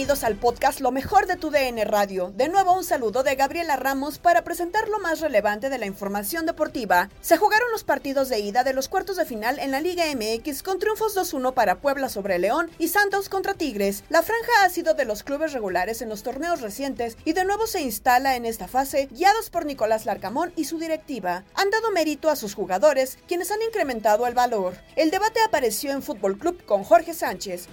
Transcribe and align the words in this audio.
Bienvenidos 0.00 0.24
al 0.24 0.36
podcast 0.36 0.80
Lo 0.80 0.92
mejor 0.92 1.26
de 1.26 1.36
tu 1.36 1.50
DN 1.50 1.84
Radio. 1.84 2.32
De 2.34 2.48
nuevo 2.48 2.72
un 2.72 2.84
saludo 2.84 3.22
de 3.22 3.34
Gabriela 3.36 3.76
Ramos 3.76 4.18
para 4.18 4.44
presentar 4.44 4.88
lo 4.88 4.98
más 4.98 5.20
relevante 5.20 5.68
de 5.68 5.76
la 5.76 5.84
información 5.84 6.46
deportiva. 6.46 7.10
Se 7.20 7.36
jugaron 7.36 7.70
los 7.70 7.84
partidos 7.84 8.30
de 8.30 8.38
ida 8.38 8.64
de 8.64 8.72
los 8.72 8.88
cuartos 8.88 9.18
de 9.18 9.26
final 9.26 9.58
en 9.58 9.70
la 9.70 9.82
Liga 9.82 10.04
MX 10.06 10.62
con 10.62 10.78
triunfos 10.78 11.14
2-1 11.14 11.52
para 11.52 11.82
Puebla 11.82 12.08
sobre 12.08 12.38
León 12.38 12.70
y 12.78 12.88
Santos 12.88 13.28
contra 13.28 13.52
Tigres. 13.52 14.02
La 14.08 14.22
franja 14.22 14.64
ha 14.64 14.70
sido 14.70 14.94
de 14.94 15.04
los 15.04 15.22
clubes 15.22 15.52
regulares 15.52 16.00
en 16.00 16.08
los 16.08 16.22
torneos 16.22 16.62
recientes 16.62 17.18
y 17.26 17.34
de 17.34 17.44
nuevo 17.44 17.66
se 17.66 17.82
instala 17.82 18.36
en 18.36 18.46
esta 18.46 18.68
fase 18.68 19.10
guiados 19.10 19.50
por 19.50 19.66
Nicolás 19.66 20.06
Larcamón 20.06 20.50
y 20.56 20.64
su 20.64 20.78
directiva. 20.78 21.44
Han 21.56 21.68
dado 21.68 21.90
mérito 21.90 22.30
a 22.30 22.36
sus 22.36 22.54
jugadores, 22.54 23.18
quienes 23.28 23.50
han 23.50 23.60
incrementado 23.60 24.26
el 24.26 24.32
valor. 24.32 24.78
El 24.96 25.10
debate 25.10 25.40
apareció 25.42 25.90
en 25.90 26.02
Fútbol 26.02 26.38
Club 26.38 26.64
con 26.64 26.84
Jorge 26.84 27.12
Sánchez. 27.12 27.68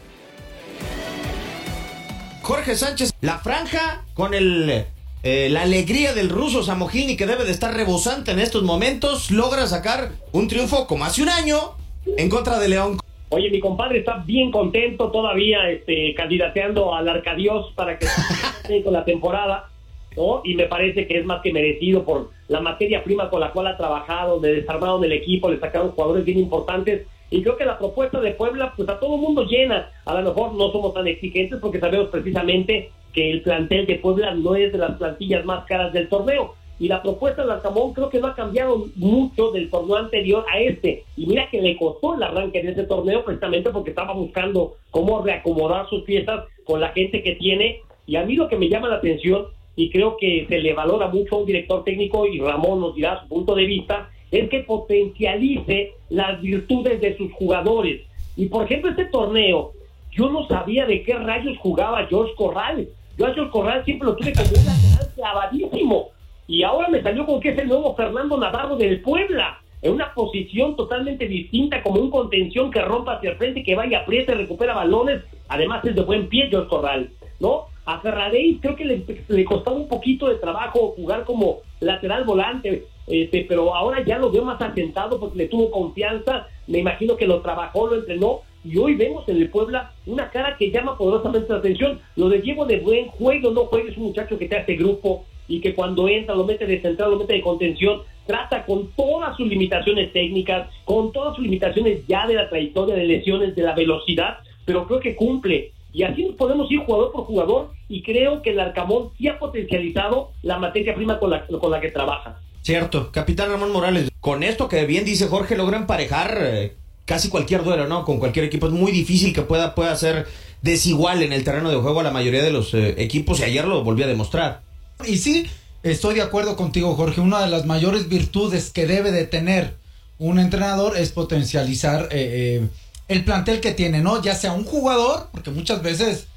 Jorge 2.47 2.75
Sánchez, 2.75 3.13
la 3.19 3.39
franja 3.39 4.05
con 4.13 4.33
el 4.33 4.85
eh, 5.23 5.49
la 5.49 5.63
alegría 5.63 6.13
del 6.13 6.29
ruso 6.29 6.63
Samogini 6.63 7.17
que 7.17 7.25
debe 7.25 7.43
de 7.43 7.51
estar 7.51 7.75
rebosante 7.75 8.31
en 8.31 8.39
estos 8.39 8.63
momentos, 8.63 9.31
logra 9.31 9.67
sacar 9.67 10.11
un 10.31 10.47
triunfo 10.47 10.87
como 10.87 11.03
hace 11.03 11.21
un 11.23 11.27
año 11.27 11.57
en 12.05 12.29
contra 12.29 12.57
de 12.57 12.69
León. 12.69 12.99
Oye, 13.31 13.49
mi 13.49 13.59
compadre 13.59 13.99
está 13.99 14.23
bien 14.25 14.49
contento 14.49 15.11
todavía 15.11 15.69
este, 15.69 16.13
candidateando 16.15 16.95
al 16.95 17.09
Arcadios 17.09 17.73
para 17.75 17.99
que 17.99 18.05
esté 18.63 18.81
con 18.81 18.93
la 18.93 19.03
temporada, 19.03 19.67
¿no? 20.15 20.39
Y 20.45 20.55
me 20.55 20.67
parece 20.67 21.05
que 21.05 21.19
es 21.19 21.25
más 21.25 21.41
que 21.41 21.51
merecido 21.51 22.05
por 22.05 22.31
la 22.47 22.61
materia 22.61 23.03
prima 23.03 23.29
con 23.29 23.41
la 23.41 23.51
cual 23.51 23.67
ha 23.67 23.75
trabajado, 23.75 24.39
de 24.39 24.53
desarmado 24.53 25.01
del 25.01 25.11
equipo, 25.11 25.49
le 25.49 25.59
sacaron 25.59 25.91
jugadores 25.91 26.23
bien 26.23 26.39
importantes 26.39 27.07
y 27.29 27.41
creo 27.41 27.57
que 27.57 27.65
la 27.65 27.77
propuesta 27.77 28.21
de 28.21 28.31
Puebla, 28.31 28.73
pues 28.75 28.87
a 28.87 28.99
todo 28.99 29.17
mundo 29.17 29.43
llena. 29.43 29.91
A 30.05 30.21
lo 30.21 30.29
mejor 30.29 30.53
no 30.53 30.71
somos 30.71 30.93
tan 30.93 31.07
exigentes 31.07 31.59
porque 31.59 31.79
sabemos 31.79 32.07
precisamente 32.07 32.91
que 33.13 33.31
el 33.31 33.41
plantel 33.41 33.85
de 33.85 33.95
Puebla 33.95 34.33
no 34.33 34.55
es 34.55 34.71
de 34.71 34.77
las 34.77 34.97
plantillas 34.97 35.43
más 35.43 35.65
caras 35.65 35.91
del 35.91 36.07
torneo. 36.07 36.55
Y 36.79 36.87
la 36.87 37.01
propuesta 37.01 37.43
de 37.43 37.51
Arcamón 37.51 37.93
creo 37.93 38.09
que 38.09 38.19
no 38.19 38.27
ha 38.27 38.35
cambiado 38.35 38.85
mucho 38.95 39.51
del 39.51 39.69
torneo 39.69 39.97
anterior 39.97 40.45
a 40.51 40.59
este. 40.59 41.03
Y 41.17 41.25
mira 41.25 41.49
que 41.49 41.61
le 41.61 41.75
costó 41.75 42.15
el 42.15 42.23
arranque 42.23 42.61
de 42.61 42.71
ese 42.71 42.83
torneo 42.83 43.25
precisamente 43.25 43.71
porque 43.71 43.89
estaba 43.89 44.13
buscando 44.13 44.75
cómo 44.91 45.21
reacomodar 45.21 45.89
sus 45.89 46.03
piezas 46.03 46.45
con 46.63 46.79
la 46.79 46.89
gente 46.89 47.23
que 47.23 47.35
tiene. 47.35 47.81
Y 48.05 48.15
a 48.15 48.23
mí 48.23 48.35
lo 48.35 48.47
que 48.47 48.57
me 48.57 48.69
llama 48.69 48.89
la 48.89 48.97
atención, 48.97 49.47
y 49.75 49.89
creo 49.89 50.17
que 50.17 50.45
se 50.47 50.59
le 50.59 50.73
valora 50.73 51.07
mucho 51.07 51.35
a 51.35 51.39
un 51.39 51.45
director 51.45 51.83
técnico, 51.83 52.25
y 52.25 52.39
Ramón 52.39 52.79
nos 52.79 52.95
dirá 52.95 53.21
su 53.21 53.27
punto 53.27 53.53
de 53.53 53.65
vista, 53.65 54.09
es 54.31 54.49
que 54.49 54.59
potencialice 54.59 55.93
las 56.09 56.41
virtudes 56.41 56.99
de 57.01 57.17
sus 57.17 57.31
jugadores. 57.33 58.01
Y 58.35 58.47
por 58.47 58.65
ejemplo, 58.65 58.91
este 58.91 59.05
torneo, 59.05 59.71
yo 60.11 60.29
no 60.29 60.47
sabía 60.47 60.85
de 60.85 61.03
qué 61.03 61.13
rayos 61.13 61.57
jugaba 61.59 62.05
George 62.07 62.33
Corral. 62.35 62.87
Yo 63.17 63.25
a 63.25 63.33
George 63.33 63.51
Corral 63.51 63.83
siempre 63.85 64.07
lo 64.07 64.15
tuve 64.15 64.33
como 64.33 64.49
un 64.49 64.65
lateral 64.65 65.13
clavadísimo. 65.15 66.09
Y 66.47 66.63
ahora 66.63 66.87
me 66.89 67.01
salió 67.01 67.25
con 67.25 67.39
que 67.39 67.49
es 67.49 67.57
el 67.57 67.67
nuevo 67.67 67.95
Fernando 67.95 68.37
Navarro 68.37 68.75
del 68.77 69.01
Puebla. 69.01 69.59
En 69.81 69.93
una 69.93 70.13
posición 70.13 70.75
totalmente 70.75 71.27
distinta, 71.27 71.83
como 71.83 72.01
un 72.01 72.09
contención 72.09 72.71
que 72.71 72.81
rompa 72.81 73.13
hacia 73.13 73.31
el 73.31 73.37
frente, 73.37 73.63
que 73.63 73.75
vaya, 73.75 73.99
aprieta 73.99 74.33
y 74.33 74.37
recupera 74.37 74.73
balones. 74.73 75.23
Además 75.49 75.85
es 75.85 75.95
de 75.95 76.01
buen 76.01 76.27
pie 76.29 76.47
George 76.49 76.69
Corral, 76.69 77.09
¿no? 77.39 77.65
A 77.85 77.99
Ferradei 77.99 78.57
creo 78.59 78.75
que 78.75 78.85
le, 78.85 79.03
le 79.27 79.45
costaba 79.45 79.77
un 79.77 79.87
poquito 79.87 80.27
de 80.27 80.35
trabajo 80.35 80.93
jugar 80.95 81.23
como 81.23 81.59
lateral 81.79 82.23
volante 82.23 82.85
este, 83.07 83.45
pero 83.47 83.73
ahora 83.73 84.03
ya 84.05 84.19
lo 84.19 84.29
veo 84.29 84.43
más 84.43 84.61
asentado 84.61 85.19
porque 85.19 85.37
le 85.37 85.47
tuvo 85.47 85.71
confianza, 85.71 86.47
me 86.67 86.79
imagino 86.79 87.15
que 87.15 87.25
lo 87.25 87.41
trabajó, 87.41 87.87
lo 87.87 87.95
entrenó, 87.95 88.41
y 88.63 88.77
hoy 88.77 88.95
vemos 88.95 89.27
en 89.29 89.37
el 89.37 89.49
Puebla 89.49 89.93
una 90.05 90.29
cara 90.29 90.57
que 90.57 90.71
llama 90.71 90.97
poderosamente 90.97 91.51
la 91.51 91.59
atención. 91.59 91.99
Lo 92.17 92.27
de 92.27 92.41
Diego 92.41 92.65
de 92.65 92.79
buen 92.79 93.07
juego, 93.07 93.51
no 93.51 93.65
juego, 93.65 93.87
es 93.87 93.97
un 93.97 94.03
muchacho 94.03 94.37
que 94.37 94.49
te 94.49 94.57
hace 94.57 94.75
grupo 94.75 95.23
y 95.47 95.61
que 95.61 95.73
cuando 95.73 96.09
entra 96.09 96.35
lo 96.35 96.43
mete 96.43 96.65
de 96.65 96.81
central, 96.81 97.11
lo 97.11 97.17
mete 97.17 97.33
de 97.33 97.41
contención, 97.41 98.01
trata 98.25 98.65
con 98.65 98.91
todas 98.91 99.37
sus 99.37 99.47
limitaciones 99.47 100.11
técnicas, 100.11 100.69
con 100.83 101.13
todas 101.13 101.35
sus 101.35 101.45
limitaciones 101.45 102.05
ya 102.07 102.27
de 102.27 102.33
la 102.33 102.49
trayectoria 102.49 102.95
de 102.95 103.05
lesiones, 103.05 103.55
de 103.55 103.61
la 103.61 103.73
velocidad, 103.73 104.39
pero 104.65 104.85
creo 104.85 104.99
que 104.99 105.15
cumple. 105.15 105.71
Y 105.93 106.03
así 106.03 106.25
nos 106.25 106.35
podemos 106.35 106.69
ir 106.69 106.79
jugador 106.79 107.13
por 107.13 107.23
jugador 107.23 107.69
y 107.87 108.03
creo 108.03 108.41
que 108.41 108.49
el 108.49 108.59
Arcamón 108.59 109.11
sí 109.17 109.29
ha 109.29 109.39
potencializado 109.39 110.31
la 110.43 110.59
materia 110.59 110.93
prima 110.93 111.17
con 111.17 111.29
la, 111.29 111.47
con 111.47 111.71
la 111.71 111.79
que 111.79 111.91
trabaja. 111.91 112.41
Cierto, 112.67 113.13
capitán 113.13 113.49
Ramón 113.49 113.71
Morales, 113.71 114.09
con 114.19 114.43
esto 114.43 114.67
que 114.67 114.85
bien 114.85 115.05
dice 115.05 115.29
Jorge, 115.29 115.55
logra 115.55 115.77
emparejar 115.77 116.37
eh, 116.41 116.75
casi 117.05 117.29
cualquier 117.29 117.63
duelo, 117.63 117.87
¿no? 117.87 118.03
Con 118.03 118.19
cualquier 118.19 118.43
equipo. 118.43 118.67
Es 118.67 118.73
muy 118.73 118.91
difícil 118.91 119.31
que 119.31 119.41
pueda, 119.41 119.73
pueda 119.73 119.95
ser 119.95 120.27
desigual 120.61 121.23
en 121.23 121.31
el 121.31 121.45
terreno 121.45 121.69
de 121.69 121.77
juego 121.77 122.01
a 122.01 122.03
la 122.03 122.11
mayoría 122.11 122.43
de 122.43 122.51
los 122.51 122.73
eh, 122.73 122.95
equipos 122.97 123.39
y 123.39 123.43
ayer 123.43 123.63
lo 123.63 123.85
volvió 123.85 124.03
a 124.03 124.09
demostrar. 124.09 124.63
Y 125.05 125.19
sí, 125.19 125.47
estoy 125.81 126.15
de 126.15 126.23
acuerdo 126.23 126.57
contigo, 126.57 126.93
Jorge. 126.95 127.21
Una 127.21 127.39
de 127.39 127.47
las 127.47 127.65
mayores 127.65 128.09
virtudes 128.09 128.69
que 128.69 128.85
debe 128.85 129.13
de 129.13 129.23
tener 129.23 129.75
un 130.19 130.37
entrenador 130.37 130.97
es 130.97 131.13
potencializar 131.13 132.09
eh, 132.11 132.67
el 133.07 133.23
plantel 133.23 133.61
que 133.61 133.71
tiene, 133.71 134.01
¿no? 134.01 134.21
Ya 134.21 134.35
sea 134.35 134.51
un 134.51 134.65
jugador, 134.65 135.29
porque 135.31 135.51
muchas 135.51 135.81
veces 135.81 136.27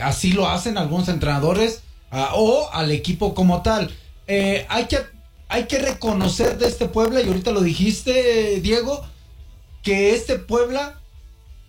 así 0.00 0.32
lo 0.32 0.48
hacen 0.48 0.78
algunos 0.78 1.10
entrenadores, 1.10 1.82
ah, 2.10 2.30
o 2.36 2.70
al 2.72 2.90
equipo 2.90 3.34
como 3.34 3.60
tal. 3.60 3.94
hay 4.26 4.86
que 4.88 5.13
hay 5.54 5.66
que 5.66 5.78
reconocer 5.78 6.58
de 6.58 6.66
este 6.66 6.86
Puebla, 6.86 7.22
y 7.22 7.28
ahorita 7.28 7.52
lo 7.52 7.60
dijiste, 7.60 8.60
Diego, 8.60 9.06
que 9.84 10.12
este 10.16 10.36
Puebla, 10.36 11.00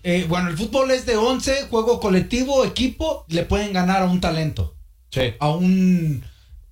eh, 0.01 0.25
bueno, 0.27 0.49
el 0.49 0.57
fútbol 0.57 0.89
es 0.89 1.05
de 1.05 1.17
11, 1.17 1.67
juego 1.69 1.99
colectivo, 1.99 2.65
equipo, 2.65 3.25
le 3.27 3.43
pueden 3.43 3.73
ganar 3.73 4.01
a 4.01 4.05
un 4.05 4.19
talento. 4.19 4.73
A 5.39 5.49
un, 5.49 6.23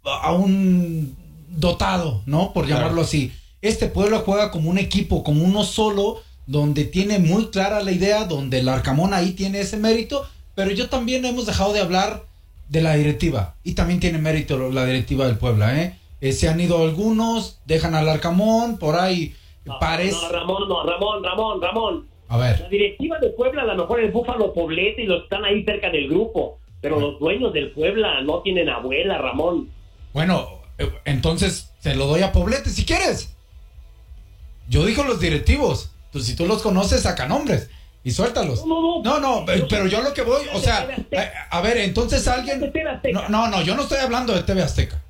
a 0.03 0.31
un 0.31 1.15
dotado, 1.49 2.23
¿no? 2.25 2.51
Por 2.51 2.65
llamarlo 2.65 3.01
así. 3.01 3.31
Este 3.61 3.85
Puebla 3.85 4.23
juega 4.25 4.49
como 4.49 4.71
un 4.71 4.79
equipo, 4.79 5.23
como 5.23 5.45
uno 5.45 5.63
solo, 5.65 6.23
donde 6.47 6.83
tiene 6.83 7.19
muy 7.19 7.51
clara 7.51 7.83
la 7.83 7.91
idea, 7.91 8.25
donde 8.25 8.57
el 8.57 8.69
Arcamón 8.69 9.13
ahí 9.13 9.33
tiene 9.33 9.59
ese 9.59 9.77
mérito, 9.77 10.27
pero 10.55 10.71
yo 10.71 10.89
también 10.89 11.23
hemos 11.25 11.45
dejado 11.45 11.73
de 11.73 11.79
hablar 11.81 12.25
de 12.69 12.81
la 12.81 12.95
directiva. 12.95 13.55
Y 13.63 13.73
también 13.73 13.99
tiene 13.99 14.17
mérito 14.17 14.71
la 14.71 14.83
directiva 14.83 15.27
del 15.27 15.37
Puebla, 15.37 15.79
¿eh? 15.79 15.99
Eh 16.23 16.31
se 16.31 16.47
han 16.47 16.61
ido 16.61 16.81
algunos, 16.81 17.59
dejan 17.65 17.95
al 17.95 18.07
Arcamón, 18.07 18.77
por 18.77 18.95
ahí 18.95 19.35
parece... 19.81 20.15
No, 20.15 20.29
Ramón, 20.29 20.69
no, 20.69 20.85
Ramón, 20.85 21.21
Ramón, 21.21 21.61
Ramón. 21.61 22.07
A 22.29 22.37
ver. 22.37 22.61
La 22.61 22.69
directiva 22.69 23.19
del 23.19 23.33
Puebla 23.33 23.63
a 23.63 23.65
lo 23.65 23.75
mejor 23.75 23.99
es 23.99 24.13
Búfalo 24.13 24.53
Poblete 24.53 25.01
y 25.01 25.05
los 25.05 25.23
están 25.23 25.43
ahí 25.43 25.65
cerca 25.65 25.89
del 25.89 26.07
grupo, 26.07 26.59
pero 26.79 26.97
los 26.97 27.19
dueños 27.19 27.51
del 27.51 27.71
Puebla 27.71 28.21
no 28.21 28.41
tienen 28.41 28.69
abuela, 28.69 29.17
Ramón. 29.17 29.69
Bueno, 30.13 30.61
eh, 30.77 30.89
entonces 31.03 31.73
se 31.79 31.93
lo 31.93 32.07
doy 32.07 32.21
a 32.21 32.31
Poblete 32.31 32.69
si 32.69 32.85
quieres. 32.85 33.35
Yo 34.69 34.85
digo 34.85 35.03
los 35.03 35.19
directivos. 35.19 35.91
Pues 36.13 36.25
si 36.25 36.37
tú 36.37 36.45
los 36.45 36.61
conoces, 36.61 37.01
saca 37.01 37.27
nombres 37.27 37.69
y 38.01 38.11
suéltalos. 38.11 38.65
No, 38.65 39.03
no, 39.03 39.19
no, 39.19 39.45
pero 39.45 39.87
yo 39.87 40.01
lo 40.01 40.13
que 40.13 40.21
voy, 40.21 40.45
o 40.53 40.59
sea, 40.59 40.87
a, 41.49 41.59
ver, 41.59 41.79
entonces 41.79 42.25
alguien... 42.29 42.71
No, 43.11 43.27
no, 43.27 43.49
no, 43.49 43.61
yo 43.61 43.75
no 43.75 43.81
estoy 43.81 43.97
hablando 43.97 44.33
de 44.33 44.43
TV 44.43 44.61
Azteca. 44.61 45.02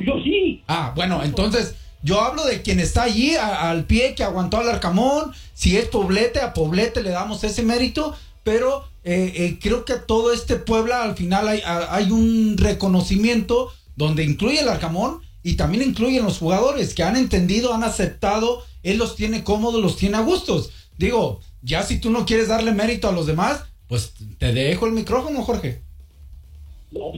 Yo 0.00 0.14
sí. 0.22 0.62
Ah, 0.68 0.92
bueno, 0.94 1.22
entonces 1.22 1.74
yo 2.02 2.20
hablo 2.20 2.44
de 2.44 2.62
quien 2.62 2.80
está 2.80 3.02
allí 3.02 3.34
al 3.36 3.84
pie 3.84 4.14
que 4.14 4.24
aguantó 4.24 4.58
al 4.58 4.68
Arcamón. 4.68 5.32
Si 5.54 5.76
es 5.76 5.86
Poblete, 5.86 6.40
a 6.40 6.54
Poblete 6.54 7.02
le 7.02 7.10
damos 7.10 7.42
ese 7.44 7.62
mérito, 7.62 8.14
pero 8.44 8.84
eh, 9.04 9.32
eh, 9.36 9.58
creo 9.60 9.84
que 9.84 9.94
todo 9.94 10.32
este 10.32 10.56
Puebla 10.56 11.02
al 11.02 11.16
final 11.16 11.48
hay, 11.48 11.62
hay 11.64 12.10
un 12.10 12.56
reconocimiento 12.58 13.72
donde 13.96 14.24
incluye 14.24 14.60
el 14.60 14.68
Arcamón 14.68 15.20
y 15.42 15.54
también 15.54 15.82
incluyen 15.82 16.24
los 16.24 16.38
jugadores 16.38 16.94
que 16.94 17.02
han 17.02 17.16
entendido, 17.16 17.72
han 17.72 17.84
aceptado, 17.84 18.64
él 18.82 18.98
los 18.98 19.16
tiene 19.16 19.44
cómodos, 19.44 19.80
los 19.80 19.96
tiene 19.96 20.16
a 20.16 20.20
gustos. 20.20 20.70
Digo, 20.98 21.40
ya 21.62 21.82
si 21.82 21.98
tú 21.98 22.10
no 22.10 22.26
quieres 22.26 22.48
darle 22.48 22.72
mérito 22.72 23.08
a 23.08 23.12
los 23.12 23.26
demás, 23.26 23.64
pues 23.88 24.12
te 24.38 24.52
dejo 24.52 24.86
el 24.86 24.92
micrófono, 24.92 25.42
Jorge. 25.42 25.82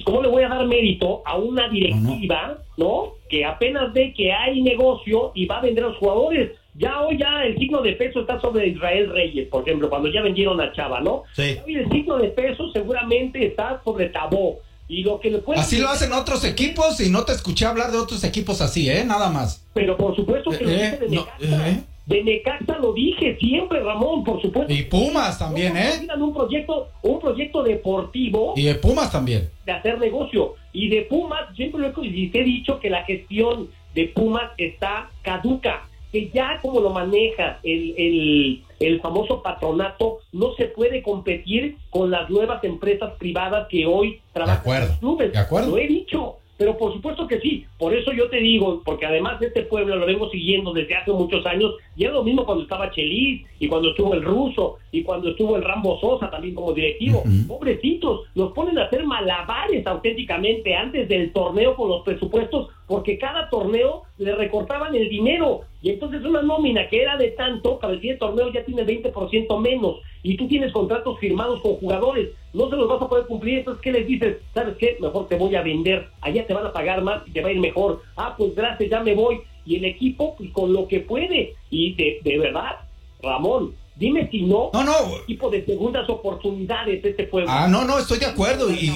¿Cómo 0.05 0.23
le 0.23 0.29
voy 0.29 0.43
a 0.43 0.49
dar 0.49 0.67
mérito 0.67 1.23
a 1.25 1.37
una 1.37 1.69
directiva, 1.69 2.59
no, 2.77 3.15
Que 3.29 3.45
apenas 3.45 3.93
ve 3.93 4.13
que 4.17 4.33
hay 4.33 4.63
negocio 4.63 5.33
y 5.35 5.47
va 5.47 5.59
a 5.59 5.63
vender 5.63 5.85
a 5.85 5.89
los 5.89 5.99
jugadores. 5.99 6.53
Ya 6.75 7.01
hoy 7.03 7.19
ya 7.19 7.43
el 7.45 7.59
signo 7.59 7.83
de 7.83 7.95
peso 7.95 8.21
está 8.21 8.41
sobre 8.41 8.69
Israel 8.69 9.11
Reyes, 9.11 9.49
por 9.49 9.63
ejemplo, 9.63 9.91
cuando 9.91 10.09
ya 10.13 10.23
vendieron 10.23 10.61
a 10.61 10.73
Chava, 10.73 11.01
¿no? 11.01 11.25
Sí. 11.35 11.57
Hoy 11.67 11.75
el 11.75 11.91
signo 11.91 12.19
de 12.19 12.29
peso 12.29 12.71
seguramente 12.73 13.45
está 13.47 13.81
sobre 13.85 14.09
Tabó. 14.11 14.61
Y 14.89 15.03
lo 15.03 15.21
que 15.21 15.31
le 15.31 15.39
puede 15.39 15.61
así 15.61 15.79
lo 15.79 15.89
hacen 15.89 16.13
otros 16.13 16.45
equipos 16.45 16.99
y 17.01 17.11
no 17.11 17.25
te 17.25 17.33
escuché 17.33 17.67
hablar 17.67 17.93
de 17.93 17.99
otros 17.99 18.25
equipos 18.25 18.63
así, 18.63 18.89
¿eh? 18.89 19.05
Nada 19.05 19.29
más. 19.29 19.63
Pero 19.75 19.97
por 19.97 20.17
supuesto 20.17 20.51
que 20.51 20.65
lo 20.65 20.71
eh, 20.71 20.99
de. 21.09 21.17
Eh. 21.41 21.81
De 22.09 22.25
Necaxa 22.25 22.79
lo 22.79 22.95
dije 22.95 23.37
siempre, 23.39 23.81
Ramón, 23.81 24.25
por 24.25 24.41
supuesto. 24.41 24.73
Y 24.73 24.85
Pumas 24.85 25.39
también, 25.39 25.77
¿eh? 25.77 26.09
Un 26.19 26.33
proyecto, 26.33 26.89
un 27.03 27.21
proyecto 27.21 27.63
deportivo. 27.63 28.55
Y 28.57 28.63
de 28.63 28.77
Pumas 28.77 29.13
también. 29.13 29.51
De 29.67 29.73
hacer 29.73 29.99
negocio. 29.99 30.55
Y 30.73 30.89
de 30.89 31.03
Pumas, 31.03 31.55
siempre 31.55 31.83
lo 31.83 31.89
he, 31.89 32.31
he 32.33 32.45
dicho 32.45 32.81
que 32.81 32.89
la 32.89 33.05
gestión 33.05 33.69
de 33.95 34.07
Pumas 34.07 34.51
está 34.57 35.11
caduca 35.21 35.87
que 36.11 36.31
ya 36.33 36.59
como 36.63 36.81
lo 36.81 36.89
maneja 36.89 37.59
el, 37.63 38.65
el, 38.81 39.01
famoso 39.03 39.43
patronato, 39.43 40.21
no 40.33 40.55
se 40.55 40.65
puede 40.65 41.03
competir 41.03 41.77
con 41.91 42.11
las 42.11 42.31
nuevas 42.31 42.65
empresas 42.65 43.13
privadas 43.19 43.69
que 43.69 43.85
hoy 43.85 44.23
trabajan 44.33 44.83
en 44.83 44.89
los 44.89 44.99
clubes. 44.99 45.33
De 45.33 45.39
acuerdo. 45.39 45.73
Lo 45.73 45.77
he 45.79 45.87
dicho. 45.87 46.37
Pero 46.59 46.77
por 46.77 46.93
supuesto 46.93 47.29
que 47.29 47.41
sí, 47.41 47.65
por 47.79 47.95
eso 47.95 48.13
yo 48.13 48.29
te 48.29 48.39
digo, 48.39 48.83
porque 48.85 49.07
además 49.07 49.39
de 49.39 49.47
este 49.47 49.63
pueblo 49.63 49.97
lo 49.97 50.07
vengo 50.07 50.29
siguiendo 50.29 50.73
desde 50.73 50.97
hace 50.97 51.13
muchos 51.13 51.47
años, 51.47 51.75
y 51.97 52.05
es 52.05 52.13
lo 52.13 52.25
mismo 52.25 52.45
cuando 52.45 52.65
estaba 52.65 52.91
Chelis, 52.91 53.47
y 53.61 53.69
cuando 53.69 53.91
estuvo 53.91 54.13
el 54.13 54.23
ruso, 54.23 54.79
y 54.91 55.03
cuando 55.05 55.31
estuvo 55.31 55.57
el 55.57 55.63
Rambo 55.63 56.01
Sosa 56.01 56.29
también 56.31 56.57
como 56.57 56.73
directivo. 56.73 57.23
Pobrecitos, 57.47 58.23
los 58.35 58.53
ponen 58.53 58.79
a 58.79 58.85
hacer 58.85 59.05
malabares 59.05 59.87
auténticamente 59.87 60.75
antes 60.75 61.09
del 61.09 61.33
torneo 61.33 61.77
con 61.77 61.89
los 61.91 62.03
presupuestos, 62.03 62.69
porque 62.89 63.19
cada 63.19 63.49
torneo 63.51 64.03
le 64.17 64.35
recortaban 64.35 64.97
el 64.97 65.09
dinero, 65.09 65.61
y 65.83 65.91
entonces 65.91 66.25
una 66.25 66.43
nómina 66.43 66.89
que 66.89 67.03
era 67.03 67.17
de 67.17 67.29
tanto, 67.29 67.79
cada 67.79 67.93
el 67.93 68.19
torneo 68.19 68.53
ya 68.53 68.65
tiene 68.65 68.85
20% 68.85 69.61
menos, 69.61 70.01
y 70.23 70.37
tú 70.37 70.49
tienes 70.49 70.73
contratos 70.73 71.19
firmados 71.21 71.61
con 71.61 71.77
jugadores, 71.77 72.31
no 72.55 72.69
se 72.71 72.77
los 72.77 72.89
vas 72.89 73.03
a 73.03 73.09
poder 73.09 73.27
cumplir, 73.27 73.59
entonces 73.59 73.83
¿qué 73.83 73.93
les 73.93 74.07
dices? 74.07 74.39
¿Sabes 74.55 74.77
qué? 74.79 74.97
Mejor 75.01 75.29
te 75.29 75.37
voy 75.37 75.55
a 75.55 75.63
vender, 75.63 76.09
allá 76.23 76.47
te 76.47 76.55
van 76.55 76.67
a 76.67 76.73
pagar 76.73 77.03
más 77.03 77.23
y 77.29 77.31
te 77.31 77.43
va 77.43 77.49
a 77.49 77.53
ir 77.53 77.61
mejor. 77.61 78.03
Ah, 78.17 78.35
pues 78.37 78.55
gracias, 78.55 78.91
ya 78.91 79.01
me 79.01 79.15
voy. 79.15 79.41
Y 79.67 79.77
el 79.77 79.85
equipo 79.85 80.35
pues, 80.37 80.51
con 80.51 80.73
lo 80.73 80.89
que 80.89 81.01
puede, 81.01 81.55
y 81.71 81.93
de, 81.95 82.21
de 82.25 82.39
verdad, 82.39 82.77
Ramón, 83.23 83.75
Dime 83.99 84.29
si 84.31 84.43
no, 84.43 84.71
no, 84.73 84.85
no. 84.85 84.95
tipo 85.27 85.51
de 85.51 85.67
segundas 85.67 86.09
oportunidades 86.09 87.05
este 87.05 87.25
pueblo. 87.25 87.51
Ah, 87.51 87.67
no, 87.67 87.85
no, 87.85 87.99
estoy 87.99 88.21
de 88.21 88.27
acuerdo. 88.27 88.71
Y, 88.71 88.93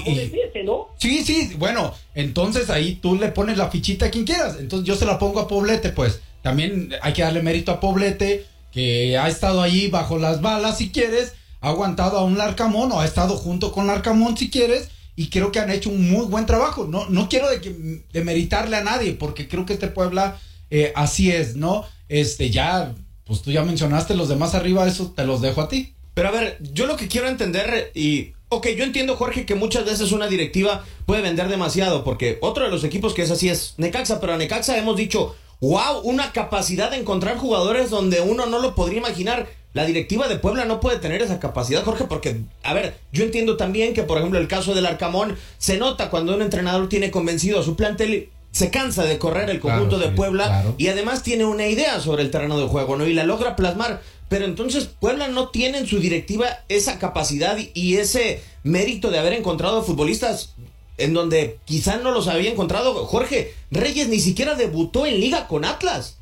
Sí, 0.97 1.25
sí, 1.25 1.55
bueno, 1.59 1.93
entonces 2.15 2.71
ahí 2.71 2.95
tú 2.95 3.17
le 3.17 3.29
pones 3.29 3.59
la 3.59 3.69
fichita 3.69 4.07
a 4.07 4.11
quien 4.11 4.25
quieras. 4.25 4.59
Entonces 4.61 4.87
yo 4.87 4.95
se 4.95 5.05
la 5.05 5.19
pongo 5.19 5.41
a 5.41 5.49
Poblete, 5.49 5.89
pues. 5.89 6.21
También 6.41 6.91
hay 7.03 7.13
que 7.13 7.23
darle 7.23 7.43
mérito 7.43 7.73
a 7.73 7.81
Poblete, 7.81 8.47
que 8.71 9.19
ha 9.19 9.27
estado 9.27 9.61
ahí 9.61 9.89
bajo 9.89 10.19
las 10.19 10.41
balas, 10.41 10.79
si 10.79 10.91
quieres, 10.91 11.35
ha 11.61 11.71
aguantado 11.71 12.19
a 12.19 12.25
un 12.25 12.39
Larcamón 12.39 12.93
o 12.93 13.01
ha 13.01 13.05
estado 13.05 13.37
junto 13.37 13.73
con 13.73 13.89
Larcamón, 13.89 14.37
si 14.37 14.51
quieres, 14.51 14.89
y 15.17 15.31
creo 15.31 15.51
que 15.51 15.59
han 15.59 15.71
hecho 15.71 15.91
un 15.91 16.09
muy 16.09 16.27
buen 16.27 16.47
trabajo. 16.47 16.87
No, 16.87 17.09
no 17.09 17.29
quiero 17.29 17.51
de, 17.51 18.05
de 18.13 18.25
meritarle 18.25 18.77
a 18.77 18.85
nadie, 18.85 19.15
porque 19.15 19.49
creo 19.49 19.67
que 19.67 19.73
este 19.73 19.89
Puebla 19.89 20.39
eh, 20.71 20.93
así 20.95 21.31
es, 21.31 21.57
¿no? 21.57 21.85
Este, 22.09 22.51
ya 22.51 22.95
pues 23.27 23.43
tú 23.43 23.51
ya 23.51 23.63
mencionaste 23.63 24.15
los 24.15 24.29
demás 24.29 24.55
arriba, 24.55 24.87
eso 24.87 25.13
te 25.15 25.25
los 25.25 25.41
dejo 25.41 25.61
a 25.61 25.69
ti. 25.69 25.95
Pero 26.15 26.29
a 26.29 26.33
ver, 26.33 26.59
yo 26.61 26.87
lo 26.87 26.97
que 26.97 27.09
quiero 27.09 27.29
entender 27.29 27.91
y... 27.95 28.33
Ok, 28.49 28.69
yo 28.77 28.85
entiendo, 28.85 29.17
Jorge, 29.17 29.47
que 29.47 29.55
muchas 29.55 29.87
veces 29.87 30.13
una 30.13 30.27
directiva 30.27 30.85
puede 31.07 31.23
vender 31.23 31.49
demasiado, 31.49 32.05
porque 32.05 32.37
otro 32.43 32.65
de 32.65 32.71
los 32.71 32.85
equipos 32.85 33.15
que 33.15 33.23
es 33.23 33.31
así 33.31 33.49
es 33.49 33.73
Necaxa, 33.79 34.21
pero 34.21 34.35
a 34.35 34.37
Necaxa 34.37 34.77
hemos 34.77 34.95
dicho, 34.95 35.35
wow, 35.63 36.01
una 36.03 36.33
capacidad 36.33 36.91
de 36.91 36.99
encontrar 36.99 37.39
jugadores 37.39 37.89
donde 37.89 38.21
uno 38.21 38.45
no 38.45 38.59
lo 38.59 38.75
podría 38.75 38.99
imaginar. 38.99 39.49
La 39.73 39.87
directiva 39.87 40.29
de 40.29 40.37
Puebla 40.37 40.67
no 40.67 40.81
puede 40.81 40.99
tener 40.99 41.23
esa 41.23 41.41
capacidad, 41.41 41.83
Jorge, 41.83 42.05
porque, 42.05 42.43
a 42.63 42.75
ver, 42.75 42.99
yo 43.11 43.25
entiendo 43.25 43.57
también 43.57 43.95
que, 43.95 44.03
por 44.03 44.19
ejemplo, 44.19 44.39
el 44.39 44.49
caso 44.49 44.75
del 44.75 44.85
Arcamón, 44.85 45.39
se 45.57 45.79
nota 45.79 46.11
cuando 46.11 46.35
un 46.35 46.43
entrenador 46.43 46.91
tiene 46.91 47.11
convencido 47.11 47.59
a 47.59 47.63
su 47.63 47.75
plantel 47.75 48.29
se 48.53 48.71
cansa 48.71 49.05
de 49.05 49.19
correr 49.19 49.51
el 49.51 49.61
conjunto 49.61 49.99
de 49.99 50.09
Puebla 50.09 50.65
y 50.79 50.89
además 50.89 51.23
tiene 51.23 51.45
una 51.47 51.67
idea 51.67 51.99
sobre 52.01 52.23
el 52.23 52.31
terreno 52.31 52.59
de 52.59 52.67
juego, 52.67 52.97
¿no? 52.97 53.07
Y 53.07 53.15
la 53.15 53.25
logra 53.25 53.57
plasmar. 53.57 54.01
Pero 54.29 54.45
entonces 54.45 54.87
Puebla 54.87 55.29
no 55.29 55.49
tiene 55.49 55.79
en 55.79 55.87
su 55.87 55.99
directiva 55.99 56.47
esa 56.69 56.99
capacidad 56.99 57.57
y 57.75 57.97
ese 57.97 58.43
mérito 58.63 59.11
de 59.11 59.19
haber 59.19 59.33
encontrado 59.33 59.83
futbolistas 59.83 60.55
en 60.99 61.15
donde 61.15 61.59
quizá 61.65 61.97
no 61.97 62.13
los 62.13 62.29
había 62.29 62.51
encontrado. 62.51 62.95
Jorge 63.07 63.53
Reyes 63.71 64.09
ni 64.09 64.19
siquiera 64.19 64.55
debutó 64.55 65.07
en 65.07 65.19
liga 65.19 65.49
con 65.49 65.65
Atlas. 65.65 66.19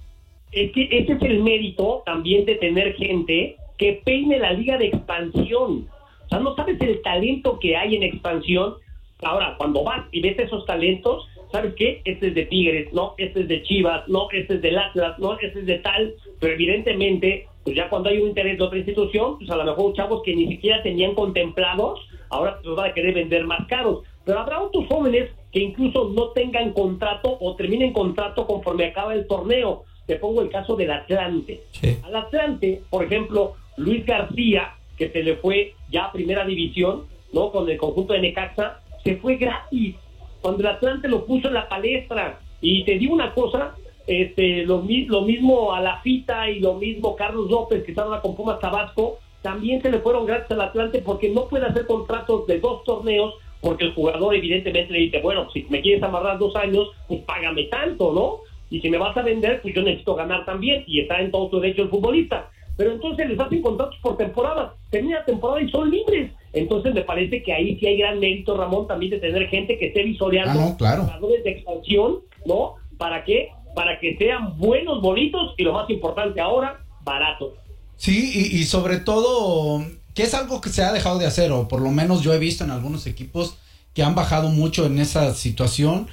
Es 0.52 0.72
que 0.72 0.84
ese 0.84 1.12
es 1.12 1.22
el 1.22 1.42
mérito 1.42 2.02
también 2.06 2.44
de 2.44 2.56
tener 2.56 2.94
gente 2.94 3.56
que 3.76 4.00
peine 4.04 4.38
la 4.38 4.52
liga 4.52 4.78
de 4.78 4.86
expansión. 4.86 5.88
O 6.26 6.28
sea, 6.28 6.38
no 6.38 6.54
sabes 6.54 6.80
el 6.80 7.02
talento 7.02 7.58
que 7.60 7.76
hay 7.76 7.96
en 7.96 8.02
expansión. 8.04 8.74
Ahora, 9.22 9.54
cuando 9.58 9.84
vas 9.84 10.06
y 10.12 10.20
ves 10.20 10.38
esos 10.38 10.64
talentos, 10.66 11.26
¿sabes 11.50 11.74
qué? 11.74 12.00
Este 12.04 12.28
es 12.28 12.34
de 12.34 12.46
Tigres, 12.46 12.92
no, 12.92 13.14
este 13.18 13.40
es 13.40 13.48
de 13.48 13.62
Chivas, 13.62 14.08
no, 14.08 14.28
este 14.32 14.54
es 14.54 14.62
del 14.62 14.78
Atlas, 14.78 15.18
no, 15.18 15.38
este 15.38 15.60
es 15.60 15.66
de 15.66 15.78
tal, 15.78 16.14
pero 16.38 16.54
evidentemente, 16.54 17.48
pues 17.64 17.76
ya 17.76 17.88
cuando 17.88 18.08
hay 18.08 18.18
un 18.18 18.28
interés 18.28 18.58
de 18.58 18.64
otra 18.64 18.78
institución, 18.78 19.38
pues 19.38 19.50
a 19.50 19.56
lo 19.56 19.64
mejor 19.64 19.94
chavos 19.94 20.22
que 20.24 20.34
ni 20.34 20.46
siquiera 20.48 20.82
tenían 20.82 21.14
contemplados, 21.14 22.00
ahora 22.30 22.58
los 22.62 22.76
van 22.76 22.90
a 22.90 22.94
querer 22.94 23.14
vender 23.14 23.44
más 23.44 23.66
caros. 23.66 24.04
Pero 24.24 24.38
habrá 24.38 24.60
otros 24.60 24.86
jóvenes 24.86 25.30
que 25.52 25.60
incluso 25.60 26.10
no 26.14 26.28
tengan 26.28 26.72
contrato 26.72 27.36
o 27.40 27.56
terminen 27.56 27.92
contrato 27.92 28.46
conforme 28.46 28.86
acaba 28.86 29.14
el 29.14 29.26
torneo. 29.26 29.84
Te 30.06 30.16
pongo 30.16 30.42
el 30.42 30.50
caso 30.50 30.76
del 30.76 30.90
Atlante. 30.90 31.62
Al 32.04 32.16
Atlante, 32.16 32.82
por 32.90 33.04
ejemplo, 33.04 33.54
Luis 33.76 34.04
García, 34.04 34.74
que 34.96 35.10
se 35.10 35.22
le 35.22 35.36
fue 35.36 35.74
ya 35.90 36.06
a 36.06 36.12
primera 36.12 36.44
división, 36.44 37.04
¿no? 37.32 37.50
Con 37.50 37.68
el 37.68 37.76
conjunto 37.76 38.12
de 38.12 38.20
Necaxa, 38.20 38.80
se 39.02 39.16
fue 39.16 39.36
gratis 39.36 39.96
cuando 40.40 40.60
el 40.60 40.68
Atlante 40.68 41.08
lo 41.08 41.26
puso 41.26 41.48
en 41.48 41.54
la 41.54 41.68
palestra. 41.68 42.40
Y 42.60 42.84
te 42.84 42.98
digo 42.98 43.14
una 43.14 43.32
cosa, 43.34 43.74
este, 44.06 44.64
lo, 44.64 44.82
mismo 44.82 45.72
a 45.72 45.80
la 45.80 46.00
Fita 46.00 46.50
y 46.50 46.60
lo 46.60 46.74
mismo 46.74 47.16
Carlos 47.16 47.50
López, 47.50 47.84
que 47.84 47.92
estaba 47.92 48.20
con 48.20 48.34
Pumas 48.34 48.60
Tabasco, 48.60 49.18
también 49.42 49.80
se 49.80 49.90
le 49.90 50.00
fueron 50.00 50.26
gratis 50.26 50.50
al 50.50 50.60
Atlante 50.60 51.00
porque 51.00 51.30
no 51.30 51.48
puede 51.48 51.66
hacer 51.66 51.86
contratos 51.86 52.46
de 52.46 52.60
dos 52.60 52.84
torneos 52.84 53.34
porque 53.60 53.84
el 53.84 53.94
jugador 53.94 54.34
evidentemente 54.34 54.92
le 54.92 55.00
dice, 55.00 55.20
bueno, 55.20 55.50
si 55.52 55.66
me 55.68 55.80
quieres 55.82 56.02
amarrar 56.02 56.38
dos 56.38 56.56
años, 56.56 56.88
pues 57.08 57.20
págame 57.22 57.64
tanto, 57.64 58.12
¿no? 58.12 58.38
Y 58.70 58.80
si 58.80 58.88
me 58.88 58.98
vas 58.98 59.16
a 59.16 59.22
vender, 59.22 59.60
pues 59.60 59.74
yo 59.74 59.82
necesito 59.82 60.14
ganar 60.14 60.44
también 60.46 60.84
y 60.86 61.00
está 61.00 61.20
en 61.20 61.30
todo 61.30 61.50
su 61.50 61.60
derecho 61.60 61.82
el 61.82 61.88
futbolista. 61.88 62.50
pero 62.76 62.92
entonces 62.92 63.28
les 63.28 63.38
hacen 63.38 63.60
contratos 63.60 63.98
por 64.00 64.16
temporada, 64.16 64.74
termina 64.90 65.18
la 65.18 65.24
temporada 65.26 65.60
y 65.60 65.70
son 65.70 65.90
libres. 65.90 66.32
Entonces 66.52 66.94
me 66.94 67.02
parece 67.02 67.42
que 67.42 67.52
ahí 67.52 67.78
sí 67.78 67.86
hay 67.86 67.98
gran 67.98 68.18
mérito, 68.18 68.56
Ramón, 68.56 68.86
también 68.86 69.10
de 69.10 69.18
tener 69.18 69.48
gente 69.48 69.78
que 69.78 69.86
esté 69.88 70.02
visoreando 70.02 70.58
Ah, 70.60 70.64
no, 70.70 70.76
claro. 70.76 71.02
jugadores 71.04 71.44
de 71.44 71.50
expansión, 71.50 72.18
¿no? 72.44 72.74
¿Para 72.98 73.24
qué? 73.24 73.48
Para 73.74 74.00
que 74.00 74.16
sean 74.16 74.58
buenos, 74.58 75.00
bonitos 75.00 75.54
y 75.56 75.62
lo 75.62 75.72
más 75.72 75.88
importante 75.88 76.40
ahora, 76.40 76.84
baratos. 77.02 77.54
Sí, 77.96 78.32
y, 78.34 78.56
y 78.58 78.64
sobre 78.64 78.98
todo, 78.98 79.84
que 80.14 80.24
es 80.24 80.34
algo 80.34 80.60
que 80.60 80.70
se 80.70 80.82
ha 80.82 80.92
dejado 80.92 81.18
de 81.18 81.26
hacer, 81.26 81.52
o 81.52 81.68
por 81.68 81.80
lo 81.80 81.90
menos 81.90 82.22
yo 82.22 82.34
he 82.34 82.38
visto 82.38 82.64
en 82.64 82.70
algunos 82.72 83.06
equipos 83.06 83.56
que 83.94 84.02
han 84.02 84.14
bajado 84.14 84.48
mucho 84.48 84.86
en 84.86 84.98
esa 84.98 85.34
situación, 85.34 86.08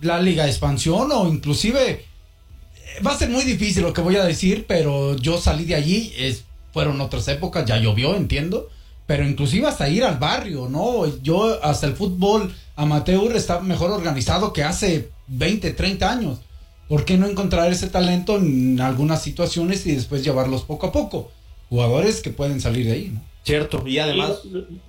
la 0.00 0.20
liga 0.20 0.44
de 0.44 0.50
expansión 0.50 1.10
o 1.12 1.28
inclusive, 1.28 1.90
eh, 1.90 2.04
va 3.06 3.12
a 3.12 3.16
ser 3.18 3.28
muy 3.30 3.44
difícil 3.44 3.82
lo 3.82 3.92
que 3.92 4.00
voy 4.00 4.16
a 4.16 4.24
decir, 4.24 4.64
pero 4.66 5.16
yo 5.16 5.38
salí 5.38 5.64
de 5.64 5.74
allí, 5.76 6.12
es, 6.18 6.44
fueron 6.72 7.00
otras 7.00 7.28
épocas, 7.28 7.64
ya 7.66 7.78
llovió, 7.78 8.16
entiendo, 8.16 8.68
pero 9.06 9.24
inclusive 9.24 9.66
hasta 9.66 9.88
ir 9.88 10.04
al 10.04 10.18
barrio, 10.18 10.68
¿no? 10.68 11.06
Yo 11.22 11.58
hasta 11.62 11.86
el 11.86 11.94
fútbol 11.94 12.52
amateur 12.74 13.34
está 13.36 13.60
mejor 13.60 13.90
organizado 13.90 14.52
que 14.52 14.64
hace 14.64 15.10
20, 15.28 15.72
30 15.72 16.10
años. 16.10 16.40
¿Por 16.88 17.04
qué 17.04 17.16
no 17.16 17.26
encontrar 17.26 17.70
ese 17.72 17.88
talento 17.88 18.36
en 18.36 18.80
algunas 18.80 19.22
situaciones 19.22 19.86
y 19.86 19.94
después 19.94 20.24
llevarlos 20.24 20.62
poco 20.62 20.86
a 20.88 20.92
poco? 20.92 21.30
Jugadores 21.68 22.22
que 22.22 22.30
pueden 22.30 22.60
salir 22.60 22.86
de 22.86 22.92
ahí, 22.92 23.10
¿no? 23.14 23.20
Cierto, 23.42 23.82
y 23.86 23.98
además, 23.98 24.42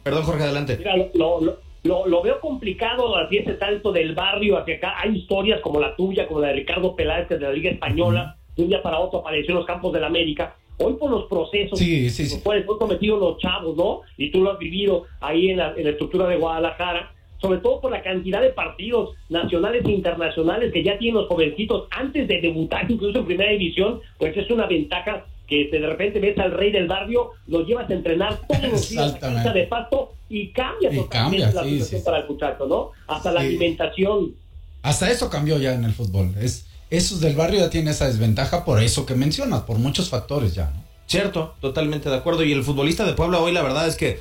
perdón 0.04 0.24
Jorge, 0.24 0.44
adelante. 0.44 0.78
Mira, 0.78 0.96
lo, 1.14 1.42
lo, 1.42 1.60
lo, 1.84 2.08
lo 2.08 2.22
veo 2.24 2.40
complicado 2.40 3.16
así 3.16 3.38
ese 3.38 3.58
salto 3.58 3.92
del 3.92 4.16
barrio 4.16 4.58
hacia 4.58 4.78
acá. 4.78 4.96
Hay 5.00 5.16
historias 5.16 5.62
como 5.62 5.80
la 5.80 5.96
tuya, 5.96 6.28
como 6.28 6.40
la 6.40 6.48
de 6.48 6.54
Ricardo 6.56 6.96
Peláez 6.96 7.30
de 7.30 7.40
la 7.40 7.52
Liga 7.52 7.70
Española, 7.70 8.38
de 8.56 8.64
un 8.64 8.70
día 8.70 8.82
para 8.82 9.00
otro 9.00 9.20
apareció 9.20 9.52
en 9.52 9.58
los 9.58 9.66
campos 9.66 9.94
del 9.94 10.04
América. 10.04 10.56
Hoy 10.80 10.94
por 10.94 11.10
los 11.10 11.26
procesos 11.26 11.80
Sí, 11.80 12.10
sí, 12.10 12.28
sí. 12.28 12.36
los 12.36 12.44
cuales 12.44 12.66
los 12.66 13.38
chavos, 13.40 13.76
¿no? 13.76 14.02
Y 14.18 14.32
tú 14.32 14.42
lo 14.42 14.52
has 14.52 14.60
vivido 14.60 15.06
ahí 15.20 15.50
en 15.50 15.58
la, 15.58 15.74
en 15.76 15.84
la 15.86 15.90
estructura 15.92 16.28
de 16.28 16.38
Guadalajara, 16.38 17.14
sobre 17.42 17.60
todo 17.60 17.82
por 17.82 17.92
la 17.92 18.02
cantidad 18.02 18.42
de 18.42 18.50
partidos 18.50 19.16
nacionales 19.30 19.86
e 19.86 19.92
internacionales 19.92 20.72
que 20.74 20.84
ya 20.84 20.98
tienen 20.98 21.22
los 21.22 21.28
jovencitos 21.28 21.88
antes 21.92 22.28
de 22.28 22.42
debutar 22.42 22.90
incluso 22.90 23.20
en 23.20 23.26
primera 23.26 23.52
división, 23.52 24.02
pues 24.18 24.36
es 24.38 24.50
una 24.50 24.68
ventaja 24.68 25.26
que 25.48 25.70
de 25.72 25.80
repente 25.80 26.20
ves 26.20 26.38
al 26.40 26.52
rey 26.52 26.72
del 26.72 26.88
barrio, 26.88 27.32
lo 27.48 27.66
llevas 27.66 27.90
a 27.90 27.94
entrenar 27.94 28.40
todos 28.48 28.64
los 28.72 28.90
días 28.90 29.24
a 29.24 29.54
de 29.54 29.64
pasto 29.64 30.14
y 30.30 30.50
cambia 30.50 30.92
Y 30.92 30.98
totalmente 30.98 31.44
cambia, 31.44 31.46
la 31.46 31.64
situación 31.64 32.02
sí. 32.02 32.06
para 32.06 32.20
el 32.20 32.28
muchacho, 32.28 32.68
¿no? 32.68 32.92
Hasta 33.08 33.32
la 33.32 33.40
alimentación. 33.40 34.34
Hasta 34.82 35.10
eso 35.10 35.30
cambió 35.30 35.58
ya 35.58 35.74
en 35.74 35.86
el 35.86 35.94
fútbol. 35.94 36.34
Es, 36.40 36.68
esos 36.89 37.20
del 37.20 37.36
barrio 37.36 37.60
ya 37.60 37.70
tienen 37.70 37.94
esa 37.94 38.08
desventaja 38.08 38.63
por 38.63 38.82
eso 38.82 39.06
que 39.06 39.15
mencionas, 39.15 39.62
por 39.62 39.77
muchos 39.77 40.10
factores 40.10 40.56
ya, 40.56 40.65
¿no? 40.65 40.88
Cierto, 41.08 41.56
totalmente 41.62 42.10
de 42.10 42.15
acuerdo. 42.15 42.44
Y 42.44 42.51
el 42.51 42.63
futbolista 42.63 43.06
de 43.06 43.13
Puebla 43.13 43.39
hoy, 43.39 43.53
la 43.53 43.62
verdad 43.62 43.88
es 43.88 43.96
que 43.96 44.20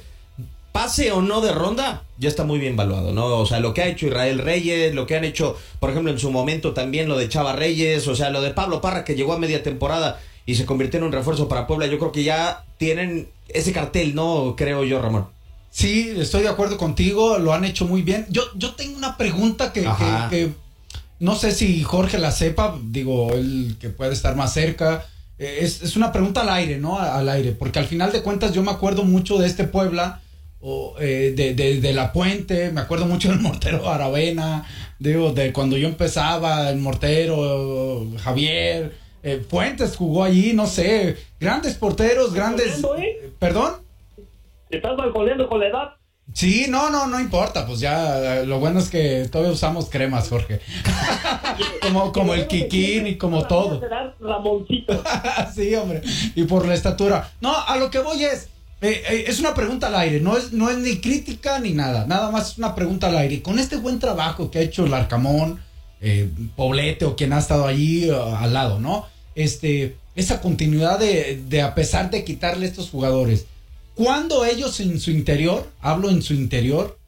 pase 0.71 1.11
o 1.11 1.21
no 1.21 1.41
de 1.41 1.53
ronda, 1.53 2.05
ya 2.19 2.29
está 2.29 2.45
muy 2.45 2.59
bien 2.59 2.77
valuado, 2.77 3.13
¿no? 3.13 3.39
O 3.39 3.47
sea, 3.47 3.61
lo 3.61 3.75
que 3.75 3.83
ha 3.83 3.89
hecho 3.89 4.07
Israel 4.07 4.39
Reyes, 4.39 4.95
lo 4.95 5.07
que 5.07 5.17
han 5.17 5.25
hecho, 5.25 5.57
por 5.81 5.91
ejemplo, 5.91 6.13
en 6.13 6.19
su 6.19 6.31
momento 6.31 6.75
también 6.75 7.09
lo 7.09 7.17
de 7.17 7.29
Chava 7.29 7.55
Reyes, 7.55 8.07
o 8.07 8.15
sea, 8.15 8.31
lo 8.31 8.41
de 8.41 8.51
Pablo 8.51 8.81
Parra 8.81 9.05
que 9.05 9.15
llegó 9.15 9.33
a 9.33 9.39
media 9.39 9.63
temporada 9.63 10.21
y 10.45 10.55
se 10.55 10.67
convirtió 10.67 10.99
en 10.99 11.05
un 11.05 11.13
refuerzo 11.13 11.49
para 11.49 11.67
Puebla, 11.67 11.87
yo 11.87 11.99
creo 11.99 12.13
que 12.13 12.25
ya 12.25 12.65
tienen 12.79 13.29
ese 13.49 13.73
cartel, 13.73 14.15
¿no? 14.15 14.55
Creo 14.57 14.85
yo, 14.85 15.01
Ramón. 15.01 15.27
Sí, 15.71 16.13
estoy 16.17 16.43
de 16.43 16.49
acuerdo 16.49 16.77
contigo, 16.77 17.39
lo 17.39 17.53
han 17.53 17.65
hecho 17.65 17.87
muy 17.87 18.03
bien. 18.03 18.27
Yo, 18.31 18.43
yo 18.55 18.75
tengo 18.75 18.97
una 18.97 19.17
pregunta 19.17 19.73
que, 19.73 19.83
que 20.31 20.53
no 21.19 21.35
sé 21.37 21.53
si 21.53 21.83
Jorge 21.83 22.19
la 22.19 22.31
sepa, 22.31 22.79
digo, 22.83 23.33
él 23.33 23.77
que 23.81 23.89
puede 23.91 24.13
estar 24.13 24.37
más 24.37 24.53
cerca. 24.53 25.07
Eh, 25.39 25.59
Es, 25.63 25.83
es 25.83 25.97
una 25.97 26.13
pregunta 26.13 26.43
al 26.43 26.49
aire, 26.51 26.79
¿no? 26.79 26.99
Al 26.99 27.29
aire, 27.29 27.53
porque 27.53 27.79
al 27.79 27.87
final 27.87 28.13
de 28.13 28.23
cuentas 28.23 28.53
yo 28.53 28.63
me 28.63 28.71
acuerdo 28.71 29.05
mucho 29.05 29.39
de 29.39 29.47
este 29.47 29.65
Puebla, 29.65 30.21
o, 30.61 30.95
eh, 30.99 31.33
de, 31.37 31.55
de- 31.55 31.81
de 31.81 31.93
La 31.93 32.13
Puente, 32.13 32.71
me 32.73 32.81
acuerdo 32.81 33.07
mucho 33.07 33.29
del 33.31 33.41
mortero 33.41 33.89
Aravena, 33.91 34.65
digo, 34.99 35.33
de 35.33 35.53
cuando 35.53 35.77
yo 35.77 35.87
empezaba, 35.89 36.71
el 36.71 36.79
mortero, 36.79 38.07
Javier, 38.23 38.97
eh, 39.23 39.45
Fuentes 39.49 39.97
jugó 39.97 40.25
allí, 40.25 40.53
no 40.55 40.67
sé, 40.67 41.17
grandes 41.39 41.75
porteros, 41.75 42.33
grandes... 42.33 42.83
¿eh? 42.99 43.31
¿Perdón? 43.39 43.75
¿Te 44.71 44.77
estás 44.79 44.97
balconeando 44.97 45.49
con 45.49 45.61
la 45.61 45.67
edad? 45.69 45.89
Sí, 46.33 46.67
no, 46.69 46.91
no, 46.91 47.07
no 47.07 47.21
importa, 47.21 47.67
pues 47.67 47.81
ya 47.81 48.43
lo 48.45 48.59
bueno 48.59 48.81
es 48.81 48.91
que 48.91 49.29
todavía 49.31 49.53
usamos 49.53 49.89
cremas, 49.89 50.29
Jorge. 50.29 50.61
como, 51.81 52.13
como 52.13 52.35
el 52.35 52.47
Kikín 52.47 53.07
y 53.07 53.17
como 53.17 53.47
todo. 53.47 53.81
Ramoncito. 54.21 55.03
sí, 55.55 55.75
hombre. 55.75 56.03
Y 56.35 56.43
por 56.45 56.67
la 56.67 56.75
estatura. 56.75 57.33
No, 57.41 57.57
a 57.57 57.77
lo 57.77 57.91
que 57.91 58.01
voy 58.01 58.25
es, 58.25 58.49
eh, 58.83 59.03
eh, 59.09 59.25
es 59.29 59.41
una 59.41 59.55
pregunta 59.55 59.87
al 59.87 59.95
aire, 59.95 60.21
no 60.21 60.37
es, 60.37 60.53
no 60.53 60.69
es 60.69 60.79
ni 60.79 61.01
crítica 61.01 61.59
ni 61.59 61.73
nada, 61.73 62.07
nada 62.07 62.31
más 62.31 62.53
es 62.53 62.59
una 62.59 62.75
pregunta 62.75 63.07
al 63.07 63.17
aire. 63.17 63.37
Y 63.37 63.41
con 63.41 63.59
este 63.59 63.77
buen 63.77 63.99
trabajo 63.99 64.51
que 64.51 64.59
ha 64.59 64.63
hecho 64.63 64.85
el 64.85 64.93
Arcamón, 64.93 65.61
eh, 66.01 66.29
Poblete 66.55 67.05
o 67.07 67.17
quien 67.17 67.33
ha 67.33 67.39
estado 67.39 67.67
allí 67.67 68.11
eh, 68.11 68.15
al 68.15 68.53
lado, 68.53 68.79
¿no? 68.79 69.07
Este, 69.35 69.97
esa 70.15 70.41
continuidad 70.41 70.99
de, 70.99 71.43
de 71.49 71.63
a 71.63 71.75
pesar 71.75 72.11
de 72.11 72.25
quitarle 72.25 72.67
estos 72.67 72.91
jugadores, 72.91 73.47
cuando 73.97 74.45
ellos 74.45 74.79
en 74.81 75.01
su 75.01 75.11
interior, 75.11 75.73
hablo 75.81 76.11
en 76.11 76.21
su 76.21 76.35
interior, 76.35 76.99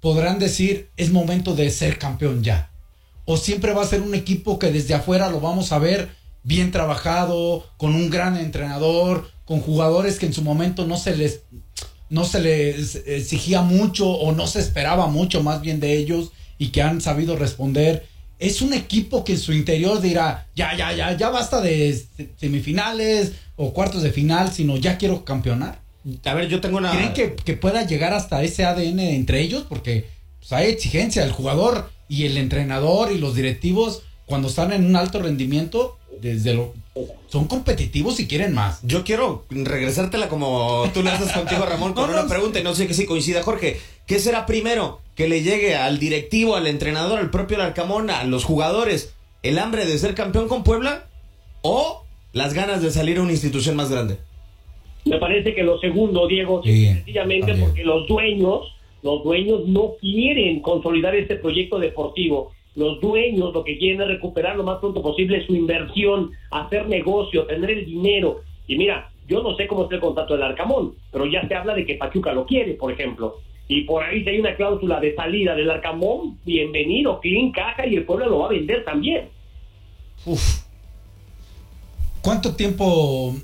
podrán 0.00 0.38
decir 0.38 0.90
es 0.96 1.10
momento 1.10 1.56
de 1.56 1.72
ser 1.72 1.98
campeón 1.98 2.44
ya? 2.44 2.70
¿O 3.24 3.36
siempre 3.36 3.72
va 3.72 3.82
a 3.82 3.86
ser 3.86 4.02
un 4.02 4.14
equipo 4.14 4.60
que 4.60 4.70
desde 4.70 4.94
afuera 4.94 5.28
lo 5.28 5.40
vamos 5.40 5.72
a 5.72 5.80
ver 5.80 6.10
bien 6.44 6.70
trabajado, 6.70 7.66
con 7.78 7.96
un 7.96 8.10
gran 8.10 8.36
entrenador, 8.36 9.28
con 9.44 9.60
jugadores 9.60 10.20
que 10.20 10.26
en 10.26 10.34
su 10.34 10.42
momento 10.42 10.86
no 10.86 10.96
se 10.96 11.16
les 11.16 11.40
no 12.10 12.24
se 12.24 12.40
les 12.42 12.94
exigía 13.04 13.62
mucho 13.62 14.08
o 14.08 14.30
no 14.30 14.46
se 14.46 14.60
esperaba 14.60 15.08
mucho 15.08 15.42
más 15.42 15.60
bien 15.62 15.80
de 15.80 15.98
ellos 15.98 16.30
y 16.58 16.68
que 16.68 16.80
han 16.80 17.00
sabido 17.00 17.34
responder? 17.34 18.06
Es 18.38 18.62
un 18.62 18.72
equipo 18.72 19.24
que 19.24 19.32
en 19.32 19.40
su 19.40 19.52
interior 19.52 20.00
dirá, 20.00 20.46
ya, 20.54 20.76
ya, 20.76 20.92
ya, 20.92 21.16
ya 21.16 21.28
basta 21.28 21.60
de 21.60 22.06
semifinales 22.36 23.32
o 23.56 23.72
cuartos 23.72 24.04
de 24.04 24.12
final, 24.12 24.52
sino 24.52 24.76
ya 24.76 24.96
quiero 24.96 25.24
campeonar. 25.24 25.87
A 26.24 26.34
ver, 26.34 26.48
yo 26.48 26.60
tengo 26.60 26.78
una... 26.78 26.90
¿Creen 26.92 27.12
que, 27.12 27.34
que 27.34 27.54
pueda 27.54 27.86
llegar 27.86 28.12
hasta 28.14 28.42
ese 28.42 28.64
ADN 28.64 29.00
entre 29.00 29.40
ellos? 29.40 29.64
Porque 29.68 30.08
pues, 30.38 30.52
hay 30.52 30.70
exigencia. 30.70 31.24
El 31.24 31.32
jugador 31.32 31.90
y 32.08 32.24
el 32.24 32.36
entrenador 32.36 33.12
y 33.12 33.18
los 33.18 33.34
directivos, 33.34 34.02
cuando 34.26 34.48
están 34.48 34.72
en 34.72 34.86
un 34.86 34.96
alto 34.96 35.20
rendimiento, 35.20 35.98
desde 36.20 36.54
lo, 36.54 36.74
son 37.28 37.46
competitivos 37.46 38.18
y 38.20 38.26
quieren 38.26 38.54
más. 38.54 38.80
Yo 38.82 39.04
quiero 39.04 39.44
regresártela 39.50 40.28
como 40.28 40.90
tú 40.94 41.02
le 41.02 41.10
haces 41.10 41.32
contigo, 41.32 41.64
Ramón, 41.66 41.92
con 41.92 42.06
No, 42.06 42.12
una 42.12 42.22
no, 42.22 42.28
pregunta 42.28 42.58
y 42.58 42.62
no 42.62 42.74
sé 42.74 42.86
que 42.86 42.94
si 42.94 43.06
coincida, 43.06 43.42
Jorge. 43.42 43.80
¿Qué 44.06 44.18
será 44.18 44.46
primero? 44.46 45.00
Que 45.14 45.28
le 45.28 45.42
llegue 45.42 45.76
al 45.76 45.98
directivo, 45.98 46.56
al 46.56 46.66
entrenador, 46.66 47.18
al 47.18 47.30
propio 47.30 47.58
Larcamón, 47.58 48.10
a 48.10 48.24
los 48.24 48.44
jugadores, 48.44 49.10
el 49.42 49.58
hambre 49.58 49.86
de 49.86 49.98
ser 49.98 50.14
campeón 50.14 50.48
con 50.48 50.64
Puebla 50.64 51.06
o 51.62 52.04
las 52.32 52.54
ganas 52.54 52.82
de 52.82 52.90
salir 52.90 53.18
a 53.18 53.22
una 53.22 53.32
institución 53.32 53.76
más 53.76 53.90
grande. 53.90 54.18
Me 55.08 55.18
parece 55.18 55.54
que 55.54 55.62
lo 55.62 55.78
segundo, 55.78 56.26
Diego, 56.26 56.62
Sí, 56.62 56.86
sencillamente 56.86 57.48
también. 57.48 57.68
porque 57.68 57.84
los 57.84 58.06
dueños, 58.06 58.74
los 59.02 59.22
dueños 59.24 59.66
no 59.66 59.92
quieren 60.00 60.60
consolidar 60.60 61.14
este 61.14 61.36
proyecto 61.36 61.78
deportivo. 61.78 62.52
Los 62.74 63.00
dueños 63.00 63.52
lo 63.52 63.64
que 63.64 63.76
quieren 63.78 64.00
es 64.02 64.08
recuperar 64.08 64.56
lo 64.56 64.62
más 64.64 64.78
pronto 64.78 65.02
posible 65.02 65.44
su 65.46 65.54
inversión, 65.54 66.30
hacer 66.50 66.88
negocio, 66.88 67.44
tener 67.46 67.70
el 67.70 67.86
dinero. 67.86 68.42
Y 68.68 68.76
mira, 68.76 69.10
yo 69.26 69.42
no 69.42 69.56
sé 69.56 69.66
cómo 69.66 69.84
está 69.84 69.96
el 69.96 70.00
contrato 70.00 70.34
del 70.34 70.42
Arcamón, 70.44 70.94
pero 71.10 71.26
ya 71.26 71.46
se 71.48 71.54
habla 71.54 71.74
de 71.74 71.84
que 71.84 71.94
Pachuca 71.96 72.32
lo 72.32 72.46
quiere, 72.46 72.74
por 72.74 72.92
ejemplo. 72.92 73.36
Y 73.66 73.82
por 73.82 74.02
ahí 74.02 74.22
si 74.22 74.30
hay 74.30 74.40
una 74.40 74.54
cláusula 74.56 75.00
de 75.00 75.14
salida 75.14 75.54
del 75.54 75.70
Arcamón, 75.70 76.38
bienvenido, 76.44 77.20
clean 77.20 77.50
caja 77.50 77.86
y 77.86 77.96
el 77.96 78.04
pueblo 78.04 78.26
lo 78.28 78.38
va 78.40 78.46
a 78.46 78.50
vender 78.50 78.84
también. 78.84 79.28
Uf, 80.24 80.62
¿Cuánto 82.22 82.54
tiempo? 82.54 83.34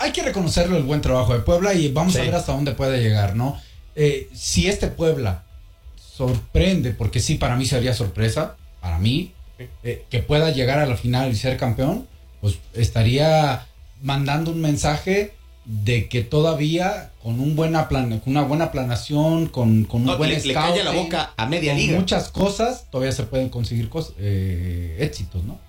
Hay 0.00 0.12
que 0.12 0.22
reconocerlo 0.22 0.76
el 0.76 0.82
buen 0.84 1.00
trabajo 1.00 1.32
de 1.34 1.40
Puebla 1.40 1.74
y 1.74 1.88
vamos 1.92 2.14
a 2.16 2.20
ver 2.22 2.34
hasta 2.34 2.52
dónde 2.52 2.72
puede 2.72 3.02
llegar, 3.02 3.34
¿no? 3.36 3.60
Eh, 3.96 4.28
si 4.34 4.68
este 4.68 4.86
Puebla 4.88 5.42
sorprende, 6.16 6.92
porque 6.92 7.20
sí, 7.20 7.34
para 7.36 7.56
mí 7.56 7.64
sería 7.66 7.94
sorpresa, 7.94 8.56
para 8.80 8.98
mí, 8.98 9.32
eh, 9.82 10.04
que 10.10 10.20
pueda 10.20 10.50
llegar 10.50 10.78
a 10.78 10.86
la 10.86 10.96
final 10.96 11.30
y 11.30 11.36
ser 11.36 11.56
campeón, 11.56 12.06
pues 12.40 12.58
estaría 12.74 13.66
mandando 14.02 14.50
un 14.50 14.60
mensaje 14.60 15.32
de 15.64 16.08
que 16.08 16.22
todavía 16.22 17.10
con 17.22 17.38
un 17.38 17.54
buena 17.54 17.88
plan, 17.88 18.18
con 18.18 18.32
una 18.32 18.42
buena 18.42 18.72
planación, 18.72 19.46
con, 19.46 19.84
con 19.84 20.00
un 20.02 20.06
No, 20.08 20.18
buen 20.18 20.30
le- 20.30 20.40
le 20.44 20.54
calla 20.54 20.76
la 20.82 20.90
scouting, 20.90 21.02
boca 21.04 21.30
a 21.36 21.46
media 21.46 21.72
con 21.72 21.80
liga. 21.80 21.98
muchas 21.98 22.28
cosas, 22.30 22.86
todavía 22.90 23.12
se 23.12 23.22
pueden 23.24 23.48
conseguir 23.48 23.88
cos- 23.88 24.12
eh, 24.18 24.96
éxitos, 25.00 25.44
¿no? 25.44 25.60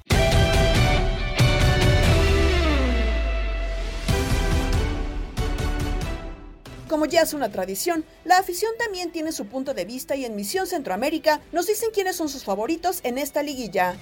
Como 6.94 7.08
ya 7.08 7.22
es 7.22 7.34
una 7.34 7.50
tradición, 7.50 8.06
la 8.24 8.38
afición 8.38 8.72
también 8.78 9.12
tiene 9.12 9.32
su 9.32 9.48
punto 9.48 9.74
de 9.74 9.84
vista 9.84 10.16
y 10.16 10.26
en 10.26 10.36
Misión 10.36 10.68
Centroamérica 10.68 11.42
nos 11.52 11.66
dicen 11.66 11.90
quiénes 11.92 12.16
son 12.16 12.30
sus 12.30 12.44
favoritos 12.44 13.00
en 13.04 13.18
esta 13.18 13.42
liguilla. 13.42 13.96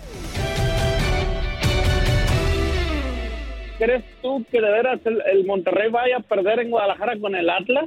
¿crees 3.78 4.04
tú 4.22 4.46
que 4.52 4.60
de 4.60 4.70
veras 4.70 5.00
el, 5.06 5.22
el 5.22 5.46
Monterrey 5.46 5.90
vaya 5.90 6.18
a 6.18 6.20
perder 6.20 6.60
en 6.60 6.70
Guadalajara 6.70 7.18
con 7.22 7.34
el 7.34 7.50
Atlas? 7.50 7.86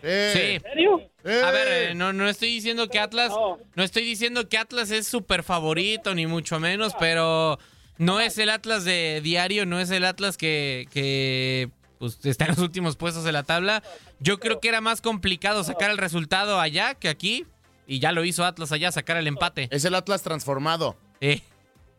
Sí. 0.00 0.08
¿En 0.08 0.62
serio? 0.62 1.00
A 1.24 1.50
ver, 1.50 1.90
eh, 1.90 1.94
no, 1.96 2.12
no 2.12 2.28
estoy 2.28 2.50
diciendo 2.50 2.86
que 2.86 3.00
Atlas, 3.00 3.30
No. 3.30 3.58
no 3.74 3.82
estoy 3.82 4.04
diciendo 4.04 4.48
que 4.48 4.56
Atlas 4.56 4.92
es 4.92 5.08
súper 5.08 5.42
favorito, 5.42 6.14
ni 6.14 6.28
mucho 6.28 6.60
menos, 6.60 6.94
pero 7.00 7.58
no 7.98 8.20
es 8.20 8.38
el 8.38 8.50
Atlas 8.50 8.84
de 8.84 9.20
diario, 9.20 9.66
no 9.66 9.80
es 9.80 9.90
el 9.90 10.04
Atlas 10.04 10.36
que, 10.36 10.86
que 10.92 11.70
pues, 12.12 12.26
está 12.26 12.44
en 12.44 12.50
los 12.50 12.58
últimos 12.58 12.96
puestos 12.96 13.24
de 13.24 13.32
la 13.32 13.42
tabla. 13.42 13.82
Yo 14.20 14.38
creo 14.38 14.60
que 14.60 14.68
era 14.68 14.80
más 14.80 15.00
complicado 15.00 15.64
sacar 15.64 15.90
el 15.90 15.98
resultado 15.98 16.60
allá 16.60 16.94
que 16.94 17.08
aquí, 17.08 17.46
y 17.86 17.98
ya 17.98 18.12
lo 18.12 18.24
hizo 18.24 18.44
Atlas 18.44 18.72
allá, 18.72 18.92
sacar 18.92 19.16
el 19.16 19.26
empate. 19.26 19.68
Es 19.70 19.84
el 19.84 19.94
Atlas 19.94 20.22
transformado. 20.22 20.96
Sí. 21.20 21.42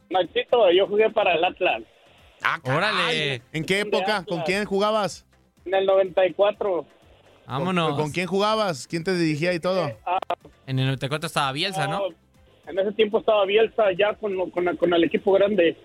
Machito, 0.10 0.72
yo 0.72 0.88
jugué 0.88 1.10
para 1.10 1.34
el 1.34 1.44
Atlas 1.44 1.82
Órale. 2.64 3.42
¿En 3.54 3.66
qué 3.66 3.80
época? 3.80 4.24
¿Con 4.28 4.42
quién 4.42 4.66
jugabas? 4.66 5.26
en 5.66 5.74
el 5.74 5.86
94. 5.86 6.86
Vámonos. 7.48 7.96
¿Con 7.96 8.12
quién 8.12 8.28
jugabas? 8.28 8.88
¿Quién 8.88 9.04
te 9.04 9.16
dirigía 9.16 9.54
y 9.54 9.60
todo? 9.60 9.92
En 10.68 10.80
el 10.80 10.86
94 10.86 11.28
estaba 11.28 11.52
Bielsa, 11.52 11.88
¿no? 11.88 12.02
En 12.68 12.80
ese 12.80 12.92
tiempo 12.94 13.20
estaba 13.20 13.46
Bielsa 13.46 13.92
ya 13.98 14.14
con, 14.14 14.50
con, 14.52 14.76
con 14.78 14.94
el 14.94 15.04
equipo 15.04 15.34
grande. 15.34 15.76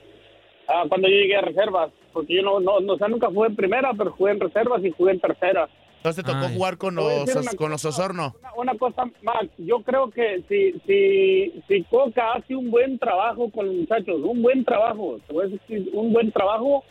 Ah, 0.72 0.84
cuando 0.88 1.08
yo 1.08 1.14
llegué 1.14 1.36
a 1.36 1.40
reservas, 1.40 1.90
porque 2.12 2.34
yo 2.36 2.42
no, 2.42 2.60
no, 2.60 2.78
no, 2.80 2.92
o 2.92 2.98
sea, 2.98 3.08
nunca 3.08 3.26
jugué 3.28 3.48
en 3.48 3.56
primera, 3.56 3.90
pero 3.96 4.12
jugué 4.12 4.32
en 4.32 4.40
reservas 4.40 4.84
y 4.84 4.90
jugué 4.90 5.12
en 5.12 5.20
tercera. 5.20 5.68
Entonces 5.96 6.24
te 6.24 6.30
tocó 6.32 6.46
Ay. 6.46 6.54
jugar 6.56 6.78
con 6.78 6.94
los, 6.94 7.24
con 7.56 7.70
los 7.70 7.84
Osorno. 7.84 8.34
Una, 8.40 8.54
una 8.72 8.74
cosa 8.78 9.04
más, 9.22 9.42
yo 9.58 9.80
creo 9.82 10.10
que 10.10 10.42
si, 10.48 10.72
si, 10.86 11.60
si 11.68 11.82
Coca 11.84 12.32
hace 12.32 12.54
un 12.56 12.70
buen 12.70 12.98
trabajo 12.98 13.50
con 13.50 13.66
los 13.66 13.74
muchachos, 13.74 14.20
un 14.22 14.40
buen 14.42 14.64
trabajo, 14.64 15.18
te 15.26 15.32
voy 15.32 15.46
a 15.46 15.48
decir, 15.48 15.90
un 15.92 16.12
buen 16.12 16.30
trabajo, 16.32 16.84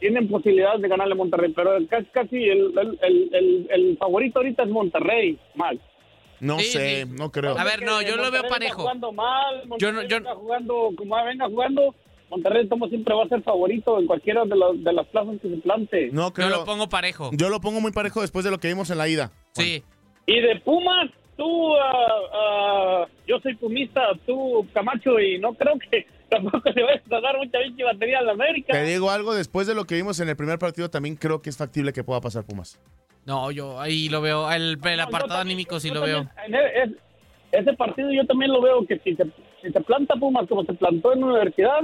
tienen 0.00 0.26
posibilidades 0.28 0.82
de 0.82 0.88
ganarle 0.88 1.12
a 1.12 1.16
Monterrey, 1.16 1.52
pero 1.54 1.72
casi, 1.88 2.06
casi 2.06 2.36
el, 2.48 2.72
el, 2.78 2.98
el, 3.02 3.30
el- 3.34 3.66
el 3.70 3.96
favorito 3.98 4.38
ahorita 4.40 4.64
es 4.64 4.68
Monterrey, 4.68 5.38
Max. 5.54 5.76
No 6.40 6.58
Sí, 6.58 6.64
sé, 6.64 7.04
sí. 7.04 7.10
no 7.16 7.30
creo. 7.30 7.56
A 7.56 7.64
ver, 7.64 7.82
no, 7.82 8.02
yo 8.02 8.16
lo 8.16 8.22
veo 8.30 8.42
Monterrey 8.42 8.50
parejo. 8.50 8.72
Está 8.72 8.82
jugando 8.82 9.12
mal, 9.12 9.66
Monterrey 9.68 9.78
Yo 9.78 9.92
no- 9.92 10.08
yo- 10.08 10.16
está 10.16 10.34
jugando 10.34 10.90
como 10.96 11.24
venga 11.24 11.46
jugando. 11.46 11.94
Monterrey 12.30 12.68
como 12.68 12.88
siempre 12.88 13.14
va 13.14 13.24
a 13.24 13.28
ser 13.28 13.42
favorito 13.42 13.98
en 14.00 14.06
cualquiera 14.06 14.44
de, 14.44 14.56
los- 14.56 14.82
de 14.82 14.92
las 14.92 15.06
plazas 15.08 15.36
que 15.40 15.48
se 15.50 15.56
plante. 15.58 16.10
No 16.12 16.28
Yo 16.28 16.32
creo. 16.34 16.48
lo 16.50 16.64
pongo 16.64 16.88
parejo. 16.88 17.30
Yo 17.32 17.48
lo 17.48 17.60
pongo 17.60 17.80
muy 17.80 17.92
parejo 17.92 18.20
después 18.22 18.44
de 18.44 18.50
lo 18.50 18.58
que 18.58 18.68
vimos 18.68 18.90
en 18.90 18.98
la 18.98 19.08
ida. 19.08 19.30
Sí. 19.52 19.82
Y 20.26 20.40
de 20.40 20.58
Pumas, 20.60 21.10
tú, 21.36 21.74
ah, 21.76 23.06
yo 23.26 23.38
soy 23.40 23.54
pumista, 23.56 24.02
tú, 24.26 24.66
Camacho, 24.72 25.18
y 25.20 25.38
no 25.38 25.54
creo 25.54 25.74
que 25.90 26.06
tampoco 26.30 26.72
se 26.72 26.82
vaya 26.82 27.02
a 27.10 27.20
dar 27.20 27.36
mucha 27.38 27.58
pinche 27.60 27.84
batería 27.84 28.18
a 28.18 28.22
la 28.22 28.32
América. 28.32 28.72
Te 28.72 28.84
digo 28.84 29.10
algo, 29.10 29.34
después 29.34 29.66
de 29.66 29.74
lo 29.74 29.84
que 29.84 29.94
vimos 29.96 30.18
en 30.20 30.28
el 30.28 30.36
primer 30.36 30.58
partido, 30.58 30.90
también 30.90 31.16
creo 31.16 31.42
que 31.42 31.50
es 31.50 31.56
factible 31.56 31.92
que 31.92 32.04
pueda 32.04 32.20
pasar 32.20 32.44
Pumas. 32.44 32.80
No, 33.26 33.50
yo 33.50 33.80
ahí 33.80 34.08
lo 34.08 34.20
veo. 34.20 34.50
El, 34.50 34.78
el 34.84 35.00
apartado 35.00 35.40
anímico 35.40 35.80
sí 35.80 35.88
Yo 35.88 35.94
lo 35.94 36.00
veo. 36.02 36.28
también, 36.34 36.54
e- 36.62 36.82
es- 36.84 36.90
ese 37.52 37.72
partido 37.74 38.10
yo 38.10 38.26
también 38.26 38.50
lo 38.52 38.60
veo 38.60 38.84
que 38.84 38.98
si 38.98 39.14
se, 39.14 39.24
si 39.62 39.70
se 39.70 39.80
planta 39.82 40.16
Pumas 40.16 40.46
como 40.48 40.64
se 40.64 40.72
plantó 40.74 41.12
en 41.12 41.20
la 41.20 41.26
universidad, 41.26 41.80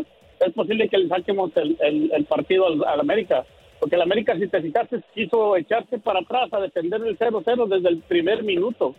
es 0.47 0.53
posible 0.55 0.89
que 0.89 0.99
le 0.99 1.09
saquemos 1.09 1.51
el, 1.57 1.77
el- 1.81 2.13
el 2.13 2.25
partido 2.25 2.67
al, 2.67 2.85
al 2.85 3.01
América. 3.01 3.45
Porque 3.79 3.97
el 3.97 4.03
América, 4.03 4.37
si 4.39 4.47
te 4.47 4.61
fijaste, 4.61 5.01
quiso 5.15 5.57
echarse 5.57 5.99
para 5.99 6.21
atrás 6.21 6.53
a 6.53 6.61
defender 6.61 7.01
el 7.03 7.19
0-0 7.19 7.67
desde 7.69 7.89
el 7.89 7.99
primer 8.03 8.43
minuto. 8.43 8.95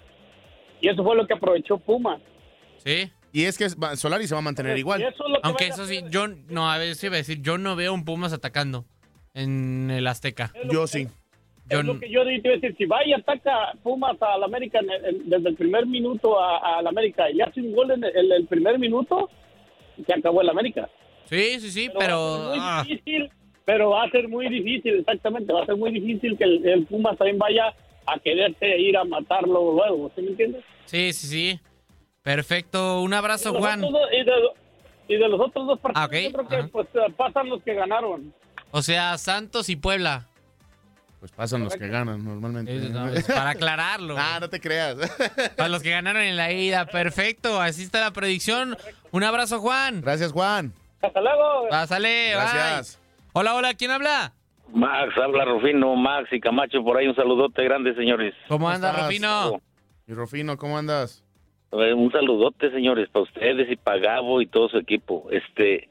Y 0.81 0.89
eso 0.89 1.03
fue 1.03 1.15
lo 1.15 1.27
que 1.27 1.36
aprovechó 1.36 1.77
Pumas. 1.77 2.19
Sí. 2.77 3.12
Y 3.31 3.45
es 3.45 3.57
que 3.57 3.69
Solari 3.95 4.27
se 4.27 4.33
va 4.33 4.39
a 4.39 4.43
mantener 4.43 4.77
igual. 4.77 5.01
eso 5.01 5.10
es 5.25 5.29
lo 5.29 5.36
que 5.36 5.41
Aunque 5.43 5.67
eso 5.67 5.86
sí, 5.86 6.01
yo 6.10 6.27
no, 6.50 6.69
a 6.71 6.77
ver, 6.79 6.95
sí 6.95 7.05
iba 7.05 7.15
a 7.15 7.19
decir, 7.19 7.41
yo 7.41 7.57
no 7.60 7.75
veo 7.75 7.93
un 7.93 8.03
Pumas 8.05 8.33
atacando 8.33 8.86
en 9.36 9.89
el 9.91 10.07
Azteca. 10.07 10.51
Yo 10.69 10.88
sí. 10.88 11.07
Yo 11.69 11.79
es 11.79 11.86
lo 11.86 12.00
que 12.00 12.10
yo 12.10 12.24
te 12.25 12.33
iba 12.33 12.50
a 12.50 12.57
decir, 12.57 12.75
si 12.77 12.86
va 12.86 13.05
y 13.05 13.13
ataca 13.13 13.71
Pumas 13.83 14.17
al 14.21 14.43
América 14.43 14.79
en 14.79 14.89
el- 14.89 15.05
en- 15.05 15.29
desde 15.29 15.50
el 15.50 15.55
primer 15.55 15.85
minuto 15.85 16.37
a- 16.42 16.79
al 16.79 16.87
América 16.87 17.29
y 17.31 17.39
hace 17.39 17.61
un 17.61 17.74
gol 17.74 17.92
en 17.92 18.03
el, 18.03 18.18
en 18.18 18.31
el 18.31 18.48
primer 18.48 18.77
minuto, 18.79 19.29
se 20.05 20.13
acabó 20.13 20.42
el 20.42 20.50
América. 20.50 20.89
Sí, 21.31 21.59
sí, 21.61 21.72
sí, 21.72 21.87
va 21.87 21.94
a 21.96 22.00
pero 22.00 22.37
ser 22.37 22.50
muy 22.50 22.57
ah, 22.61 22.83
difícil, 22.85 23.31
pero 23.65 23.89
va 23.91 24.03
a 24.03 24.09
ser 24.11 24.27
muy 24.27 24.50
difícil, 24.50 25.00
exactamente, 25.00 25.53
va 25.53 25.63
a 25.63 25.65
ser 25.65 25.75
muy 25.77 25.91
difícil 25.91 26.37
que 26.37 26.44
el, 26.44 26.67
el 26.67 26.85
Pumas 26.85 27.17
también 27.17 27.39
vaya 27.39 27.74
a 28.05 28.20
quererse 28.20 28.77
ir 28.77 28.98
a 28.98 29.03
matarlo 29.05 29.74
luego, 29.74 30.11
¿sí 30.15 30.22
me 30.22 30.27
entiendes? 30.31 30.63
sí, 30.85 31.13
sí, 31.13 31.27
sí. 31.27 31.59
Perfecto, 32.22 33.01
un 33.01 33.13
abrazo, 33.15 33.51
Y 33.55 33.57
Juan. 33.59 33.81
dos- 33.81 33.91
Y 34.11 34.24
de, 34.24 34.31
y 35.07 35.17
de 35.17 35.27
los 35.27 35.39
otros 35.41 35.65
dos 35.65 35.79
partidos, 35.79 36.03
Ah, 36.03 36.05
ok, 36.05 36.13
yo 36.24 36.31
creo 36.46 36.48
que 36.48 36.67
pues, 36.70 36.87
pasan 37.17 37.50
los 37.50 37.63
que 37.63 37.74
ganaron. 37.74 38.31
O 38.72 38.81
sea, 38.83 39.17
Santos 39.17 39.70
y 39.70 39.75
Puebla. 39.75 40.27
Pues 41.20 41.31
pasan 41.31 41.63
los 41.63 41.75
que 41.75 41.87
ganan 41.87 42.24
normalmente. 42.24 42.74
No, 42.89 43.05
para 43.27 43.51
aclararlo. 43.51 44.15
ah, 44.17 44.37
no 44.39 44.50
te 44.50 44.59
creas. 44.59 44.98
Para 45.57 45.70
los 45.70 45.81
que 45.83 45.91
ganaron 45.91 46.22
en 46.24 46.35
la 46.35 46.51
ida. 46.51 46.85
Perfecto, 46.87 47.59
así 47.61 47.83
está 47.83 48.01
la 48.01 48.11
predicción. 48.11 48.75
Un 49.11 49.24
abrazo, 49.24 49.59
Juan. 49.59 50.01
Gracias, 50.01 50.31
Juan. 50.31 50.74
Hasta 51.01 51.22
luego. 51.22 51.68
Pásale, 51.70 52.31
Gracias. 52.31 52.98
bye. 52.98 53.29
Hola, 53.33 53.55
hola, 53.55 53.74
¿quién 53.74 53.92
habla? 53.92 54.33
Max, 54.74 55.14
habla 55.18 55.46
Rufino, 55.46 55.96
Max 55.96 56.29
y 56.31 56.40
Camacho 56.40 56.83
por 56.83 56.98
ahí. 56.98 57.07
Un 57.07 57.16
saludote 57.16 57.64
grande, 57.64 57.94
señores. 57.96 58.33
¿Cómo 58.48 58.70
anda, 58.70 58.92
estás? 58.92 59.05
Rufino? 59.05 59.61
Y 60.07 60.14
Rufino, 60.14 60.57
¿cómo 60.57 60.77
andas? 60.77 61.24
Un 61.72 62.11
saludote, 62.11 62.70
señores, 62.72 63.09
para 63.09 63.24
ustedes 63.24 63.70
y 63.72 63.75
para 63.77 63.98
Gabo 64.00 64.42
y 64.42 64.48
todo 64.48 64.68
su 64.70 64.77
equipo. 64.77 65.27
Este, 65.31 65.90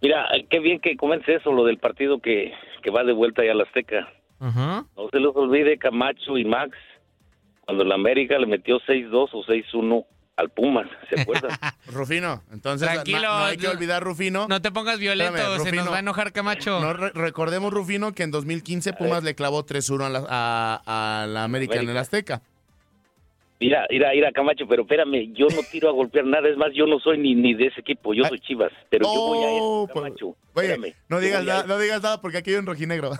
mira, 0.00 0.28
qué 0.50 0.58
bien 0.58 0.80
que 0.80 0.96
comentes 0.96 1.40
eso, 1.40 1.52
lo 1.52 1.64
del 1.64 1.78
partido 1.78 2.18
que, 2.20 2.52
que 2.82 2.90
va 2.90 3.04
de 3.04 3.12
vuelta 3.12 3.44
ya 3.44 3.52
a 3.52 3.54
la 3.54 3.62
Azteca. 3.64 4.12
Ajá. 4.40 4.84
No 4.96 5.08
se 5.10 5.20
les 5.20 5.34
olvide 5.34 5.78
Camacho 5.78 6.36
y 6.36 6.44
Max, 6.44 6.76
cuando 7.64 7.84
la 7.84 7.94
América 7.94 8.38
le 8.38 8.46
metió 8.46 8.80
6-2 8.80 9.28
o 9.32 9.44
6-1 9.44 10.04
al 10.38 10.50
Pumas, 10.50 10.86
¿se 11.10 11.20
acuerdan? 11.20 11.50
Rufino, 11.86 12.42
entonces 12.52 12.88
Tranquilo, 12.88 13.18
no, 13.22 13.38
no 13.40 13.44
hay 13.44 13.56
que 13.56 13.68
olvidar 13.68 14.02
Rufino. 14.02 14.46
No 14.48 14.62
te 14.62 14.70
pongas 14.70 14.98
violento, 14.98 15.34
Espérame, 15.36 15.64
se 15.64 15.76
nos 15.76 15.90
va 15.92 15.96
a 15.96 16.00
enojar 16.00 16.32
Camacho. 16.32 16.80
No, 16.80 16.92
re- 16.94 17.10
recordemos, 17.12 17.72
Rufino, 17.72 18.12
que 18.12 18.22
en 18.22 18.30
2015 18.30 18.92
Pumas 18.94 19.22
le 19.24 19.34
clavó 19.34 19.66
3-1 19.66 20.04
a 20.04 20.08
la, 20.08 20.24
a, 20.28 21.22
a 21.22 21.26
la 21.26 21.44
América, 21.44 21.74
en 21.80 21.88
el. 21.88 21.96
Azteca. 21.98 22.40
Mira, 23.60 23.84
mira, 23.90 24.10
mira, 24.14 24.30
Camacho, 24.30 24.68
pero 24.68 24.82
espérame, 24.82 25.32
yo 25.34 25.48
no 25.48 25.62
tiro 25.68 25.88
a 25.88 25.92
golpear 25.92 26.24
nada, 26.24 26.48
es 26.48 26.56
más, 26.56 26.68
yo 26.72 26.86
no 26.86 27.00
soy 27.00 27.18
ni, 27.18 27.34
ni 27.34 27.54
de 27.54 27.66
ese 27.66 27.80
equipo, 27.80 28.14
yo 28.14 28.22
soy 28.24 28.38
Chivas, 28.38 28.70
pero 28.88 29.04
yo 29.12 29.20
voy 29.20 29.38
a 29.44 29.50
eso, 29.50 29.88
pues, 29.92 30.04
Camacho. 30.04 30.26
Oye, 30.54 30.66
espérame, 30.74 30.94
no 31.08 31.18
digas, 31.18 31.44
nada, 31.44 31.64
no 31.66 31.76
digas 31.78 32.00
nada 32.00 32.20
porque 32.20 32.38
aquí 32.38 32.50
hay 32.50 32.56
un 32.58 32.66
rojinegro. 32.66 33.10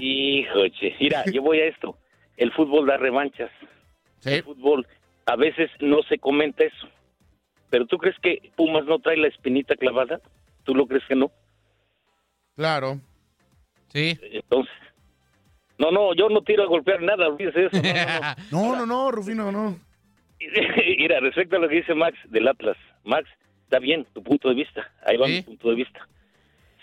Hijo, 0.00 0.68
che. 0.78 0.94
Mira, 1.00 1.24
yo 1.32 1.40
voy 1.40 1.60
a 1.60 1.64
esto. 1.68 1.96
El 2.36 2.52
fútbol 2.52 2.86
da 2.86 2.98
revanchas. 2.98 3.50
El 4.24 4.42
fútbol, 4.42 4.86
a 5.26 5.36
veces 5.36 5.70
no 5.80 6.02
se 6.02 6.18
comenta 6.18 6.64
eso. 6.64 6.88
Pero 7.70 7.86
¿tú 7.86 7.98
crees 7.98 8.16
que 8.20 8.50
Pumas 8.56 8.84
no 8.84 8.98
trae 8.98 9.16
la 9.16 9.28
espinita 9.28 9.76
clavada? 9.76 10.20
¿Tú 10.64 10.74
lo 10.74 10.86
crees 10.86 11.04
que 11.06 11.14
no? 11.14 11.30
Claro. 12.56 13.00
Sí. 13.88 14.18
Entonces. 14.22 14.74
No, 15.78 15.90
no, 15.90 16.14
yo 16.14 16.28
no 16.28 16.42
tiro 16.42 16.62
a 16.62 16.66
golpear 16.66 17.02
nada, 17.02 17.28
olvídese 17.28 17.66
eso. 17.66 17.76
No, 17.76 17.82
no, 17.82 17.96
no. 17.96 18.76
No, 18.76 18.76
no, 18.76 18.86
no, 18.86 19.10
Rufino, 19.10 19.50
no. 19.50 19.78
Mira, 20.98 21.20
respecto 21.20 21.56
a 21.56 21.58
lo 21.60 21.68
que 21.68 21.76
dice 21.76 21.94
Max 21.94 22.18
del 22.28 22.48
Atlas. 22.48 22.76
Max, 23.04 23.28
está 23.64 23.78
bien 23.78 24.06
tu 24.12 24.22
punto 24.22 24.48
de 24.48 24.54
vista. 24.54 24.90
Ahí 25.04 25.16
va 25.16 25.26
mi 25.26 25.42
punto 25.42 25.70
de 25.70 25.76
vista. 25.76 26.06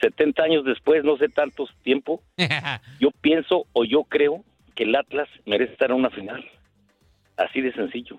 70 0.02 0.42
años 0.44 0.66
después, 0.66 1.04
no 1.04 1.18
sé 1.18 1.30
tantos 1.30 1.70
tiempo, 1.84 2.24
yo 3.00 3.12
pienso 3.22 3.66
o 3.74 3.84
yo 3.84 4.04
creo 4.04 4.44
que 4.76 4.84
el 4.84 4.96
Atlas 4.96 5.28
merece 5.46 5.74
estar 5.74 5.92
en 5.92 5.98
una 5.98 6.10
final. 6.10 6.44
Así 7.38 7.62
de 7.62 7.74
sencillo. 7.74 8.18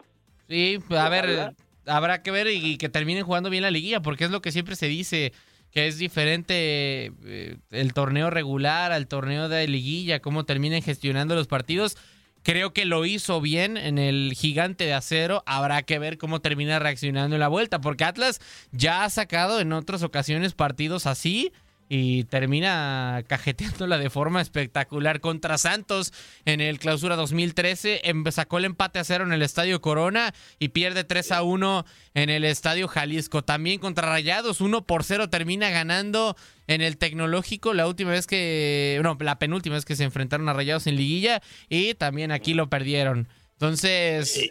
Sí, 0.51 0.81
a 0.91 1.09
ver, 1.09 1.55
habrá 1.87 2.23
que 2.23 2.33
ver 2.33 2.49
y 2.49 2.77
que 2.77 2.89
terminen 2.89 3.23
jugando 3.25 3.51
bien 3.51 3.63
la 3.63 3.71
liguilla, 3.71 4.03
porque 4.03 4.25
es 4.25 4.33
lo 4.33 4.43
que 4.43 4.51
siempre 4.51 4.75
se 4.75 4.89
dice, 4.89 5.33
que 5.71 5.87
es 5.87 5.97
diferente 5.97 7.13
eh, 7.25 7.57
el 7.71 7.93
torneo 7.93 8.31
regular 8.31 8.91
al 8.91 9.07
torneo 9.07 9.49
de 9.49 9.69
liguilla, 9.69 10.19
cómo 10.19 10.45
terminen 10.45 10.83
gestionando 10.83 11.37
los 11.37 11.47
partidos. 11.47 11.97
Creo 12.43 12.73
que 12.73 12.85
lo 12.85 13.07
hizo 13.07 13.41
bien 13.41 13.77
en 13.77 13.99
el 13.99 14.33
gigante 14.35 14.87
de 14.87 14.95
acero. 14.95 15.45
Habrá 15.47 15.83
que 15.83 16.01
ver 16.01 16.19
cómo 16.19 16.41
termina 16.41 16.81
reaccionando 16.81 17.37
en 17.37 17.41
la 17.41 17.49
vuelta, 17.49 17.81
porque 17.81 18.03
Atlas 18.03 18.41
ya 18.73 19.05
ha 19.05 19.11
sacado 19.11 19.61
en 19.61 19.73
otras 19.73 20.03
ocasiones 20.03 20.55
partidos 20.55 21.07
así 21.07 21.53
y 21.93 22.23
termina 22.25 23.25
cajeteándola 23.27 23.99
de 23.99 24.11
forma 24.11 24.41
espectacular 24.41 25.21
contra 25.21 25.59
Santos 25.59 26.13
en 26.45 26.61
el 26.61 26.79
clausura 26.79 27.17
2013. 27.17 28.03
Em- 28.05 28.25
Sacó 28.31 28.59
el 28.59 28.65
empate 28.67 29.01
a 29.01 29.05
cero 29.05 29.25
en 29.25 29.33
el 29.33 29.43
Estadio 29.43 29.81
Corona 29.81 30.33
y 30.61 30.69
pierde 30.69 31.03
3 31.03 31.33
a 31.33 31.43
1 31.43 31.85
en 32.15 32.31
el 32.31 32.45
Estadio 32.45 32.87
Jalisco. 32.87 33.43
También 33.43 33.81
contra 33.81 34.09
Rayados, 34.09 34.61
1 34.61 34.87
por 34.87 35.03
0 35.03 35.29
termina 35.31 35.71
ganando 35.71 36.37
en 36.69 36.81
el 36.81 36.97
Tecnológico 36.97 37.75
la 37.75 37.89
última 37.89 38.13
vez 38.13 38.29
que, 38.29 39.01
no, 39.03 39.17
la 39.19 39.41
penúltima 39.41 39.75
vez 39.75 39.85
que 39.85 39.97
se 39.97 40.05
enfrentaron 40.05 40.49
a 40.49 40.53
Rayados 40.53 40.87
en 40.87 40.95
liguilla 40.95 41.43
y 41.69 41.95
también 41.95 42.31
aquí 42.31 42.55
lo 42.55 42.71
perdieron. 42.71 43.27
Entonces, 43.55 44.51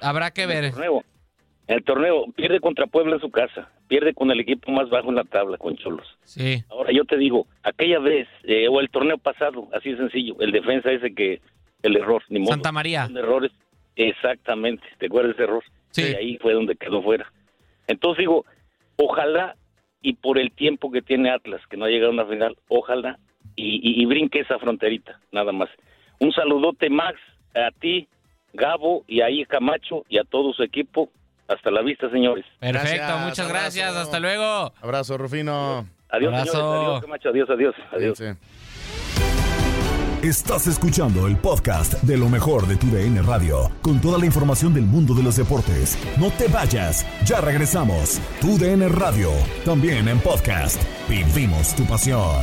habrá 0.00 0.30
que 0.30 0.46
ver. 0.46 0.72
El 1.68 1.84
torneo 1.84 2.24
pierde 2.34 2.60
contra 2.60 2.86
Puebla 2.86 3.14
en 3.16 3.20
su 3.20 3.30
casa, 3.30 3.70
pierde 3.88 4.14
con 4.14 4.30
el 4.30 4.40
equipo 4.40 4.72
más 4.72 4.88
bajo 4.90 5.10
en 5.10 5.16
la 5.16 5.24
tabla, 5.24 5.58
con 5.58 5.76
Cholos. 5.76 6.06
Sí. 6.24 6.64
Ahora 6.70 6.90
yo 6.92 7.04
te 7.04 7.16
digo, 7.18 7.46
aquella 7.62 7.98
vez, 7.98 8.26
eh, 8.44 8.66
o 8.68 8.80
el 8.80 8.88
torneo 8.90 9.18
pasado, 9.18 9.68
así 9.74 9.90
de 9.90 9.98
sencillo, 9.98 10.34
el 10.40 10.50
defensa 10.50 10.90
ese 10.90 11.14
que, 11.14 11.40
el 11.82 11.96
error, 11.96 12.22
ni 12.30 12.40
modo. 12.40 12.52
Santa 12.52 12.72
María. 12.72 13.06
Son 13.06 13.16
errores, 13.18 13.52
exactamente, 13.96 14.82
¿te 14.98 15.06
acuerdas 15.06 15.36
de 15.36 15.42
ese 15.44 15.50
error? 15.50 15.64
Sí. 15.90 16.02
Y 16.10 16.14
ahí 16.14 16.38
fue 16.38 16.54
donde 16.54 16.74
quedó 16.76 17.02
fuera. 17.02 17.30
Entonces 17.86 18.20
digo, 18.20 18.44
ojalá, 18.96 19.54
y 20.00 20.14
por 20.14 20.38
el 20.38 20.52
tiempo 20.52 20.90
que 20.90 21.02
tiene 21.02 21.30
Atlas, 21.30 21.60
que 21.68 21.76
no 21.76 21.84
ha 21.84 21.88
llegado 21.88 22.10
a 22.10 22.14
una 22.14 22.26
final, 22.26 22.56
ojalá, 22.68 23.18
y, 23.56 23.76
y- 23.82 24.02
y 24.02 24.06
brinque 24.06 24.40
esa 24.40 24.58
fronterita, 24.58 25.20
nada 25.32 25.52
más. 25.52 25.68
Un 26.20 26.32
saludote, 26.32 26.88
Max, 26.90 27.18
a 27.54 27.70
ti, 27.78 28.08
Gabo, 28.54 29.04
y 29.06 29.20
ahí 29.20 29.44
Camacho, 29.44 30.04
y 30.08 30.18
a 30.18 30.24
todo 30.24 30.52
su 30.52 30.62
equipo. 30.62 31.10
Hasta 31.48 31.70
la 31.70 31.82
vista, 31.82 32.10
señores. 32.10 32.44
Perfecto, 32.60 32.88
Gracias, 32.88 33.20
muchas 33.24 33.38
abrazo. 33.46 33.52
gracias. 33.62 33.96
Hasta 33.96 34.20
luego. 34.20 34.72
Abrazo, 34.82 35.18
Rufino. 35.18 35.86
Adiós, 36.10 36.32
Abrazo. 36.32 36.52
señores. 36.52 36.80
Adiós, 36.88 37.00
Camacho. 37.02 37.28
Adiós, 37.30 37.50
adiós. 37.50 37.74
adiós. 38.18 38.36
Estás 40.22 40.66
escuchando 40.66 41.28
el 41.28 41.36
podcast 41.36 41.94
de 42.02 42.16
lo 42.16 42.28
mejor 42.28 42.66
de 42.66 42.76
tu 42.76 42.88
DN 42.88 43.22
Radio, 43.22 43.70
con 43.82 44.00
toda 44.00 44.18
la 44.18 44.26
información 44.26 44.74
del 44.74 44.82
mundo 44.84 45.14
de 45.14 45.22
los 45.22 45.36
deportes. 45.36 45.96
No 46.18 46.30
te 46.32 46.48
vayas, 46.48 47.06
ya 47.24 47.40
regresamos. 47.40 48.20
Tu 48.40 48.58
DN 48.58 48.88
Radio, 48.88 49.30
también 49.64 50.08
en 50.08 50.18
podcast. 50.18 50.82
Vivimos 51.08 51.74
tu 51.76 51.84
pasión. 51.86 52.42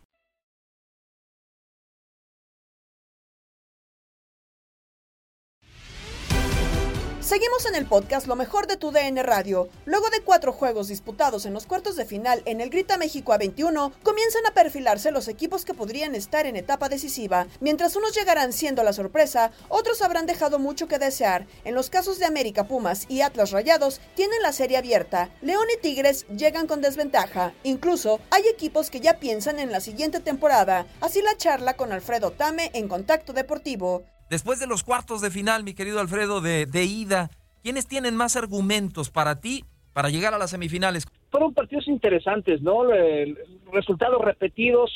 Seguimos 7.31 7.65
en 7.65 7.75
el 7.75 7.85
podcast 7.85 8.27
Lo 8.27 8.35
mejor 8.35 8.67
de 8.67 8.75
tu 8.75 8.91
DN 8.91 9.23
Radio. 9.23 9.69
Luego 9.85 10.09
de 10.09 10.19
cuatro 10.19 10.51
juegos 10.51 10.89
disputados 10.89 11.45
en 11.45 11.53
los 11.53 11.65
cuartos 11.65 11.95
de 11.95 12.03
final 12.03 12.41
en 12.43 12.59
el 12.59 12.69
Grita 12.69 12.97
México 12.97 13.31
A21, 13.31 13.93
comienzan 14.03 14.45
a 14.45 14.53
perfilarse 14.53 15.11
los 15.11 15.29
equipos 15.29 15.63
que 15.63 15.73
podrían 15.73 16.13
estar 16.13 16.45
en 16.45 16.57
etapa 16.57 16.89
decisiva. 16.89 17.47
Mientras 17.61 17.95
unos 17.95 18.13
llegarán 18.13 18.51
siendo 18.51 18.83
la 18.83 18.91
sorpresa, 18.91 19.53
otros 19.69 20.01
habrán 20.01 20.25
dejado 20.25 20.59
mucho 20.59 20.89
que 20.89 20.99
desear. 20.99 21.47
En 21.63 21.73
los 21.73 21.89
casos 21.89 22.19
de 22.19 22.25
América 22.25 22.67
Pumas 22.67 23.05
y 23.07 23.21
Atlas 23.21 23.51
Rayados, 23.51 24.01
tienen 24.13 24.41
la 24.41 24.51
serie 24.51 24.75
abierta. 24.75 25.29
León 25.41 25.67
y 25.73 25.79
Tigres 25.79 26.25
llegan 26.35 26.67
con 26.67 26.81
desventaja. 26.81 27.53
Incluso 27.63 28.19
hay 28.29 28.45
equipos 28.49 28.89
que 28.89 28.99
ya 28.99 29.21
piensan 29.21 29.57
en 29.59 29.71
la 29.71 29.79
siguiente 29.79 30.19
temporada. 30.19 30.85
Así 30.99 31.21
la 31.21 31.37
charla 31.37 31.77
con 31.77 31.93
Alfredo 31.93 32.31
Tame 32.31 32.71
en 32.73 32.89
Contacto 32.89 33.31
Deportivo. 33.31 34.03
Después 34.31 34.61
de 34.61 34.65
los 34.67 34.83
cuartos 34.83 35.19
de 35.19 35.29
final, 35.29 35.65
mi 35.65 35.73
querido 35.73 35.99
Alfredo, 35.99 36.39
de, 36.39 36.65
de 36.65 36.85
ida, 36.85 37.29
¿quiénes 37.63 37.85
tienen 37.85 38.15
más 38.15 38.37
argumentos 38.37 39.09
para 39.09 39.41
ti 39.41 39.65
para 39.91 40.07
llegar 40.09 40.33
a 40.33 40.37
las 40.37 40.51
semifinales? 40.51 41.05
Fueron 41.29 41.53
partidos 41.53 41.85
interesantes, 41.89 42.61
¿no? 42.61 42.93
Eh, 42.93 43.35
Resultados 43.73 44.21
repetidos 44.23 44.89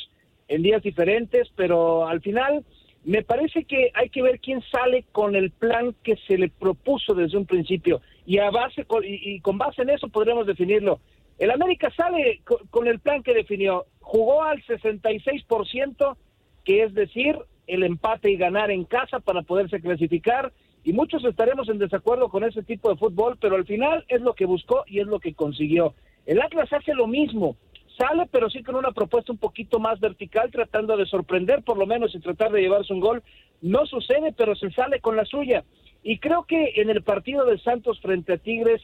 en 0.48 0.64
días 0.64 0.82
diferentes, 0.82 1.50
pero 1.58 2.08
al 2.08 2.22
final 2.22 2.66
me 3.04 3.24
parece 3.24 3.66
que 3.66 3.92
hay 3.94 4.10
que 4.10 4.22
ver 4.22 4.40
quién 4.40 4.62
sale 4.72 5.04
con 5.12 5.36
el 5.36 5.52
plan 5.52 5.94
que 6.02 6.16
se 6.28 6.38
le 6.38 6.48
propuso 6.48 7.14
desde 7.14 7.38
un 7.38 7.46
principio 7.46 8.00
y 8.26 8.38
a 8.38 8.50
base 8.52 8.86
con- 8.86 9.04
y, 9.06 9.42
con 9.42 9.58
base 9.58 9.82
en 9.82 9.90
eso 9.90 10.08
podremos 10.08 10.48
definirlo. 10.48 11.02
El 11.40 11.52
América 11.52 11.92
sale 11.94 12.40
co- 12.46 12.62
con 12.70 12.88
el 12.88 13.00
plan 13.02 13.22
que 13.22 13.34
definió, 13.34 13.86
jugó 14.00 14.44
al 14.44 14.64
66%, 14.64 16.16
que 16.64 16.84
es 16.84 16.94
decir, 16.94 17.38
el 17.68 17.84
empate 17.84 18.32
y 18.32 18.38
ganar 18.38 18.72
en 18.72 18.86
casa 18.86 19.20
para 19.20 19.42
poderse 19.42 19.82
clasificar. 19.82 20.52
Y 20.84 20.94
muchos 20.94 21.24
estaremos 21.26 21.68
en 21.70 21.80
desacuerdo 21.80 22.30
con 22.30 22.44
ese 22.44 22.64
tipo 22.64 22.90
de 22.90 22.98
fútbol, 22.98 23.38
pero 23.40 23.56
al 23.56 23.66
final 23.66 24.06
es 24.08 24.22
lo 24.22 24.34
que 24.34 24.46
buscó 24.46 24.84
y 24.88 25.00
es 25.00 25.08
lo 25.08 25.20
que 25.20 25.34
consiguió. 25.34 25.96
El 26.26 26.42
Atlas 26.42 26.72
hace 26.72 26.94
lo 26.94 27.08
mismo, 27.08 27.56
sale 27.98 28.28
pero 28.32 28.50
sí 28.50 28.64
con 28.64 28.76
una 28.76 28.92
propuesta 28.92 29.32
un 29.32 29.38
poquito 29.38 29.80
más 29.80 30.00
vertical, 30.00 30.52
tratando 30.52 30.96
de 30.98 31.06
sorprender 31.06 31.64
por 31.64 31.78
lo 31.78 31.86
menos 31.86 32.14
y 32.14 32.20
tratar 32.20 32.52
de 32.52 32.62
llevarse 32.62 32.94
un 32.94 33.00
gol. 33.00 33.24
No 33.62 33.86
sucede, 33.86 34.34
pero 34.38 34.56
se 34.56 34.70
sale 34.72 35.00
con 35.00 35.16
la 35.16 35.26
suya. 35.26 35.64
Y 36.04 36.20
creo 36.20 36.44
que 36.44 36.74
en 36.76 36.90
el 36.90 37.02
partido 37.02 37.46
de 37.46 37.58
Santos 37.58 38.00
frente 38.00 38.34
a 38.34 38.38
Tigres, 38.38 38.82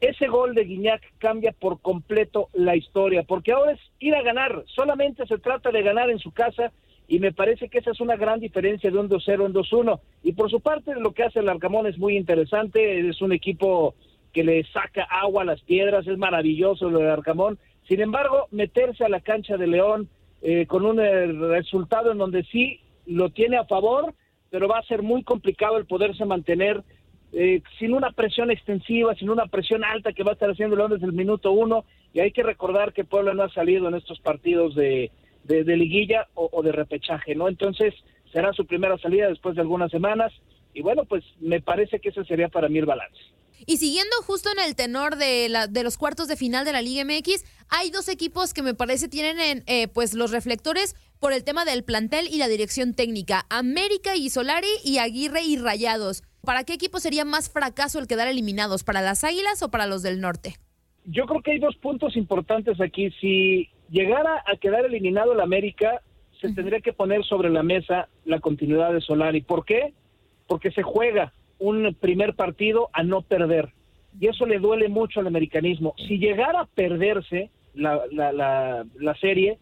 ese 0.00 0.28
gol 0.28 0.54
de 0.54 0.64
Guiñac 0.64 1.02
cambia 1.18 1.52
por 1.52 1.80
completo 1.80 2.48
la 2.52 2.76
historia, 2.76 3.22
porque 3.22 3.52
ahora 3.52 3.72
es 3.72 3.80
ir 3.98 4.14
a 4.14 4.22
ganar, 4.22 4.64
solamente 4.66 5.26
se 5.26 5.38
trata 5.38 5.70
de 5.70 5.82
ganar 5.82 6.10
en 6.10 6.18
su 6.18 6.32
casa 6.32 6.72
y 7.10 7.18
me 7.18 7.32
parece 7.32 7.68
que 7.68 7.78
esa 7.78 7.90
es 7.90 8.00
una 8.00 8.14
gran 8.14 8.38
diferencia 8.38 8.88
de 8.88 8.96
un 8.96 9.08
2-0 9.08 9.46
en 9.46 9.52
2-1. 9.52 9.98
Y 10.22 10.32
por 10.32 10.48
su 10.48 10.60
parte 10.60 10.94
lo 10.94 11.12
que 11.12 11.24
hace 11.24 11.40
el 11.40 11.48
Arcamón 11.48 11.88
es 11.88 11.98
muy 11.98 12.16
interesante, 12.16 13.08
es 13.08 13.20
un 13.20 13.32
equipo 13.32 13.96
que 14.32 14.44
le 14.44 14.62
saca 14.72 15.08
agua 15.10 15.42
a 15.42 15.44
las 15.44 15.60
piedras, 15.62 16.06
es 16.06 16.16
maravilloso 16.18 16.88
lo 16.88 17.00
de 17.00 17.10
Arcamón. 17.10 17.58
Sin 17.88 18.00
embargo, 18.00 18.46
meterse 18.52 19.04
a 19.04 19.08
la 19.08 19.18
cancha 19.18 19.56
de 19.56 19.66
León 19.66 20.08
eh, 20.40 20.66
con 20.66 20.86
un 20.86 21.00
eh, 21.00 21.26
resultado 21.26 22.12
en 22.12 22.18
donde 22.18 22.44
sí 22.44 22.78
lo 23.06 23.30
tiene 23.30 23.56
a 23.56 23.64
favor, 23.64 24.14
pero 24.48 24.68
va 24.68 24.78
a 24.78 24.84
ser 24.84 25.02
muy 25.02 25.24
complicado 25.24 25.78
el 25.78 25.86
poderse 25.86 26.24
mantener 26.24 26.84
eh, 27.32 27.60
sin 27.80 27.92
una 27.92 28.12
presión 28.12 28.52
extensiva, 28.52 29.16
sin 29.16 29.30
una 29.30 29.46
presión 29.46 29.82
alta 29.82 30.12
que 30.12 30.22
va 30.22 30.30
a 30.30 30.34
estar 30.34 30.50
haciendo 30.50 30.76
León 30.76 30.92
desde 30.92 31.06
el 31.06 31.12
minuto 31.12 31.50
uno. 31.50 31.84
Y 32.12 32.20
hay 32.20 32.30
que 32.30 32.44
recordar 32.44 32.92
que 32.92 33.02
Puebla 33.02 33.34
no 33.34 33.42
ha 33.42 33.52
salido 33.52 33.88
en 33.88 33.96
estos 33.96 34.20
partidos 34.20 34.76
de, 34.76 35.10
de, 35.44 35.64
de 35.64 35.76
liguilla 35.76 36.28
o, 36.34 36.48
o 36.52 36.62
de 36.62 36.72
repechaje, 36.72 37.34
¿no? 37.34 37.48
Entonces 37.48 37.94
será 38.32 38.52
su 38.52 38.66
primera 38.66 38.98
salida 38.98 39.28
después 39.28 39.54
de 39.54 39.62
algunas 39.62 39.90
semanas. 39.90 40.32
Y 40.72 40.82
bueno, 40.82 41.04
pues 41.04 41.24
me 41.40 41.60
parece 41.60 41.98
que 42.00 42.10
ese 42.10 42.24
sería 42.24 42.48
para 42.48 42.68
mí 42.68 42.78
el 42.78 42.86
balance. 42.86 43.18
Y 43.66 43.76
siguiendo 43.76 44.16
justo 44.24 44.50
en 44.52 44.64
el 44.64 44.74
tenor 44.74 45.16
de, 45.16 45.48
la, 45.48 45.66
de 45.66 45.82
los 45.82 45.98
cuartos 45.98 46.28
de 46.28 46.36
final 46.36 46.64
de 46.64 46.72
la 46.72 46.82
Liga 46.82 47.04
MX, 47.04 47.44
hay 47.68 47.90
dos 47.90 48.08
equipos 48.08 48.54
que 48.54 48.62
me 48.62 48.74
parece 48.74 49.08
tienen 49.08 49.38
en, 49.38 49.62
eh, 49.66 49.88
pues 49.88 50.14
los 50.14 50.30
reflectores 50.30 50.96
por 51.18 51.32
el 51.32 51.44
tema 51.44 51.64
del 51.64 51.84
plantel 51.84 52.26
y 52.30 52.38
la 52.38 52.48
dirección 52.48 52.94
técnica. 52.94 53.44
América 53.50 54.16
y 54.16 54.30
Solari 54.30 54.68
y 54.82 54.98
Aguirre 54.98 55.42
y 55.42 55.58
Rayados. 55.58 56.22
¿Para 56.42 56.64
qué 56.64 56.72
equipo 56.72 57.00
sería 57.00 57.26
más 57.26 57.50
fracaso 57.50 57.98
el 57.98 58.06
quedar 58.06 58.28
eliminados? 58.28 58.82
¿Para 58.82 59.02
las 59.02 59.24
Águilas 59.24 59.62
o 59.62 59.70
para 59.70 59.86
los 59.86 60.02
del 60.02 60.20
norte? 60.20 60.54
Yo 61.04 61.26
creo 61.26 61.42
que 61.42 61.52
hay 61.52 61.58
dos 61.58 61.76
puntos 61.76 62.16
importantes 62.16 62.80
aquí. 62.80 63.10
Si 63.20 63.68
llegara 63.90 64.42
a 64.46 64.56
quedar 64.56 64.84
eliminado 64.84 65.32
el 65.32 65.40
América, 65.40 66.00
se 66.40 66.52
tendría 66.54 66.80
que 66.80 66.92
poner 66.92 67.24
sobre 67.24 67.50
la 67.50 67.62
mesa 67.62 68.08
la 68.24 68.40
continuidad 68.40 68.92
de 68.92 69.00
Solari. 69.00 69.42
¿Por 69.42 69.64
qué? 69.64 69.92
Porque 70.46 70.70
se 70.70 70.82
juega 70.82 71.32
un 71.58 71.94
primer 72.00 72.34
partido 72.34 72.88
a 72.92 73.02
no 73.02 73.22
perder. 73.22 73.70
Y 74.18 74.28
eso 74.28 74.46
le 74.46 74.58
duele 74.58 74.88
mucho 74.88 75.20
al 75.20 75.26
americanismo. 75.26 75.94
Si 76.08 76.18
llegara 76.18 76.62
a 76.62 76.66
perderse 76.66 77.50
la, 77.74 78.00
la, 78.10 78.32
la, 78.32 78.86
la 78.98 79.14
serie, 79.16 79.58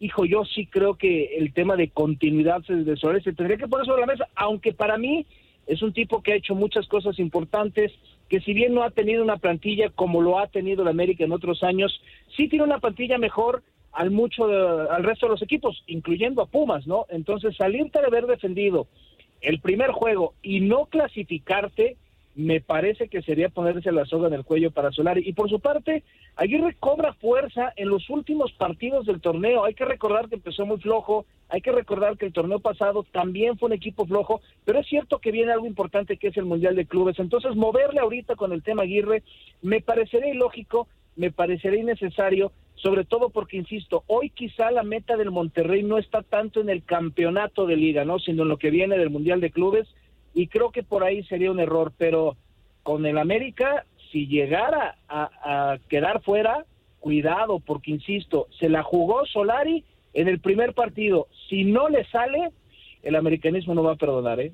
hijo, 0.00 0.24
yo 0.24 0.44
sí 0.44 0.66
creo 0.66 0.96
que 0.96 1.36
el 1.36 1.52
tema 1.52 1.76
de 1.76 1.88
continuidad 1.88 2.62
de 2.62 2.96
Solari 2.96 3.22
se 3.22 3.32
tendría 3.32 3.56
que 3.56 3.68
poner 3.68 3.86
sobre 3.86 4.00
la 4.00 4.08
mesa, 4.08 4.28
aunque 4.34 4.72
para 4.72 4.98
mí 4.98 5.26
es 5.66 5.82
un 5.82 5.92
tipo 5.92 6.22
que 6.22 6.32
ha 6.32 6.36
hecho 6.36 6.54
muchas 6.54 6.86
cosas 6.88 7.18
importantes, 7.18 7.92
que 8.28 8.40
si 8.40 8.52
bien 8.52 8.74
no 8.74 8.82
ha 8.82 8.90
tenido 8.90 9.22
una 9.22 9.36
plantilla 9.36 9.90
como 9.90 10.20
lo 10.20 10.38
ha 10.38 10.48
tenido 10.48 10.82
el 10.82 10.88
América 10.88 11.24
en 11.24 11.32
otros 11.32 11.62
años, 11.62 12.00
sí 12.36 12.48
tiene 12.48 12.64
una 12.64 12.80
plantilla 12.80 13.18
mejor 13.18 13.62
al 13.92 14.10
mucho 14.10 14.44
al 14.44 15.04
resto 15.04 15.26
de 15.26 15.32
los 15.32 15.42
equipos, 15.42 15.82
incluyendo 15.86 16.42
a 16.42 16.46
Pumas, 16.46 16.86
¿no? 16.86 17.06
Entonces, 17.08 17.56
salirte 17.56 18.00
de 18.00 18.06
haber 18.06 18.26
defendido 18.26 18.88
el 19.40 19.60
primer 19.60 19.90
juego 19.90 20.34
y 20.42 20.60
no 20.60 20.86
clasificarte, 20.86 21.96
me 22.36 22.60
parece 22.60 23.08
que 23.08 23.22
sería 23.22 23.48
ponerse 23.48 23.90
la 23.90 24.04
soga 24.04 24.28
en 24.28 24.34
el 24.34 24.44
cuello 24.44 24.70
para 24.70 24.92
Solari. 24.92 25.22
Y 25.26 25.32
por 25.32 25.48
su 25.48 25.58
parte, 25.58 26.04
Aguirre 26.36 26.76
cobra 26.78 27.14
fuerza 27.14 27.72
en 27.76 27.88
los 27.88 28.10
últimos 28.10 28.52
partidos 28.52 29.06
del 29.06 29.22
torneo. 29.22 29.64
Hay 29.64 29.72
que 29.72 29.86
recordar 29.86 30.28
que 30.28 30.34
empezó 30.34 30.66
muy 30.66 30.78
flojo, 30.78 31.24
hay 31.48 31.62
que 31.62 31.72
recordar 31.72 32.18
que 32.18 32.26
el 32.26 32.34
torneo 32.34 32.60
pasado 32.60 33.04
también 33.10 33.56
fue 33.56 33.68
un 33.68 33.72
equipo 33.72 34.04
flojo, 34.04 34.42
pero 34.66 34.80
es 34.80 34.86
cierto 34.86 35.18
que 35.18 35.32
viene 35.32 35.52
algo 35.52 35.66
importante 35.66 36.18
que 36.18 36.28
es 36.28 36.36
el 36.36 36.44
Mundial 36.44 36.76
de 36.76 36.84
Clubes. 36.84 37.18
Entonces, 37.18 37.56
moverle 37.56 38.00
ahorita 38.00 38.36
con 38.36 38.52
el 38.52 38.62
tema 38.62 38.82
Aguirre 38.82 39.22
me 39.62 39.80
parecería 39.80 40.34
ilógico, 40.34 40.88
me 41.16 41.30
parecería 41.30 41.80
innecesario 41.80 42.52
sobre 42.76 43.04
todo 43.04 43.30
porque, 43.30 43.56
insisto, 43.56 44.04
hoy 44.06 44.28
quizá 44.30 44.70
la 44.70 44.82
meta 44.82 45.16
del 45.16 45.30
Monterrey 45.30 45.82
no 45.82 45.96
está 45.96 46.22
tanto 46.22 46.60
en 46.60 46.68
el 46.68 46.84
campeonato 46.84 47.66
de 47.66 47.74
liga, 47.74 48.04
¿no? 48.04 48.18
Sino 48.18 48.42
en 48.42 48.50
lo 48.50 48.58
que 48.58 48.70
viene 48.70 48.98
del 48.98 49.08
Mundial 49.08 49.40
de 49.40 49.50
Clubes, 49.50 49.88
y 50.36 50.48
creo 50.48 50.70
que 50.70 50.82
por 50.82 51.02
ahí 51.02 51.24
sería 51.24 51.50
un 51.50 51.60
error, 51.60 51.94
pero 51.96 52.36
con 52.82 53.06
el 53.06 53.16
América, 53.16 53.86
si 54.12 54.26
llegara 54.26 54.98
a, 55.08 55.78
quedar 55.88 56.22
fuera, 56.22 56.66
cuidado, 57.00 57.58
porque, 57.58 57.90
insisto, 57.90 58.46
se 58.60 58.68
la 58.68 58.82
jugó 58.82 59.24
Solari 59.24 59.82
en 60.12 60.28
el 60.28 60.38
primer 60.38 60.74
partido. 60.74 61.26
Si 61.48 61.64
no 61.64 61.88
le 61.88 62.04
sale, 62.10 62.50
el 63.02 63.16
americanismo 63.16 63.74
no 63.74 63.82
va 63.82 63.92
a 63.92 63.96
perdonar, 63.96 64.38
¿eh? 64.40 64.52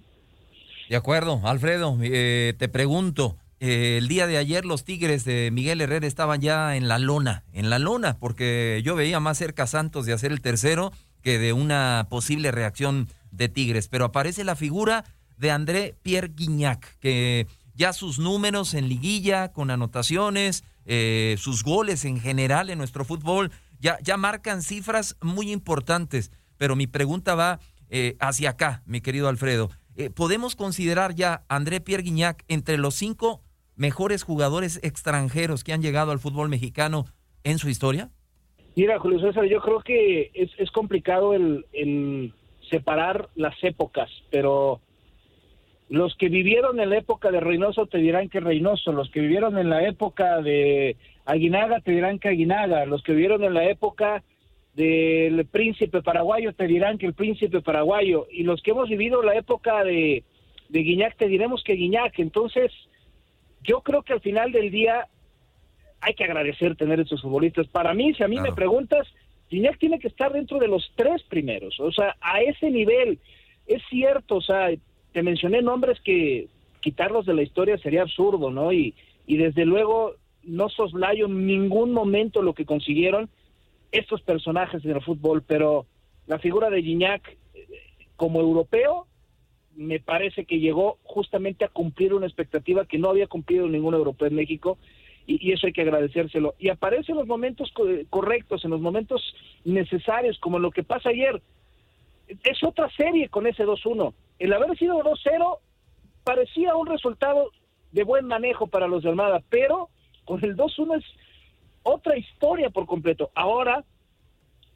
De 0.89 0.95
acuerdo, 0.95 1.41
Alfredo, 1.43 1.99
eh, 2.01 2.55
te 2.57 2.69
pregunto, 2.69 3.37
eh, 3.59 3.97
el 3.99 4.07
día 4.07 4.29
de 4.29 4.37
ayer 4.37 4.65
los 4.65 4.85
Tigres 4.85 5.25
de 5.25 5.51
Miguel 5.51 5.81
Herrera 5.81 6.07
estaban 6.07 6.41
ya 6.41 6.77
en 6.77 6.87
la 6.87 7.01
lona, 7.01 7.43
en 7.53 7.71
la 7.71 7.81
lona, 7.81 8.19
porque 8.21 8.81
yo 8.85 8.95
veía 8.95 9.19
más 9.19 9.37
cerca 9.37 9.65
a 9.65 9.67
Santos 9.67 10.07
de 10.07 10.13
hacer 10.13 10.31
el 10.31 10.43
tercero 10.43 10.93
que 11.23 11.41
de 11.41 11.53
una 11.53 12.07
posible 12.09 12.53
reacción 12.53 13.09
de 13.33 13.49
Tigres, 13.49 13.89
pero 13.89 14.05
aparece 14.05 14.45
la 14.45 14.55
figura 14.55 15.05
de 15.43 15.51
André 15.51 15.97
Pierre 16.03 16.31
Guignac, 16.33 16.99
que 17.01 17.49
ya 17.75 17.93
sus 17.93 18.21
números 18.21 18.75
en 18.75 18.89
liguilla, 18.89 19.53
con 19.53 19.73
anotaciones, 19.73 20.63
eh, 20.87 21.35
sus 21.37 21.65
goles 21.65 22.05
en 22.05 22.21
general 22.21 22.71
en 22.71 22.79
nuestro 22.79 23.05
fútbol, 23.05 23.51
ya, 23.81 23.99
ya 24.03 24.17
marcan 24.17 24.63
cifras 24.63 25.17
muy 25.21 25.51
importantes, 25.51 26.31
pero 26.59 26.77
mi 26.77 26.87
pregunta 26.87 27.35
va 27.35 27.59
eh, 27.91 28.15
hacia 28.21 28.51
acá, 28.51 28.85
mi 28.87 29.01
querido 29.01 29.29
Alfredo. 29.29 29.71
Eh, 29.97 30.11
¿Podemos 30.11 30.55
considerar 30.55 31.17
ya 31.17 31.43
André 31.49 31.81
Pierre 31.81 32.05
Guignac 32.05 32.45
entre 32.47 32.79
los 32.79 32.95
cinco 32.95 33.43
mejores 33.75 34.23
jugadores 34.23 34.79
extranjeros 34.85 35.65
que 35.65 35.73
han 35.73 35.83
llegado 35.83 36.13
al 36.13 36.21
fútbol 36.21 36.51
mexicano 36.51 37.05
en 37.43 37.59
su 37.59 37.69
historia? 37.69 38.11
Mira, 38.77 39.01
Julio 39.01 39.19
César, 39.19 39.47
yo 39.47 39.61
creo 39.61 39.81
que 39.81 40.31
es, 40.35 40.53
es 40.57 40.71
complicado 40.71 41.35
el 41.35 42.33
separar 42.71 43.29
las 43.35 43.55
épocas, 43.65 44.09
pero 44.31 44.81
los 45.89 46.17
que 46.17 46.29
vivieron 46.29 46.81
en 46.81 46.91
la 46.91 46.99
época 46.99 47.31
de 47.31 47.41
Reynoso 47.41 47.87
te 47.87 47.99
dirán 47.99 48.29
que 48.29 48.41
Reynoso, 48.41 48.93
los 48.93 49.11
que 49.11 49.21
vivieron 49.21 49.59
en 49.59 49.69
la 49.69 49.87
época 49.87 50.41
de 50.41 50.97
Aguinaga 51.25 51.81
te 51.81 51.93
dirán 51.93 52.19
que 52.19 52.29
Aguinaga, 52.29 52.87
los 52.87 53.03
que 53.03 53.13
vivieron 53.13 53.45
en 53.45 53.55
la 53.55 53.69
época 53.69 54.23
del 54.75 55.45
príncipe 55.47 56.03
paraguayo 56.03 56.55
te 56.55 56.67
dirán 56.67 56.97
que 56.97 57.07
el 57.07 57.15
príncipe 57.15 57.61
paraguayo, 57.61 58.27
y 58.31 58.43
los 58.43 58.63
que 58.63 58.71
hemos 58.71 58.89
vivido 58.89 59.23
la 59.23 59.35
época 59.35 59.85
de, 59.85 60.25
de 60.69 60.79
Guiñac 60.81 61.17
te 61.17 61.29
diremos 61.29 61.63
que 61.63 61.75
Guiñac. 61.75 62.19
Entonces, 62.19 62.73
yo 63.63 63.83
creo 63.83 64.03
que 64.03 64.15
al 64.15 64.21
final 64.21 64.51
del 64.51 64.71
día 64.71 65.07
hay 66.01 66.15
que 66.15 66.25
agradecer 66.25 66.75
tener 66.75 67.01
estos 67.01 67.23
futbolistas. 67.23 67.69
Para 67.69 67.95
mí, 67.95 68.15
si 68.15 68.23
a 68.23 68.29
mí 68.29 68.41
me 68.41 68.53
preguntas, 68.53 69.07
Guiñac 69.51 69.79
tiene 69.79 69.99
que 69.99 70.09
estar 70.09 70.33
dentro 70.33 70.59
de 70.59 70.69
los 70.69 70.91
tres 70.97 71.23
primeros, 71.25 71.79
o 71.79 71.93
sea, 71.93 72.17
a 72.21 72.41
ese 72.41 72.71
nivel. 72.71 73.19
Es 73.67 73.83
cierto, 73.91 74.37
o 74.37 74.41
sea, 74.41 74.71
te 75.13 75.23
mencioné 75.23 75.63
nombres 75.63 76.01
que 76.01 76.49
quitarlos 76.81 77.27
de 77.27 77.35
la 77.35 77.43
historia 77.43 77.79
sería 77.79 78.03
absurdo, 78.03 78.51
¿no? 78.51 78.73
Y, 78.73 78.95
y 79.27 79.37
desde 79.37 79.65
luego 79.65 80.15
no 80.43 80.69
soslayo 80.69 81.27
en 81.27 81.47
ningún 81.47 81.93
momento 81.93 82.43
lo 82.43 82.55
que 82.55 82.65
consiguieron 82.65 83.29
estos 83.93 84.23
personajes 84.23 84.85
en 84.85 84.93
el 84.93 85.03
fútbol, 85.03 85.43
pero 85.47 85.87
la 86.27 86.39
figura 86.39 86.71
de 86.71 86.83
Gignac 86.83 87.37
eh, 87.55 87.67
como 88.17 88.41
europeo 88.41 89.07
me 89.77 90.01
parece 90.01 90.45
que 90.45 90.59
llegó 90.59 90.99
justamente 91.03 91.65
a 91.65 91.69
cumplir 91.69 92.13
una 92.15 92.27
expectativa 92.27 92.85
que 92.87 92.99
no 92.99 93.09
había 93.11 93.27
cumplido 93.27 93.69
ningún 93.69 93.95
europeo 93.95 94.29
en 94.29 94.35
México 94.35 94.79
y, 95.27 95.47
y 95.49 95.53
eso 95.53 95.67
hay 95.67 95.73
que 95.73 95.83
agradecérselo. 95.83 96.55
Y 96.59 96.69
aparece 96.69 97.13
en 97.13 97.19
los 97.19 97.27
momentos 97.27 97.71
co- 97.73 97.87
correctos, 98.11 98.65
en 98.65 98.71
los 98.73 98.81
momentos 98.81 99.35
necesarios, 99.65 100.39
como 100.41 100.59
lo 100.59 100.71
que 100.71 100.83
pasa 100.83 101.11
ayer. 101.11 101.41
Es 102.45 102.63
otra 102.65 102.91
serie 102.91 103.29
con 103.29 103.47
ese 103.47 103.65
2-1. 103.65 104.13
El 104.39 104.53
haber 104.53 104.77
sido 104.77 104.99
2-0 105.03 105.59
parecía 106.25 106.77
un 106.77 106.87
resultado 106.87 107.51
de 107.93 108.05
buen 108.05 108.27
manejo 108.27 108.67
para 108.67 108.89
los 108.89 109.03
de 109.03 109.11
Almada, 109.11 109.43
pero 109.49 109.89
con 110.25 110.43
el 110.45 110.57
2-1 110.57 110.99
es 110.99 111.05
otra 111.83 112.17
historia 112.17 112.71
por 112.71 112.87
completo. 112.87 113.31
Ahora, 113.35 113.85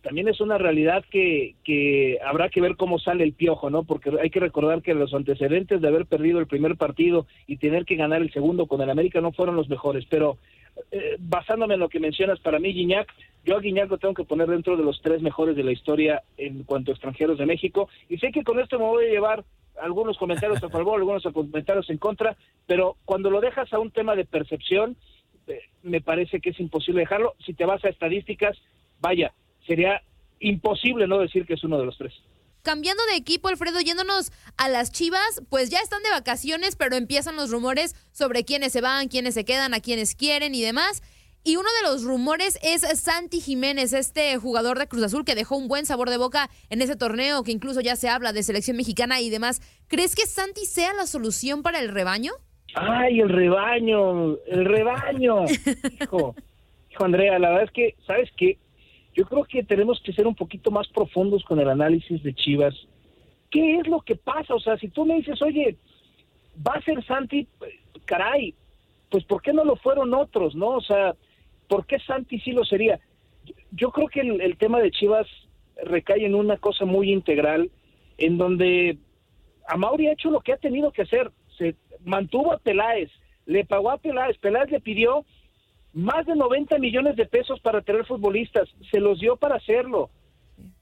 también 0.02 0.28
es 0.28 0.40
una 0.40 0.56
realidad 0.58 1.04
que, 1.10 1.56
que 1.64 2.18
habrá 2.24 2.48
que 2.48 2.60
ver 2.60 2.76
cómo 2.76 2.98
sale 2.98 3.24
el 3.24 3.32
piojo, 3.32 3.70
¿no? 3.70 3.82
Porque 3.82 4.12
hay 4.22 4.30
que 4.30 4.38
recordar 4.38 4.82
que 4.82 4.94
los 4.94 5.12
antecedentes 5.14 5.80
de 5.80 5.88
haber 5.88 6.06
perdido 6.06 6.38
el 6.38 6.46
primer 6.46 6.76
partido 6.76 7.26
y 7.46 7.56
tener 7.56 7.84
que 7.84 7.96
ganar 7.96 8.22
el 8.22 8.32
segundo 8.32 8.66
con 8.66 8.80
el 8.80 8.90
América 8.90 9.20
no 9.20 9.32
fueron 9.32 9.56
los 9.56 9.68
mejores, 9.68 10.04
pero 10.08 10.38
eh, 10.90 11.16
basándome 11.18 11.74
en 11.74 11.80
lo 11.80 11.88
que 11.88 12.00
mencionas, 12.00 12.40
para 12.40 12.58
mí 12.58 12.72
Guiñac, 12.72 13.12
yo 13.44 13.56
a 13.56 13.60
Guiñac 13.60 13.90
lo 13.90 13.98
tengo 13.98 14.14
que 14.14 14.24
poner 14.24 14.48
dentro 14.48 14.76
de 14.76 14.82
los 14.82 15.00
tres 15.00 15.22
mejores 15.22 15.56
de 15.56 15.64
la 15.64 15.72
historia 15.72 16.22
en 16.36 16.64
cuanto 16.64 16.90
a 16.90 16.94
extranjeros 16.94 17.38
de 17.38 17.46
México, 17.46 17.88
y 18.08 18.18
sé 18.18 18.32
que 18.32 18.44
con 18.44 18.58
esto 18.60 18.78
me 18.78 18.84
voy 18.84 19.06
a 19.06 19.10
llevar 19.10 19.44
algunos 19.80 20.16
comentarios 20.16 20.62
a 20.62 20.68
favor, 20.68 20.98
algunos 20.98 21.22
comentarios 21.32 21.88
en 21.90 21.98
contra, 21.98 22.36
pero 22.66 22.96
cuando 23.04 23.30
lo 23.30 23.40
dejas 23.40 23.72
a 23.72 23.78
un 23.78 23.90
tema 23.90 24.14
de 24.16 24.24
percepción, 24.24 24.96
eh, 25.46 25.60
me 25.82 26.00
parece 26.00 26.40
que 26.40 26.50
es 26.50 26.60
imposible 26.60 27.00
dejarlo. 27.00 27.34
Si 27.44 27.54
te 27.54 27.64
vas 27.64 27.84
a 27.84 27.88
estadísticas, 27.88 28.56
vaya, 29.00 29.32
sería 29.66 30.02
imposible 30.40 31.06
no 31.06 31.18
decir 31.18 31.46
que 31.46 31.54
es 31.54 31.64
uno 31.64 31.78
de 31.78 31.86
los 31.86 31.96
tres. 31.96 32.14
Cambiando 32.66 33.06
de 33.06 33.14
equipo, 33.14 33.46
Alfredo, 33.46 33.78
yéndonos 33.80 34.32
a 34.56 34.68
las 34.68 34.90
Chivas, 34.90 35.40
pues 35.48 35.70
ya 35.70 35.78
están 35.78 36.02
de 36.02 36.10
vacaciones, 36.10 36.74
pero 36.74 36.96
empiezan 36.96 37.36
los 37.36 37.52
rumores 37.52 37.94
sobre 38.10 38.44
quiénes 38.44 38.72
se 38.72 38.80
van, 38.80 39.06
quiénes 39.06 39.34
se 39.34 39.44
quedan, 39.44 39.72
a 39.72 39.78
quiénes 39.78 40.16
quieren 40.16 40.52
y 40.52 40.62
demás. 40.62 41.00
Y 41.44 41.58
uno 41.58 41.68
de 41.80 41.88
los 41.88 42.02
rumores 42.02 42.58
es 42.64 42.80
Santi 42.98 43.40
Jiménez, 43.40 43.92
este 43.92 44.36
jugador 44.38 44.80
de 44.80 44.88
Cruz 44.88 45.04
Azul 45.04 45.24
que 45.24 45.36
dejó 45.36 45.56
un 45.56 45.68
buen 45.68 45.86
sabor 45.86 46.10
de 46.10 46.16
boca 46.16 46.50
en 46.68 46.82
ese 46.82 46.96
torneo, 46.96 47.44
que 47.44 47.52
incluso 47.52 47.80
ya 47.82 47.94
se 47.94 48.08
habla 48.08 48.32
de 48.32 48.42
selección 48.42 48.76
mexicana 48.76 49.20
y 49.20 49.30
demás. 49.30 49.62
¿Crees 49.86 50.16
que 50.16 50.26
Santi 50.26 50.66
sea 50.66 50.92
la 50.92 51.06
solución 51.06 51.62
para 51.62 51.78
el 51.78 51.90
rebaño? 51.90 52.32
Ay, 52.74 53.20
el 53.20 53.28
rebaño, 53.28 54.38
el 54.44 54.64
rebaño. 54.64 55.44
Hijo, 56.02 56.34
hijo 56.90 57.04
Andrea, 57.04 57.38
la 57.38 57.50
verdad 57.50 57.64
es 57.66 57.70
que, 57.70 57.94
¿sabes 58.08 58.28
qué? 58.36 58.58
Yo 59.16 59.24
creo 59.24 59.44
que 59.44 59.64
tenemos 59.64 60.00
que 60.02 60.12
ser 60.12 60.26
un 60.26 60.34
poquito 60.34 60.70
más 60.70 60.86
profundos 60.88 61.42
con 61.44 61.58
el 61.58 61.70
análisis 61.70 62.22
de 62.22 62.34
Chivas. 62.34 62.74
¿Qué 63.50 63.78
es 63.78 63.86
lo 63.88 64.02
que 64.02 64.14
pasa? 64.14 64.54
O 64.54 64.60
sea, 64.60 64.76
si 64.76 64.88
tú 64.88 65.06
me 65.06 65.14
dices, 65.14 65.40
oye, 65.40 65.78
va 66.66 66.74
a 66.74 66.82
ser 66.82 67.02
Santi, 67.06 67.48
caray, 68.04 68.54
pues 69.10 69.24
¿por 69.24 69.40
qué 69.40 69.54
no 69.54 69.64
lo 69.64 69.76
fueron 69.76 70.12
otros, 70.12 70.54
no? 70.54 70.68
O 70.68 70.80
sea, 70.82 71.16
¿por 71.66 71.86
qué 71.86 71.98
Santi 71.98 72.38
sí 72.40 72.52
lo 72.52 72.64
sería? 72.64 73.00
Yo 73.70 73.90
creo 73.90 74.08
que 74.08 74.20
el, 74.20 74.38
el 74.42 74.58
tema 74.58 74.80
de 74.80 74.90
Chivas 74.90 75.26
recae 75.82 76.26
en 76.26 76.34
una 76.34 76.58
cosa 76.58 76.84
muy 76.84 77.10
integral, 77.10 77.70
en 78.18 78.36
donde 78.36 78.98
Amauri 79.66 80.08
ha 80.08 80.12
hecho 80.12 80.30
lo 80.30 80.40
que 80.40 80.52
ha 80.52 80.58
tenido 80.58 80.92
que 80.92 81.02
hacer. 81.02 81.30
Se 81.56 81.74
mantuvo 82.04 82.52
a 82.52 82.58
Peláez, 82.58 83.10
le 83.46 83.64
pagó 83.64 83.90
a 83.90 83.98
Peláez, 83.98 84.36
Peláez 84.38 84.70
le 84.70 84.80
pidió 84.80 85.24
más 85.96 86.26
de 86.26 86.36
90 86.36 86.76
millones 86.78 87.16
de 87.16 87.24
pesos 87.24 87.58
para 87.60 87.80
tener 87.80 88.04
futbolistas, 88.04 88.68
se 88.90 89.00
los 89.00 89.18
dio 89.18 89.36
para 89.36 89.56
hacerlo. 89.56 90.10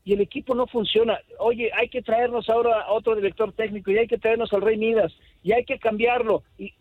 Y 0.04 0.12
el 0.12 0.20
equipo 0.20 0.54
no 0.56 0.66
funciona. 0.66 1.18
Oye, 1.38 1.70
hay 1.72 1.88
que 1.88 2.02
traernos 2.02 2.50
ahora 2.50 2.80
a 2.82 2.92
otro 2.92 3.14
director 3.14 3.52
técnico 3.52 3.90
y 3.92 3.98
hay 3.98 4.06
que 4.08 4.18
traernos 4.18 4.52
al 4.52 4.62
Rey 4.62 4.76
Midas 4.76 5.12
y 5.44 5.52
hay 5.52 5.64
que 5.64 5.78
cambiarlo. 5.78 6.42
Y 6.58 6.74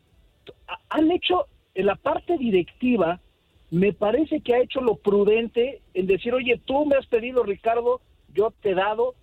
ha- 0.67 0.79
han 0.89 1.11
hecho 1.11 1.45
en 1.75 1.85
la 1.85 1.95
parte 1.95 2.37
directiva, 2.37 3.19
me 3.69 3.93
parece 3.93 4.41
que 4.41 4.55
ha 4.55 4.61
hecho 4.61 4.81
lo 4.81 4.95
prudente 4.95 5.81
en 5.93 6.07
decir, 6.07 6.33
oye, 6.33 6.59
tú 6.65 6.85
me 6.87 6.95
has 6.95 7.05
pedido, 7.07 7.43
Ricardo, 7.43 8.01
yo 8.33 8.51
te 8.61 8.71
he 8.71 8.75
dado, 8.75 9.13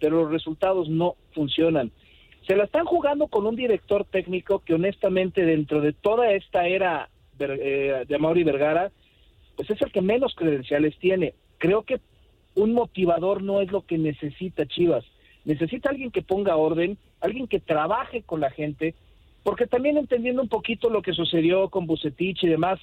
pero 0.00 0.22
los 0.22 0.30
resultados 0.30 0.88
no 0.88 1.16
funcionan. 1.34 1.90
Se 2.46 2.54
la 2.56 2.64
están 2.64 2.84
jugando 2.86 3.26
con 3.28 3.46
un 3.46 3.56
director 3.56 4.04
técnico 4.04 4.60
que 4.60 4.74
honestamente 4.74 5.44
dentro 5.44 5.80
de 5.80 5.92
toda 5.92 6.32
esta 6.32 6.66
era 6.68 7.08
eh, 7.40 8.04
de 8.06 8.18
Mauri 8.18 8.44
Vergara, 8.44 8.90
pues 9.56 9.70
es 9.70 9.80
el 9.82 9.92
que 9.92 10.00
menos 10.00 10.34
credenciales 10.34 10.98
tiene. 10.98 11.34
Creo 11.58 11.82
que 11.82 12.00
un 12.54 12.72
motivador 12.72 13.42
no 13.42 13.60
es 13.60 13.70
lo 13.70 13.82
que 13.82 13.98
necesita 13.98 14.66
Chivas. 14.66 15.04
Necesita 15.44 15.90
alguien 15.90 16.10
que 16.10 16.22
ponga 16.22 16.56
orden, 16.56 16.98
alguien 17.20 17.46
que 17.46 17.60
trabaje 17.60 18.22
con 18.22 18.40
la 18.40 18.50
gente, 18.50 18.94
porque 19.42 19.66
también 19.66 19.96
entendiendo 19.96 20.42
un 20.42 20.48
poquito 20.48 20.90
lo 20.90 21.02
que 21.02 21.12
sucedió 21.12 21.68
con 21.70 21.86
Bucetich 21.86 22.42
y 22.44 22.48
demás, 22.48 22.78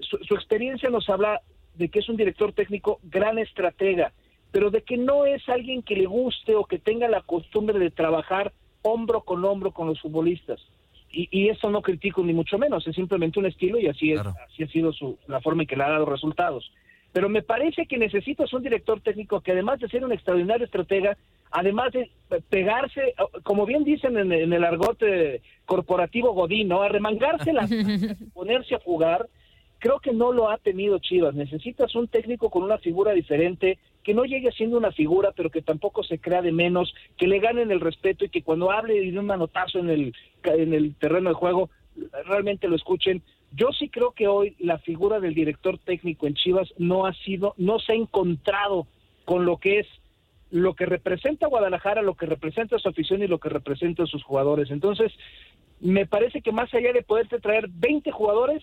su, 0.00 0.18
su 0.18 0.34
experiencia 0.34 0.90
nos 0.90 1.08
habla 1.08 1.40
de 1.74 1.88
que 1.88 2.00
es 2.00 2.08
un 2.08 2.16
director 2.16 2.52
técnico 2.52 3.00
gran 3.02 3.38
estratega, 3.38 4.12
pero 4.50 4.70
de 4.70 4.82
que 4.82 4.98
no 4.98 5.24
es 5.24 5.48
alguien 5.48 5.82
que 5.82 5.96
le 5.96 6.06
guste 6.06 6.54
o 6.54 6.64
que 6.64 6.78
tenga 6.78 7.08
la 7.08 7.22
costumbre 7.22 7.78
de 7.78 7.90
trabajar 7.90 8.52
hombro 8.82 9.22
con 9.22 9.44
hombro 9.44 9.72
con 9.72 9.86
los 9.86 10.00
futbolistas. 10.00 10.60
Y, 11.12 11.28
y 11.30 11.48
eso 11.50 11.70
no 11.70 11.82
critico 11.82 12.24
ni 12.24 12.32
mucho 12.32 12.58
menos, 12.58 12.86
es 12.86 12.94
simplemente 12.94 13.38
un 13.38 13.46
estilo 13.46 13.78
y 13.78 13.86
así, 13.86 14.12
es, 14.12 14.20
así 14.20 14.62
ha 14.62 14.68
sido 14.68 14.92
su, 14.92 15.18
la 15.26 15.40
forma 15.40 15.62
en 15.62 15.68
que 15.68 15.76
le 15.76 15.84
ha 15.84 15.90
dado 15.90 16.06
resultados. 16.06 16.72
Pero 17.12 17.28
me 17.28 17.42
parece 17.42 17.86
que 17.86 17.98
necesitas 17.98 18.52
un 18.54 18.62
director 18.62 19.00
técnico 19.00 19.42
que 19.42 19.52
además 19.52 19.78
de 19.80 19.88
ser 19.88 20.02
un 20.04 20.12
extraordinario 20.12 20.64
estratega, 20.64 21.18
además 21.50 21.92
de 21.92 22.10
pegarse, 22.48 23.14
como 23.42 23.66
bien 23.66 23.84
dicen 23.84 24.16
en, 24.16 24.32
en 24.32 24.52
el 24.52 24.64
argot 24.64 25.02
eh, 25.02 25.42
corporativo 25.66 26.32
Godín, 26.32 26.68
¿no? 26.68 26.82
arremangarse 26.82 27.52
las 27.52 27.70
ponerse 28.32 28.74
a 28.74 28.80
jugar, 28.80 29.28
creo 29.78 30.00
que 30.00 30.12
no 30.12 30.32
lo 30.32 30.48
ha 30.48 30.56
tenido 30.56 30.98
Chivas. 31.00 31.34
Necesitas 31.34 31.94
un 31.94 32.08
técnico 32.08 32.48
con 32.48 32.62
una 32.62 32.78
figura 32.78 33.12
diferente, 33.12 33.78
que 34.02 34.14
no 34.14 34.24
llegue 34.24 34.50
siendo 34.52 34.76
una 34.76 34.92
figura, 34.92 35.32
pero 35.36 35.50
que 35.50 35.62
tampoco 35.62 36.02
se 36.02 36.18
crea 36.18 36.42
de 36.42 36.52
menos, 36.52 36.94
que 37.16 37.26
le 37.26 37.38
ganen 37.38 37.70
el 37.70 37.80
respeto 37.80 38.24
y 38.24 38.28
que 38.28 38.42
cuando 38.42 38.70
hable 38.70 38.96
y 38.96 39.10
dé 39.10 39.18
un 39.18 39.26
manotazo 39.26 39.78
en 39.78 39.90
el, 39.90 40.14
en 40.44 40.74
el 40.74 40.94
terreno 40.96 41.30
de 41.30 41.34
juego, 41.34 41.70
realmente 42.26 42.68
lo 42.68 42.76
escuchen. 42.76 43.22
Yo 43.52 43.68
sí 43.72 43.88
creo 43.88 44.12
que 44.12 44.28
hoy 44.28 44.56
la 44.58 44.78
figura 44.78 45.20
del 45.20 45.34
director 45.34 45.78
técnico 45.78 46.26
en 46.26 46.34
Chivas 46.34 46.72
no 46.78 47.06
ha 47.06 47.12
sido, 47.12 47.54
no 47.58 47.78
se 47.78 47.92
ha 47.92 47.96
encontrado 47.96 48.86
con 49.24 49.44
lo 49.44 49.58
que 49.58 49.80
es 49.80 49.86
lo 50.50 50.74
que 50.74 50.84
representa 50.84 51.46
Guadalajara, 51.46 52.02
lo 52.02 52.14
que 52.14 52.26
representa 52.26 52.78
su 52.78 52.88
afición 52.88 53.22
y 53.22 53.26
lo 53.26 53.38
que 53.38 53.48
representa 53.48 54.04
sus 54.06 54.22
jugadores. 54.22 54.70
Entonces, 54.70 55.12
me 55.80 56.06
parece 56.06 56.42
que 56.42 56.52
más 56.52 56.72
allá 56.74 56.92
de 56.92 57.02
poderte 57.02 57.40
traer 57.40 57.68
20 57.68 58.10
jugadores, 58.10 58.62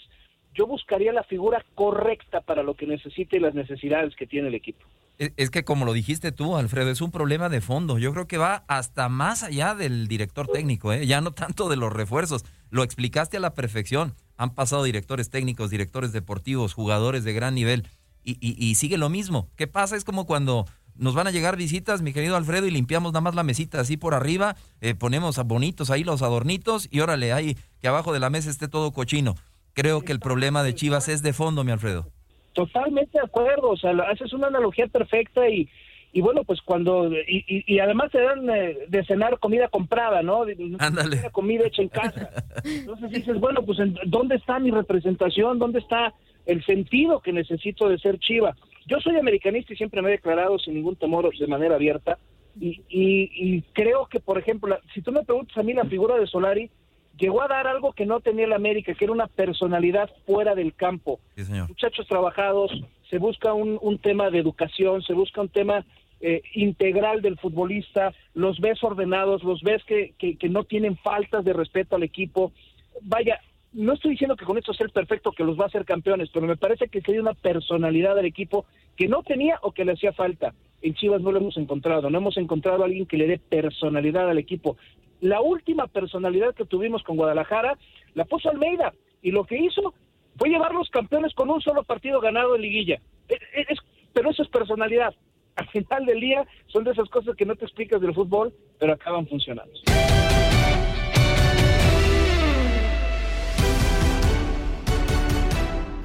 yo 0.53 0.67
buscaría 0.67 1.11
la 1.11 1.23
figura 1.23 1.65
correcta 1.73 2.41
para 2.41 2.63
lo 2.63 2.75
que 2.75 2.85
necesite 2.85 3.37
y 3.37 3.39
las 3.39 3.55
necesidades 3.55 4.15
que 4.15 4.27
tiene 4.27 4.49
el 4.49 4.55
equipo. 4.55 4.85
Es 5.19 5.49
que 5.51 5.65
como 5.65 5.83
lo 5.83 5.91
dijiste 5.91 6.31
tú, 6.31 6.55
Alfredo, 6.55 6.89
es 6.89 7.01
un 7.01 7.11
problema 7.11 7.49
de 7.49 7.59
fondo. 7.59 7.97
Yo 7.97 8.13
creo 8.13 8.25
que 8.25 8.37
va 8.37 8.63
hasta 8.69 9.09
más 9.09 9.43
allá 9.43 9.75
del 9.75 10.07
director 10.07 10.47
técnico, 10.47 10.93
¿eh? 10.93 11.05
ya 11.05 11.19
no 11.19 11.31
tanto 11.33 11.67
de 11.67 11.75
los 11.75 11.91
refuerzos. 11.91 12.45
Lo 12.69 12.83
explicaste 12.83 13.35
a 13.35 13.41
la 13.41 13.53
perfección. 13.53 14.15
Han 14.37 14.55
pasado 14.55 14.83
directores 14.83 15.29
técnicos, 15.29 15.69
directores 15.69 16.13
deportivos, 16.13 16.73
jugadores 16.73 17.25
de 17.25 17.33
gran 17.33 17.53
nivel 17.53 17.85
y, 18.23 18.37
y 18.41 18.75
sigue 18.75 18.97
lo 18.97 19.09
mismo. 19.09 19.49
¿Qué 19.57 19.67
pasa? 19.67 19.97
Es 19.97 20.05
como 20.05 20.25
cuando 20.25 20.65
nos 20.99 21.15
van 21.15 21.27
a 21.27 21.31
llegar 21.31 21.55
visitas, 21.55 22.01
mi 22.01 22.13
querido 22.13 22.35
Alfredo, 22.35 22.67
y 22.67 22.71
limpiamos 22.71 23.13
nada 23.13 23.21
más 23.21 23.35
la 23.35 23.43
mesita 23.43 23.79
así 23.79 23.97
por 23.97 24.13
arriba, 24.13 24.55
eh, 24.81 24.95
ponemos 24.95 25.39
a 25.39 25.43
bonitos 25.43 25.89
ahí 25.89 26.03
los 26.03 26.21
adornitos 26.21 26.87
y 26.91 26.99
órale, 26.99 27.31
ahí 27.31 27.57
que 27.79 27.87
abajo 27.87 28.13
de 28.13 28.19
la 28.19 28.29
mesa 28.29 28.49
esté 28.49 28.67
todo 28.67 28.91
cochino. 28.91 29.35
Creo 29.73 30.01
que 30.01 30.11
el 30.11 30.19
problema 30.19 30.61
de 30.61 30.75
Chivas 30.75 31.07
es 31.07 31.21
de 31.21 31.31
fondo, 31.33 31.63
mi 31.63 31.71
Alfredo. 31.71 32.11
Totalmente 32.53 33.17
de 33.17 33.25
acuerdo, 33.25 33.69
o 33.69 33.77
sea, 33.77 33.91
haces 34.11 34.33
una 34.33 34.47
analogía 34.47 34.87
perfecta 34.87 35.47
y, 35.47 35.69
y 36.11 36.21
bueno, 36.21 36.43
pues 36.43 36.61
cuando, 36.61 37.11
y, 37.13 37.63
y, 37.67 37.79
además 37.79 38.11
te 38.11 38.19
dan 38.21 38.49
eh, 38.49 38.77
de 38.87 39.05
cenar 39.05 39.37
comida 39.39 39.67
comprada, 39.67 40.23
¿no? 40.23 40.43
Ándale. 40.79 41.29
Comida 41.31 41.67
hecha 41.67 41.83
en 41.83 41.89
casa. 41.89 42.31
Entonces 42.63 43.11
dices, 43.11 43.39
bueno, 43.39 43.61
pues 43.63 43.77
¿dónde 44.05 44.35
está 44.35 44.57
mi 44.59 44.71
representación? 44.71 45.59
¿Dónde 45.59 45.79
está 45.79 46.13
el 46.47 46.65
sentido 46.65 47.21
que 47.21 47.31
necesito 47.31 47.87
de 47.87 47.99
ser 47.99 48.17
Chiva? 48.17 48.55
Yo 48.87 48.99
soy 48.99 49.17
americanista 49.17 49.73
y 49.73 49.77
siempre 49.77 50.01
me 50.01 50.09
he 50.09 50.13
declarado 50.13 50.57
sin 50.57 50.73
ningún 50.73 50.95
temor 50.95 51.29
de 51.37 51.47
manera 51.47 51.75
abierta. 51.75 52.17
Y, 52.59 52.81
y, 52.89 53.61
creo 53.73 54.07
que, 54.07 54.19
por 54.19 54.39
ejemplo, 54.39 54.77
si 54.93 55.01
tú 55.01 55.11
me 55.11 55.23
preguntas 55.23 55.55
a 55.57 55.63
mí, 55.63 55.73
la 55.73 55.85
figura 55.85 56.17
de 56.17 56.25
Solari 56.25 56.71
llegó 57.19 57.41
a 57.41 57.47
dar 57.47 57.67
algo 57.67 57.93
que 57.93 58.05
no 58.05 58.19
tenía 58.21 58.45
el 58.45 58.53
América, 58.53 58.93
que 58.93 59.05
era 59.05 59.13
una 59.13 59.27
personalidad 59.27 60.09
fuera 60.25 60.55
del 60.55 60.73
campo. 60.73 61.19
Muchachos 61.67 62.07
trabajados, 62.07 62.71
se 63.09 63.17
busca 63.17 63.53
un, 63.53 63.77
un, 63.81 63.99
tema 63.99 64.29
de 64.29 64.39
educación, 64.39 65.01
se 65.03 65.13
busca 65.13 65.41
un 65.41 65.49
tema 65.49 65.85
eh, 66.21 66.41
integral 66.53 67.21
del 67.21 67.37
futbolista, 67.37 68.13
los 68.33 68.59
ves 68.59 68.83
ordenados, 68.83 69.43
los 69.43 69.61
ves 69.61 69.83
que, 69.83 70.13
que, 70.17 70.37
que 70.37 70.49
no 70.49 70.63
tienen 70.63 70.97
faltas 70.97 71.43
de 71.43 71.53
respeto 71.53 71.95
al 71.95 72.03
equipo. 72.03 72.51
Vaya, 73.01 73.39
no 73.73 73.93
estoy 73.93 74.11
diciendo 74.11 74.35
que 74.35 74.45
con 74.45 74.57
esto 74.57 74.73
sea 74.73 74.85
el 74.85 74.91
perfecto 74.91 75.31
que 75.31 75.43
los 75.43 75.59
va 75.59 75.65
a 75.65 75.67
hacer 75.67 75.85
campeones, 75.85 76.29
pero 76.33 76.47
me 76.47 76.57
parece 76.57 76.87
que 76.87 77.01
sería 77.01 77.21
una 77.21 77.33
personalidad 77.33 78.15
del 78.15 78.25
equipo 78.25 78.65
que 78.95 79.07
no 79.07 79.23
tenía 79.23 79.59
o 79.61 79.71
que 79.71 79.85
le 79.85 79.93
hacía 79.93 80.13
falta. 80.13 80.53
En 80.81 80.93
Chivas 80.95 81.21
no 81.21 81.31
lo 81.31 81.39
hemos 81.39 81.57
encontrado, 81.57 82.09
no 82.09 82.17
hemos 82.17 82.37
encontrado 82.37 82.83
a 82.83 82.85
alguien 82.85 83.05
que 83.05 83.17
le 83.17 83.27
dé 83.27 83.37
personalidad 83.37 84.29
al 84.29 84.37
equipo. 84.37 84.77
La 85.21 85.41
última 85.41 85.87
personalidad 85.87 86.55
que 86.55 86.65
tuvimos 86.65 87.03
con 87.03 87.17
Guadalajara 87.17 87.77
la 88.13 88.25
puso 88.25 88.49
Almeida 88.49 88.93
y 89.21 89.31
lo 89.31 89.43
que 89.43 89.57
hizo 89.57 89.93
fue 90.37 90.49
llevar 90.49 90.73
los 90.73 90.89
campeones 90.89 91.33
con 91.33 91.49
un 91.49 91.61
solo 91.61 91.83
partido 91.83 92.21
ganado 92.21 92.55
en 92.55 92.61
liguilla. 92.61 93.01
E, 93.27 93.33
e, 93.33 93.75
pero 94.13 94.31
eso 94.31 94.43
es 94.43 94.49
personalidad. 94.49 95.13
Al 95.55 95.67
final 95.67 96.05
del 96.05 96.21
día 96.21 96.47
son 96.67 96.85
de 96.85 96.91
esas 96.91 97.09
cosas 97.09 97.35
que 97.35 97.45
no 97.45 97.55
te 97.55 97.65
explicas 97.65 97.99
del 97.99 98.13
fútbol, 98.13 98.53
pero 98.79 98.93
acaban 98.93 99.27
funcionando. 99.27 99.73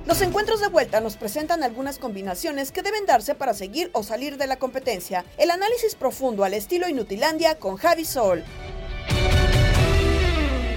Los 0.07 0.21
encuentros 0.23 0.61
de 0.61 0.69
vuelta 0.69 1.01
nos 1.01 1.17
presentan 1.17 1.63
algunas 1.63 1.99
combinaciones 1.99 2.73
que 2.73 2.83
deben 2.83 3.07
darse 3.07 3.35
para 3.35 3.55
seguir 3.55 3.91
o 3.93 4.03
salir 4.03 4.37
de 4.37 4.49
la 4.49 4.59
competencia. 4.59 5.25
El 5.39 5.51
análisis 5.51 5.95
profundo 5.95 6.45
al 6.45 6.55
estilo 6.55 6.89
Inutilandia 6.89 7.59
con 7.59 7.77
Javi 7.77 8.05
Sol. 8.05 8.43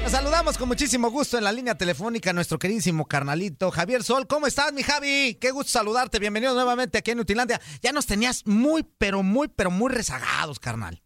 Saludamos 0.10 0.58
con 0.58 0.70
muchísimo 0.70 1.12
gusto 1.12 1.38
en 1.38 1.43
la 1.43 1.52
línea 1.52 1.76
telefónica 1.76 2.30
a 2.30 2.34
nuestro 2.34 2.58
queridísimo 2.58 3.06
carnalito 3.06 3.72
Javier 3.72 4.04
Sol. 4.04 4.26
¿Cómo 4.26 4.48
estás, 4.48 4.72
mi 4.72 4.82
Javi? 4.82 5.36
Qué 5.39 5.52
gusto 5.52 5.70
saludarte. 5.70 6.17
Bienvenido 6.17 6.54
nuevamente 6.54 6.98
aquí 6.98 7.12
en 7.12 7.17
Inutilandia. 7.17 7.60
Ya 7.82 7.91
nos 7.91 8.08
tenías 8.08 8.48
muy, 8.48 8.86
pero 8.98 9.22
muy, 9.22 9.50
pero 9.54 9.70
muy 9.70 9.91
rezagados, 9.91 10.60
carnal. 10.60 11.02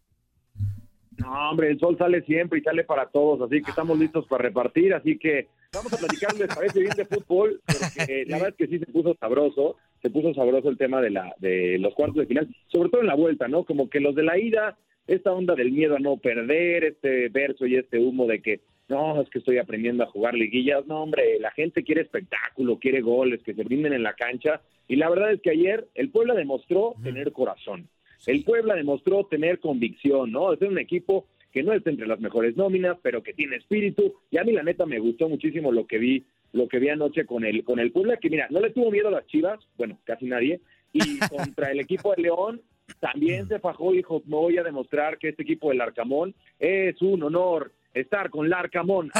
No, 1.18 1.50
hombre, 1.50 1.70
el 1.70 1.80
sol 1.80 1.98
sale 1.98 2.22
siempre 2.22 2.60
y 2.60 2.62
sale 2.62 2.84
para 2.84 3.06
todos, 3.06 3.42
así 3.42 3.60
que 3.60 3.70
estamos 3.70 3.98
listos 3.98 4.24
para 4.28 4.44
repartir, 4.44 4.94
así 4.94 5.18
que 5.18 5.48
vamos 5.72 5.92
a 5.92 5.96
platicar, 5.96 6.34
¿les 6.36 6.54
parece 6.54 6.78
bien 6.80 6.94
de 6.96 7.04
fútbol? 7.04 7.60
Porque 7.66 8.24
la 8.28 8.36
verdad 8.36 8.54
es 8.56 8.56
que 8.56 8.66
sí 8.68 8.78
se 8.78 8.86
puso 8.86 9.16
sabroso, 9.18 9.76
se 10.00 10.10
puso 10.10 10.32
sabroso 10.32 10.68
el 10.68 10.78
tema 10.78 11.00
de, 11.00 11.10
la, 11.10 11.34
de 11.38 11.76
los 11.80 11.92
cuartos 11.94 12.18
de 12.18 12.26
final, 12.26 12.48
sobre 12.68 12.88
todo 12.88 13.00
en 13.00 13.08
la 13.08 13.16
vuelta, 13.16 13.48
¿no? 13.48 13.64
Como 13.64 13.90
que 13.90 13.98
los 13.98 14.14
de 14.14 14.22
la 14.22 14.38
ida, 14.38 14.78
esta 15.08 15.32
onda 15.32 15.56
del 15.56 15.72
miedo 15.72 15.96
a 15.96 16.00
no 16.00 16.18
perder, 16.18 16.84
este 16.84 17.28
verso 17.30 17.66
y 17.66 17.76
este 17.76 17.98
humo 17.98 18.26
de 18.26 18.40
que 18.40 18.60
no, 18.88 19.20
es 19.20 19.28
que 19.30 19.38
estoy 19.38 19.58
aprendiendo 19.58 20.04
a 20.04 20.08
jugar 20.08 20.34
liguillas, 20.34 20.86
no, 20.86 21.02
hombre, 21.02 21.38
la 21.40 21.50
gente 21.52 21.82
quiere 21.82 22.02
espectáculo, 22.02 22.78
quiere 22.78 23.00
goles, 23.00 23.42
que 23.42 23.54
se 23.54 23.64
brinden 23.64 23.92
en 23.92 24.02
la 24.02 24.14
cancha, 24.14 24.60
y 24.88 24.96
la 24.96 25.08
verdad 25.08 25.32
es 25.32 25.40
que 25.40 25.50
ayer 25.50 25.88
el 25.94 26.10
Puebla 26.10 26.34
demostró 26.34 26.94
tener 27.02 27.32
corazón. 27.32 27.88
El 28.26 28.44
Puebla 28.44 28.74
demostró 28.74 29.24
tener 29.26 29.58
convicción, 29.58 30.30
¿no? 30.30 30.52
Es 30.52 30.60
un 30.60 30.78
equipo 30.78 31.26
que 31.52 31.62
no 31.62 31.72
es 31.72 31.86
entre 31.86 32.06
las 32.06 32.20
mejores 32.20 32.56
nóminas, 32.56 32.96
pero 33.02 33.22
que 33.22 33.34
tiene 33.34 33.56
espíritu. 33.56 34.14
Y 34.30 34.38
a 34.38 34.44
mí 34.44 34.52
la 34.52 34.62
neta 34.62 34.86
me 34.86 34.98
gustó 34.98 35.28
muchísimo 35.28 35.72
lo 35.72 35.86
que 35.86 35.98
vi, 35.98 36.24
lo 36.52 36.68
que 36.68 36.78
vi 36.78 36.88
anoche 36.88 37.26
con 37.26 37.44
el 37.44 37.64
con 37.64 37.78
el 37.78 37.92
Puebla, 37.92 38.16
que 38.16 38.30
mira, 38.30 38.46
no 38.50 38.60
le 38.60 38.70
tuvo 38.70 38.90
miedo 38.90 39.08
a 39.08 39.12
las 39.12 39.26
Chivas, 39.26 39.60
bueno, 39.76 39.98
casi 40.04 40.26
nadie, 40.26 40.60
y 40.92 41.00
contra 41.30 41.70
el 41.70 41.80
equipo 41.80 42.14
de 42.14 42.22
León 42.22 42.62
también 43.00 43.48
se 43.48 43.58
fajó 43.58 43.92
y 43.92 43.98
dijo, 43.98 44.22
me 44.26 44.36
voy 44.36 44.58
a 44.58 44.62
demostrar 44.62 45.18
que 45.18 45.28
este 45.28 45.42
equipo 45.42 45.70
del 45.70 45.80
Arcamón 45.80 46.34
es 46.58 47.00
un 47.00 47.22
honor 47.22 47.72
estar 47.94 48.30
con 48.30 48.46
el 48.46 48.52
Arcamón. 48.52 49.10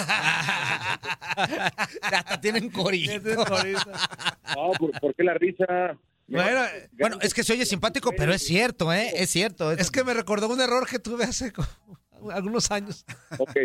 Hasta 2.02 2.40
tienen 2.40 2.70
corito. 2.70 3.12
no, 4.56 4.72
¿por, 5.00 5.14
qué 5.14 5.24
la 5.24 5.34
risa? 5.34 5.96
Bueno, 6.26 6.60
bueno, 6.92 7.18
es 7.20 7.34
que 7.34 7.42
se 7.42 7.52
oye 7.52 7.66
simpático, 7.66 8.12
pero 8.16 8.32
es 8.32 8.42
cierto, 8.42 8.92
¿eh? 8.92 9.10
Es 9.14 9.30
cierto. 9.30 9.72
Es 9.72 9.90
que 9.90 10.04
me 10.04 10.14
recordó 10.14 10.48
un 10.48 10.60
error 10.60 10.86
que 10.88 10.98
tuve 10.98 11.24
hace 11.24 11.52
algunos 12.32 12.70
años. 12.70 13.04
Ok. 13.38 13.56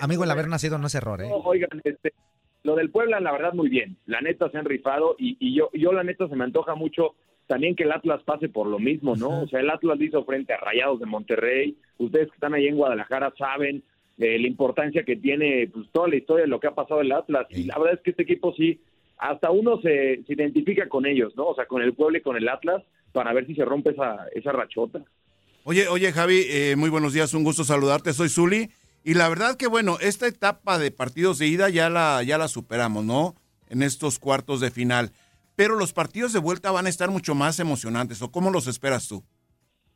Amigo, 0.00 0.24
el 0.24 0.30
haber 0.30 0.48
nacido 0.48 0.78
no 0.78 0.86
es 0.86 0.94
error, 0.94 1.22
¿eh? 1.22 1.28
oigan, 1.30 1.80
este, 1.84 2.14
lo 2.62 2.74
del 2.76 2.90
Puebla, 2.90 3.20
la 3.20 3.32
verdad, 3.32 3.52
muy 3.52 3.68
bien. 3.68 3.96
La 4.06 4.20
neta 4.20 4.50
se 4.50 4.58
han 4.58 4.64
rifado 4.64 5.14
y, 5.18 5.36
y 5.40 5.54
yo, 5.54 5.70
yo, 5.72 5.92
la 5.92 6.02
neta, 6.02 6.28
se 6.28 6.36
me 6.36 6.44
antoja 6.44 6.74
mucho 6.74 7.14
también 7.46 7.76
que 7.76 7.82
el 7.82 7.92
Atlas 7.92 8.22
pase 8.22 8.48
por 8.48 8.66
lo 8.66 8.78
mismo, 8.78 9.14
¿no? 9.16 9.42
O 9.42 9.48
sea, 9.48 9.60
el 9.60 9.68
Atlas 9.68 10.00
hizo 10.00 10.24
frente 10.24 10.54
a 10.54 10.58
Rayados 10.58 11.00
de 11.00 11.06
Monterrey. 11.06 11.76
Ustedes 11.98 12.28
que 12.28 12.34
están 12.34 12.54
ahí 12.54 12.66
en 12.66 12.76
Guadalajara 12.76 13.32
saben 13.36 13.82
eh, 14.18 14.38
la 14.38 14.46
importancia 14.46 15.04
que 15.04 15.16
tiene 15.16 15.68
pues, 15.72 15.86
toda 15.92 16.08
la 16.08 16.16
historia 16.16 16.44
de 16.44 16.48
lo 16.48 16.60
que 16.60 16.66
ha 16.66 16.74
pasado 16.74 17.00
el 17.00 17.12
Atlas. 17.12 17.46
Y 17.50 17.64
la 17.64 17.78
verdad 17.78 17.94
es 17.94 18.00
que 18.00 18.10
este 18.10 18.22
equipo 18.22 18.54
sí 18.54 18.80
hasta 19.18 19.50
uno 19.50 19.80
se, 19.80 20.24
identifica 20.28 20.88
con 20.88 21.06
ellos, 21.06 21.32
¿no? 21.36 21.46
O 21.46 21.54
sea, 21.54 21.66
con 21.66 21.80
el 21.80 21.94
pueblo 21.94 22.18
y 22.18 22.22
con 22.22 22.36
el 22.36 22.48
Atlas, 22.48 22.82
para 23.12 23.32
ver 23.32 23.46
si 23.46 23.54
se 23.54 23.64
rompe 23.64 23.90
esa, 23.90 24.26
esa 24.34 24.50
rachota. 24.50 25.00
Oye, 25.64 25.86
oye, 25.86 26.10
Javi, 26.10 26.42
eh, 26.48 26.74
muy 26.76 26.90
buenos 26.90 27.12
días, 27.12 27.32
un 27.32 27.44
gusto 27.44 27.62
saludarte, 27.62 28.12
soy 28.12 28.28
Zuli. 28.28 28.70
Y 29.04 29.14
la 29.14 29.28
verdad 29.28 29.56
que, 29.56 29.68
bueno, 29.68 29.96
esta 30.00 30.26
etapa 30.26 30.78
de 30.78 30.90
partidos 30.90 31.38
de 31.38 31.46
ida 31.46 31.68
ya 31.68 31.88
la, 31.88 32.22
ya 32.24 32.36
la 32.36 32.48
superamos, 32.48 33.04
¿no? 33.04 33.36
En 33.68 33.82
estos 33.82 34.18
cuartos 34.18 34.60
de 34.60 34.70
final. 34.70 35.12
Pero 35.54 35.76
los 35.76 35.92
partidos 35.92 36.32
de 36.32 36.40
vuelta 36.40 36.70
van 36.72 36.86
a 36.86 36.88
estar 36.88 37.10
mucho 37.10 37.34
más 37.34 37.60
emocionantes, 37.60 38.22
¿o 38.22 38.32
cómo 38.32 38.50
los 38.50 38.66
esperas 38.66 39.06
tú? 39.06 39.22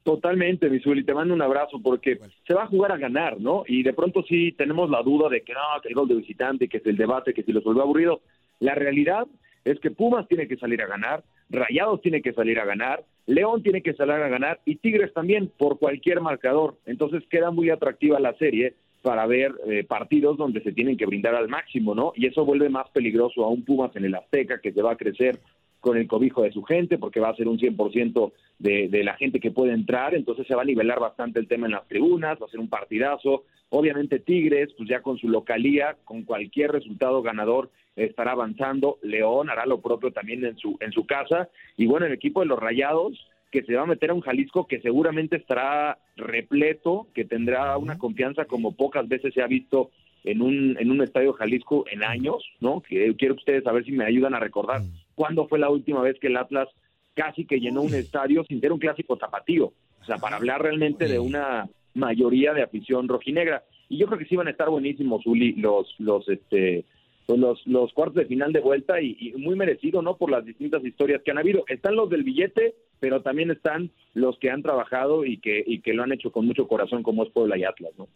Totalmente, 0.06 0.70
mi 0.70 0.78
Zuli, 0.78 1.02
te 1.02 1.12
mando 1.12 1.34
un 1.34 1.42
abrazo 1.42 1.80
porque 1.82 2.20
se 2.46 2.54
va 2.54 2.62
a 2.62 2.68
jugar 2.68 2.92
a 2.92 2.96
ganar, 2.96 3.40
¿no? 3.40 3.64
Y 3.66 3.82
de 3.82 3.92
pronto 3.92 4.22
sí 4.22 4.52
tenemos 4.52 4.88
la 4.88 5.02
duda 5.02 5.28
de 5.28 5.40
que 5.40 5.52
no, 5.52 5.58
que 5.82 5.88
el 5.88 5.96
gol 5.96 6.06
de 6.06 6.14
visitante, 6.14 6.68
que 6.68 6.76
es 6.76 6.86
el 6.86 6.96
debate, 6.96 7.34
que 7.34 7.42
si 7.42 7.50
los 7.50 7.64
vuelve 7.64 7.80
aburrido. 7.80 8.20
La 8.60 8.76
realidad 8.76 9.26
es 9.64 9.80
que 9.80 9.90
Pumas 9.90 10.28
tiene 10.28 10.46
que 10.46 10.58
salir 10.58 10.80
a 10.80 10.86
ganar, 10.86 11.24
Rayados 11.50 12.02
tiene 12.02 12.22
que 12.22 12.32
salir 12.34 12.60
a 12.60 12.64
ganar, 12.64 13.02
León 13.26 13.64
tiene 13.64 13.82
que 13.82 13.94
salir 13.94 14.14
a 14.14 14.28
ganar 14.28 14.60
y 14.64 14.76
Tigres 14.76 15.12
también 15.12 15.50
por 15.58 15.80
cualquier 15.80 16.20
marcador. 16.20 16.76
Entonces 16.86 17.24
queda 17.28 17.50
muy 17.50 17.70
atractiva 17.70 18.20
la 18.20 18.34
serie 18.34 18.74
para 19.02 19.26
ver 19.26 19.54
eh, 19.66 19.82
partidos 19.82 20.36
donde 20.36 20.62
se 20.62 20.70
tienen 20.70 20.96
que 20.96 21.06
brindar 21.06 21.34
al 21.34 21.48
máximo, 21.48 21.96
¿no? 21.96 22.12
Y 22.14 22.26
eso 22.26 22.44
vuelve 22.44 22.68
más 22.68 22.88
peligroso 22.90 23.44
a 23.44 23.48
un 23.48 23.64
Pumas 23.64 23.96
en 23.96 24.04
el 24.04 24.14
Azteca 24.14 24.60
que 24.60 24.72
se 24.72 24.82
va 24.82 24.92
a 24.92 24.96
crecer 24.96 25.40
con 25.86 25.96
el 25.96 26.08
cobijo 26.08 26.42
de 26.42 26.50
su 26.50 26.64
gente, 26.64 26.98
porque 26.98 27.20
va 27.20 27.28
a 27.28 27.36
ser 27.36 27.46
un 27.46 27.60
100% 27.60 28.32
de, 28.58 28.88
de 28.88 29.04
la 29.04 29.14
gente 29.14 29.38
que 29.38 29.52
puede 29.52 29.72
entrar, 29.72 30.16
entonces 30.16 30.44
se 30.44 30.56
va 30.56 30.62
a 30.62 30.64
nivelar 30.64 30.98
bastante 30.98 31.38
el 31.38 31.46
tema 31.46 31.66
en 31.66 31.74
las 31.74 31.86
tribunas, 31.86 32.42
va 32.42 32.46
a 32.46 32.50
ser 32.50 32.58
un 32.58 32.68
partidazo. 32.68 33.44
Obviamente 33.68 34.18
Tigres, 34.18 34.70
pues 34.76 34.88
ya 34.88 35.00
con 35.00 35.16
su 35.16 35.28
localía, 35.28 35.96
con 36.02 36.24
cualquier 36.24 36.72
resultado 36.72 37.22
ganador, 37.22 37.70
estará 37.94 38.32
avanzando, 38.32 38.98
León 39.00 39.48
hará 39.48 39.64
lo 39.64 39.80
propio 39.80 40.10
también 40.10 40.44
en 40.44 40.58
su, 40.58 40.76
en 40.80 40.90
su 40.90 41.06
casa, 41.06 41.50
y 41.76 41.86
bueno, 41.86 42.06
el 42.06 42.12
equipo 42.12 42.40
de 42.40 42.46
los 42.46 42.58
Rayados, 42.58 43.24
que 43.52 43.62
se 43.62 43.76
va 43.76 43.82
a 43.82 43.86
meter 43.86 44.10
a 44.10 44.14
un 44.14 44.22
Jalisco 44.22 44.66
que 44.66 44.80
seguramente 44.80 45.36
estará 45.36 45.98
repleto, 46.16 47.06
que 47.14 47.24
tendrá 47.24 47.78
una 47.78 47.96
confianza 47.96 48.46
como 48.46 48.72
pocas 48.72 49.06
veces 49.06 49.32
se 49.32 49.40
ha 49.40 49.46
visto 49.46 49.92
en 50.24 50.42
un, 50.42 50.76
en 50.80 50.90
un 50.90 51.00
estadio 51.00 51.32
Jalisco 51.32 51.84
en 51.88 52.02
años, 52.02 52.42
¿no? 52.58 52.80
Que 52.80 53.14
quiero 53.14 53.34
ustedes 53.36 53.62
saber 53.62 53.84
si 53.84 53.92
me 53.92 54.04
ayudan 54.04 54.34
a 54.34 54.40
recordar 54.40 54.82
cuándo 55.16 55.48
fue 55.48 55.58
la 55.58 55.70
última 55.70 56.00
vez 56.02 56.16
que 56.20 56.28
el 56.28 56.36
Atlas 56.36 56.68
casi 57.14 57.44
que 57.46 57.58
llenó 57.58 57.82
un 57.82 57.94
estadio 57.94 58.44
sin 58.44 58.60
ser 58.60 58.72
un 58.72 58.78
clásico 58.78 59.16
tapatío. 59.16 59.72
O 60.00 60.04
sea, 60.04 60.18
para 60.18 60.36
hablar 60.36 60.62
realmente 60.62 61.08
de 61.08 61.18
una 61.18 61.68
mayoría 61.94 62.52
de 62.52 62.62
afición 62.62 63.08
rojinegra. 63.08 63.64
Y 63.88 63.98
yo 63.98 64.06
creo 64.06 64.18
que 64.18 64.26
sí 64.26 64.36
van 64.36 64.46
a 64.46 64.50
estar 64.50 64.68
buenísimos, 64.68 65.26
Uli, 65.26 65.54
los, 65.54 65.92
los, 65.98 66.28
este, 66.28 66.84
pues 67.24 67.40
los, 67.40 67.66
los 67.66 67.92
cuartos 67.92 68.16
de 68.16 68.26
final 68.26 68.52
de 68.52 68.60
vuelta 68.60 69.00
y, 69.00 69.16
y 69.18 69.32
muy 69.32 69.56
merecido, 69.56 70.02
¿no? 70.02 70.16
Por 70.16 70.30
las 70.30 70.44
distintas 70.44 70.84
historias 70.84 71.22
que 71.24 71.32
han 71.32 71.38
habido. 71.38 71.64
Están 71.66 71.96
los 71.96 72.08
del 72.10 72.22
billete, 72.22 72.76
pero 73.00 73.22
también 73.22 73.50
están 73.50 73.90
los 74.14 74.38
que 74.38 74.50
han 74.50 74.62
trabajado 74.62 75.24
y 75.24 75.38
que, 75.38 75.64
y 75.66 75.80
que 75.80 75.94
lo 75.94 76.02
han 76.02 76.12
hecho 76.12 76.30
con 76.30 76.46
mucho 76.46 76.68
corazón, 76.68 77.02
como 77.02 77.24
es 77.24 77.30
Puebla 77.30 77.56
y 77.56 77.64
Atlas, 77.64 77.92
¿no? 77.98 78.06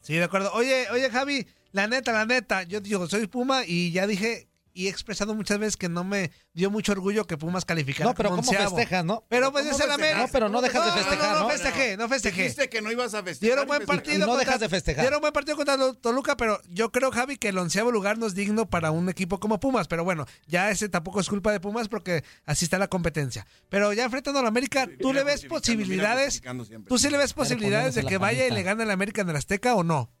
Sí, 0.00 0.14
de 0.14 0.24
acuerdo. 0.24 0.50
Oye, 0.54 0.86
oye, 0.92 1.10
Javi, 1.10 1.46
la 1.72 1.86
neta, 1.86 2.12
la 2.12 2.24
neta, 2.24 2.62
yo 2.62 2.80
digo, 2.80 3.06
soy 3.06 3.26
Puma 3.26 3.62
y 3.66 3.92
ya 3.92 4.06
dije 4.06 4.47
y 4.78 4.86
he 4.86 4.90
expresado 4.90 5.34
muchas 5.34 5.58
veces 5.58 5.76
que 5.76 5.88
no 5.88 6.04
me 6.04 6.30
dio 6.52 6.70
mucho 6.70 6.92
orgullo 6.92 7.26
que 7.26 7.36
Pumas 7.36 7.64
calificara 7.64 8.08
No, 8.10 8.14
pero 8.14 8.28
como 8.30 8.42
¿cómo 8.42 8.50
onceavo. 8.52 8.76
festejas, 8.76 9.04
no? 9.04 9.24
Pero 9.28 9.50
pues 9.50 9.64
¿Cómo 9.64 9.76
es 9.76 9.84
el? 9.84 9.90
América. 9.90 10.18
No, 10.18 10.28
pero 10.28 10.48
no 10.48 10.60
dejas 10.60 10.84
de 10.86 10.92
festejar, 11.02 11.32
No, 11.32 11.34
¿no? 11.34 11.40
no 11.44 11.48
festejé, 11.50 11.96
no 11.96 12.08
festejé. 12.08 12.42
Dijiste 12.42 12.68
que 12.68 12.80
no 12.80 12.92
ibas 12.92 13.12
a 13.14 13.24
festejar. 13.24 13.40
Dieron 13.56 13.66
buen 13.66 13.84
partido. 13.86 14.26
No 14.26 14.36
dejas 14.36 14.60
de 14.60 14.68
festejar. 14.68 15.02
Dieron 15.02 15.20
buen 15.20 15.32
partido 15.32 15.56
contra 15.56 15.76
Tol- 15.76 16.00
Toluca, 16.00 16.36
pero 16.36 16.60
yo 16.68 16.92
creo, 16.92 17.10
Javi, 17.10 17.38
que 17.38 17.48
el 17.48 17.58
onceavo 17.58 17.90
lugar 17.90 18.18
no 18.18 18.26
es 18.26 18.34
digno 18.36 18.70
para 18.70 18.92
un 18.92 19.08
equipo 19.08 19.40
como 19.40 19.58
Pumas. 19.58 19.88
Pero 19.88 20.04
bueno, 20.04 20.26
ya 20.46 20.70
ese 20.70 20.88
tampoco 20.88 21.18
es 21.20 21.28
culpa 21.28 21.50
de 21.50 21.58
Pumas 21.58 21.88
porque 21.88 22.22
así 22.46 22.64
está 22.64 22.78
la 22.78 22.86
competencia. 22.86 23.46
Pero 23.68 23.92
ya 23.92 24.04
enfrentando 24.04 24.38
a 24.38 24.42
la 24.42 24.48
América, 24.48 24.88
¿tú 25.00 25.12
le 25.12 25.24
ves 25.24 25.44
posibilidades? 25.46 26.40
¿Tú 26.86 26.98
sí 26.98 27.10
le 27.10 27.18
ves 27.18 27.32
posibilidades 27.32 27.96
de 27.96 28.04
que 28.04 28.18
vaya 28.18 28.46
y 28.46 28.50
le 28.52 28.62
gane 28.62 28.84
a 28.84 28.86
la 28.86 28.92
América 28.92 29.22
en 29.22 29.30
el 29.30 29.36
Azteca 29.36 29.74
o 29.74 29.82
no? 29.82 30.12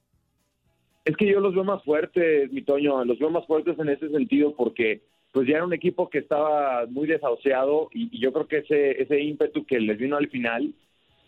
Es 1.08 1.16
que 1.16 1.24
yo 1.24 1.40
los 1.40 1.54
veo 1.54 1.64
más 1.64 1.82
fuertes, 1.84 2.52
mi 2.52 2.60
Toño, 2.60 3.02
los 3.02 3.18
veo 3.18 3.30
más 3.30 3.46
fuertes 3.46 3.78
en 3.78 3.88
ese 3.88 4.10
sentido 4.10 4.54
porque 4.54 5.00
pues 5.32 5.48
ya 5.48 5.54
era 5.54 5.64
un 5.64 5.72
equipo 5.72 6.10
que 6.10 6.18
estaba 6.18 6.84
muy 6.84 7.06
desahuciado 7.06 7.88
y, 7.94 8.14
y 8.14 8.20
yo 8.20 8.30
creo 8.30 8.46
que 8.46 8.58
ese, 8.58 9.00
ese 9.00 9.18
ímpetu 9.18 9.64
que 9.64 9.80
les 9.80 9.96
vino 9.96 10.18
al 10.18 10.28
final, 10.28 10.74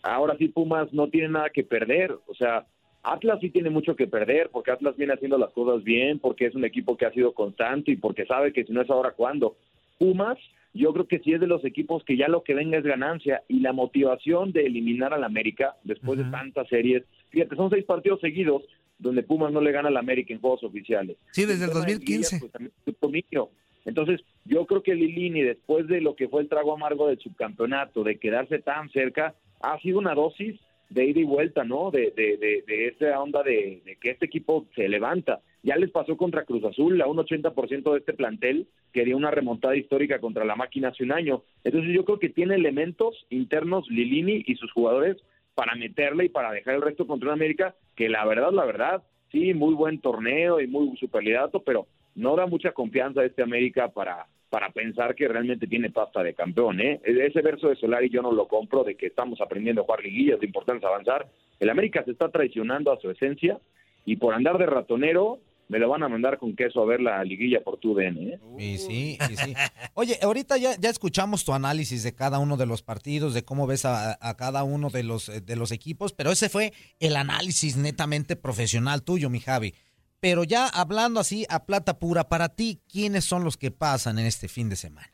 ahora 0.03 0.37
sí 0.37 0.49
Pumas 0.49 0.93
no 0.93 1.07
tiene 1.07 1.29
nada 1.29 1.49
que 1.49 1.63
perder, 1.63 2.11
o 2.27 2.35
sea, 2.35 2.67
Atlas 3.01 3.39
sí 3.41 3.49
tiene 3.49 3.71
mucho 3.71 3.95
que 3.95 4.05
perder 4.05 4.51
porque 4.51 4.69
Atlas 4.69 4.95
viene 4.97 5.13
haciendo 5.13 5.39
las 5.39 5.49
cosas 5.49 5.83
bien, 5.83 6.19
porque 6.19 6.45
es 6.45 6.53
un 6.53 6.63
equipo 6.63 6.95
que 6.95 7.07
ha 7.07 7.13
sido 7.13 7.33
constante 7.33 7.89
y 7.89 7.95
porque 7.95 8.27
sabe 8.27 8.53
que 8.53 8.63
si 8.63 8.73
no 8.73 8.83
es 8.83 8.89
ahora, 8.91 9.13
¿cuándo? 9.13 9.55
Pumas, 9.97 10.37
yo 10.75 10.93
creo 10.93 11.07
que 11.07 11.17
sí 11.21 11.33
es 11.33 11.41
de 11.41 11.47
los 11.47 11.65
equipos 11.65 12.03
que 12.03 12.17
ya 12.17 12.27
lo 12.27 12.43
que 12.43 12.53
venga 12.53 12.77
es 12.77 12.83
ganancia 12.83 13.41
y 13.47 13.61
la 13.61 13.73
motivación 13.73 14.51
de 14.51 14.67
eliminar 14.67 15.11
al 15.11 15.23
América 15.23 15.75
después 15.83 16.19
de 16.19 16.25
tantas 16.25 16.67
series, 16.67 17.03
fíjate, 17.29 17.55
son 17.55 17.71
seis 17.71 17.83
partidos 17.83 18.19
seguidos 18.19 18.61
donde 19.01 19.23
Pumas 19.23 19.51
no 19.51 19.61
le 19.61 19.71
gana 19.71 19.89
al 19.89 19.97
América 19.97 20.33
en 20.33 20.39
juegos 20.39 20.63
oficiales. 20.63 21.17
Sí, 21.31 21.45
desde 21.45 21.65
el 21.65 21.71
tema 21.71 21.85
de 21.85 21.93
2015. 21.93 22.35
liguilla, 22.35 22.39
pues, 22.85 22.97
también. 22.99 23.47
Entonces, 23.83 24.21
yo 24.45 24.65
creo 24.65 24.83
que 24.83 24.93
Lilini, 24.93 25.41
después 25.41 25.87
de 25.87 26.01
lo 26.01 26.15
que 26.15 26.29
fue 26.29 26.41
el 26.41 26.49
trago 26.49 26.73
amargo 26.73 27.07
del 27.07 27.19
subcampeonato, 27.19 28.03
de 28.03 28.19
quedarse 28.19 28.59
tan 28.59 28.89
cerca, 28.91 29.33
ha 29.59 29.79
sido 29.79 29.97
una 29.97 30.13
dosis 30.13 30.59
de 30.89 31.05
ida 31.05 31.21
y 31.21 31.23
vuelta, 31.23 31.63
¿no? 31.63 31.89
De, 31.89 32.13
de, 32.15 32.37
de, 32.37 32.63
de 32.67 32.87
esa 32.87 33.19
onda 33.19 33.41
de, 33.43 33.81
de 33.85 33.95
que 33.95 34.11
este 34.11 34.25
equipo 34.25 34.67
se 34.75 34.87
levanta. 34.87 35.41
Ya 35.63 35.77
les 35.77 35.89
pasó 35.89 36.17
contra 36.17 36.43
Cruz 36.45 36.63
Azul, 36.63 37.01
a 37.01 37.07
un 37.07 37.17
80% 37.17 37.91
de 37.91 37.99
este 37.99 38.13
plantel 38.13 38.67
quería 38.91 39.15
una 39.15 39.31
remontada 39.31 39.75
histórica 39.75 40.19
contra 40.19 40.45
la 40.45 40.55
máquina 40.55 40.89
hace 40.89 41.03
un 41.03 41.11
año. 41.11 41.43
Entonces 41.63 41.93
yo 41.93 42.03
creo 42.05 42.19
que 42.19 42.29
tiene 42.29 42.55
elementos 42.55 43.25
internos 43.29 43.87
Lilini 43.89 44.43
y 44.45 44.55
sus 44.55 44.71
jugadores 44.71 45.17
para 45.55 45.75
meterle 45.75 46.25
y 46.25 46.29
para 46.29 46.51
dejar 46.51 46.75
el 46.75 46.81
resto 46.81 47.07
contra 47.07 47.29
un 47.29 47.33
América 47.33 47.75
que 47.95 48.09
la 48.09 48.25
verdad, 48.25 48.51
la 48.51 48.65
verdad, 48.65 49.03
sí, 49.31 49.53
muy 49.53 49.73
buen 49.73 49.99
torneo 49.99 50.59
y 50.59 50.67
muy 50.67 50.95
superlidato, 50.97 51.61
pero 51.63 51.87
no 52.15 52.35
da 52.35 52.45
mucha 52.45 52.71
confianza 52.71 53.21
a 53.21 53.25
este 53.25 53.43
América 53.43 53.89
para, 53.89 54.27
para 54.49 54.69
pensar 54.69 55.15
que 55.15 55.27
realmente 55.27 55.67
tiene 55.67 55.89
pasta 55.89 56.23
de 56.23 56.33
campeón. 56.33 56.81
¿eh? 56.81 56.99
Ese 57.03 57.41
verso 57.41 57.69
de 57.69 57.75
Solari 57.75 58.09
yo 58.09 58.21
no 58.21 58.31
lo 58.31 58.47
compro 58.47 58.83
de 58.83 58.95
que 58.95 59.07
estamos 59.07 59.39
aprendiendo 59.41 59.81
a 59.81 59.85
jugar 59.85 60.03
liguillas, 60.03 60.39
lo 60.39 60.45
importante 60.45 60.85
es 60.85 60.91
avanzar. 60.91 61.27
El 61.59 61.69
América 61.69 62.03
se 62.03 62.11
está 62.11 62.29
traicionando 62.29 62.91
a 62.91 62.99
su 62.99 63.09
esencia 63.09 63.59
y 64.05 64.17
por 64.17 64.33
andar 64.33 64.57
de 64.57 64.65
ratonero 64.65 65.39
me 65.71 65.79
lo 65.79 65.87
van 65.87 66.03
a 66.03 66.09
mandar 66.09 66.37
con 66.37 66.53
queso 66.53 66.81
a 66.81 66.85
ver 66.85 66.99
la 66.99 67.23
liguilla 67.23 67.63
por 67.63 67.77
tu 67.77 67.95
DN. 67.95 68.33
¿eh? 68.33 68.39
Y 68.59 68.77
sí, 68.77 69.17
y 69.31 69.35
sí. 69.37 69.53
Oye, 69.93 70.17
ahorita 70.21 70.57
ya, 70.57 70.75
ya 70.77 70.89
escuchamos 70.89 71.45
tu 71.45 71.53
análisis 71.53 72.03
de 72.03 72.13
cada 72.13 72.39
uno 72.39 72.57
de 72.57 72.65
los 72.65 72.83
partidos, 72.83 73.33
de 73.33 73.45
cómo 73.45 73.67
ves 73.67 73.85
a, 73.85 74.17
a 74.19 74.35
cada 74.35 74.65
uno 74.65 74.89
de 74.89 75.03
los, 75.03 75.29
eh, 75.29 75.39
de 75.39 75.55
los 75.55 75.71
equipos, 75.71 76.11
pero 76.11 76.29
ese 76.29 76.49
fue 76.49 76.73
el 76.99 77.15
análisis 77.15 77.77
netamente 77.77 78.35
profesional 78.35 79.03
tuyo, 79.03 79.29
mi 79.29 79.39
Javi. 79.39 79.73
Pero 80.19 80.43
ya 80.43 80.67
hablando 80.67 81.21
así 81.21 81.45
a 81.49 81.65
plata 81.65 81.99
pura, 81.99 82.25
para 82.25 82.49
ti, 82.49 82.81
¿quiénes 82.91 83.23
son 83.23 83.45
los 83.45 83.55
que 83.55 83.71
pasan 83.71 84.19
en 84.19 84.25
este 84.25 84.49
fin 84.49 84.67
de 84.67 84.75
semana? 84.75 85.07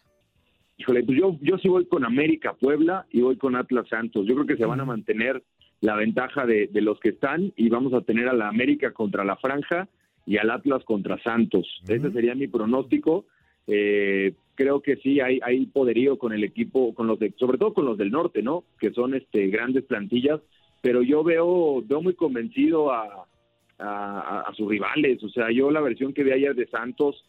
Híjole, 0.78 1.04
pues 1.04 1.20
yo, 1.20 1.38
yo 1.40 1.60
sí 1.60 1.68
voy 1.68 1.86
con 1.86 2.04
América 2.04 2.54
Puebla 2.54 3.06
y 3.12 3.22
voy 3.22 3.38
con 3.38 3.56
Atlas 3.56 3.88
Santos. 3.90 4.26
Yo 4.28 4.34
creo 4.34 4.48
que 4.48 4.58
se 4.58 4.66
van 4.66 4.80
a 4.80 4.86
mantener 4.86 5.44
la 5.82 5.96
ventaja 5.96 6.48
de, 6.48 6.68
de 6.72 6.82
los 6.82 7.00
que 7.00 7.10
están 7.10 7.54
y 7.56 7.70
vamos 7.70 7.94
a 7.94 8.02
tener 8.02 8.28
a 8.28 8.34
la 8.34 8.48
América 8.48 8.92
contra 8.92 9.24
la 9.24 9.36
Franja 9.38 9.88
y 10.28 10.38
al 10.38 10.52
Atlas 10.52 10.84
contra 10.84 11.18
Santos. 11.24 11.66
Ese 11.88 12.12
sería 12.12 12.36
mi 12.36 12.48
pronóstico. 12.48 13.26
Eh, 13.66 14.34
creo 14.56 14.82
que 14.82 14.98
sí 14.98 15.20
hay, 15.20 15.40
hay 15.42 15.66
poderío 15.66 16.18
con 16.20 16.34
el 16.34 16.44
equipo, 16.44 16.94
con 16.94 17.08
los 17.08 17.18
de, 17.18 17.34
sobre 17.40 17.58
todo 17.58 17.74
con 17.74 17.86
los 17.86 17.98
del 17.98 18.12
norte, 18.12 18.42
¿no? 18.44 18.64
Que 18.80 18.92
son 18.92 19.16
este 19.16 19.48
grandes 19.48 19.86
plantillas, 19.86 20.42
pero 20.82 21.02
yo 21.02 21.24
veo, 21.24 21.82
veo 21.84 22.02
muy 22.02 22.14
convencido 22.14 22.92
a, 22.92 23.26
a, 23.80 24.42
a 24.48 24.54
sus 24.54 24.70
rivales. 24.70 25.24
O 25.24 25.30
sea, 25.30 25.50
yo 25.52 25.72
la 25.72 25.82
versión 25.82 26.14
que 26.14 26.24
vi 26.24 26.32
ayer 26.32 26.54
de 26.56 26.68
Santos, 26.68 27.24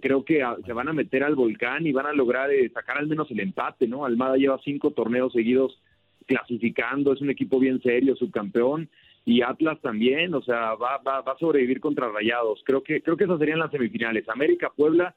creo 0.00 0.24
que 0.24 0.42
a- 0.42 0.56
se 0.66 0.72
van 0.72 0.88
a 0.88 0.92
meter 0.92 1.22
al 1.24 1.34
volcán 1.34 1.86
y 1.86 1.92
van 1.92 2.06
a 2.06 2.12
lograr 2.12 2.50
eh, 2.50 2.68
sacar 2.70 2.98
al 2.98 3.06
menos 3.06 3.30
el 3.30 3.40
empate, 3.40 3.86
¿no? 3.88 4.04
Almada 4.04 4.36
lleva 4.36 4.60
cinco 4.64 4.90
torneos 4.90 5.32
seguidos 5.32 5.78
clasificando, 6.26 7.12
es 7.12 7.20
un 7.20 7.30
equipo 7.30 7.58
bien 7.58 7.80
serio, 7.82 8.14
subcampeón, 8.16 8.88
y 9.24 9.42
Atlas 9.42 9.80
también, 9.80 10.34
o 10.34 10.42
sea, 10.42 10.74
va, 10.74 10.98
va, 10.98 11.20
va 11.20 11.32
a 11.32 11.38
sobrevivir 11.38 11.80
contra 11.80 12.10
Rayados. 12.10 12.60
Creo 12.64 12.82
que, 12.82 13.02
creo 13.02 13.16
que 13.16 13.24
esas 13.24 13.38
serían 13.38 13.60
las 13.60 13.70
semifinales. 13.70 14.28
América, 14.28 14.72
Puebla 14.74 15.14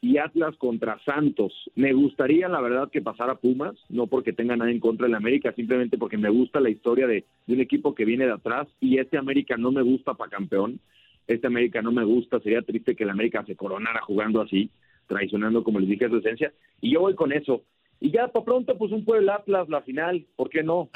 y 0.00 0.18
Atlas 0.18 0.56
contra 0.58 0.98
Santos. 1.04 1.52
Me 1.74 1.92
gustaría, 1.92 2.48
la 2.48 2.60
verdad, 2.60 2.88
que 2.90 3.02
pasara 3.02 3.34
Pumas, 3.34 3.74
no 3.88 4.06
porque 4.06 4.32
tenga 4.32 4.56
nada 4.56 4.70
en 4.70 4.78
contra 4.78 5.06
del 5.06 5.16
América, 5.16 5.52
simplemente 5.52 5.98
porque 5.98 6.16
me 6.16 6.30
gusta 6.30 6.60
la 6.60 6.70
historia 6.70 7.06
de, 7.08 7.24
de 7.46 7.54
un 7.54 7.60
equipo 7.60 7.94
que 7.94 8.04
viene 8.04 8.26
de 8.26 8.32
atrás 8.32 8.68
y 8.80 8.98
este 8.98 9.18
América 9.18 9.56
no 9.56 9.72
me 9.72 9.82
gusta 9.82 10.14
para 10.14 10.30
campeón. 10.30 10.78
Este 11.26 11.46
América 11.46 11.82
no 11.82 11.92
me 11.92 12.04
gusta, 12.04 12.40
sería 12.40 12.62
triste 12.62 12.94
que 12.94 13.04
el 13.04 13.10
América 13.10 13.44
se 13.44 13.56
coronara 13.56 14.00
jugando 14.00 14.40
así, 14.40 14.70
traicionando, 15.08 15.62
como 15.62 15.80
les 15.80 15.88
dije, 15.88 16.08
su 16.08 16.18
esencia. 16.18 16.52
Y 16.80 16.92
yo 16.92 17.00
voy 17.00 17.14
con 17.14 17.32
eso. 17.32 17.64
Y 18.00 18.12
ya 18.12 18.28
para 18.28 18.44
pronto, 18.44 18.78
pues 18.78 18.92
un 18.92 19.04
Puebla 19.04 19.36
Atlas, 19.36 19.68
la 19.68 19.82
final, 19.82 20.26
¿por 20.36 20.48
qué 20.50 20.62
no? 20.62 20.88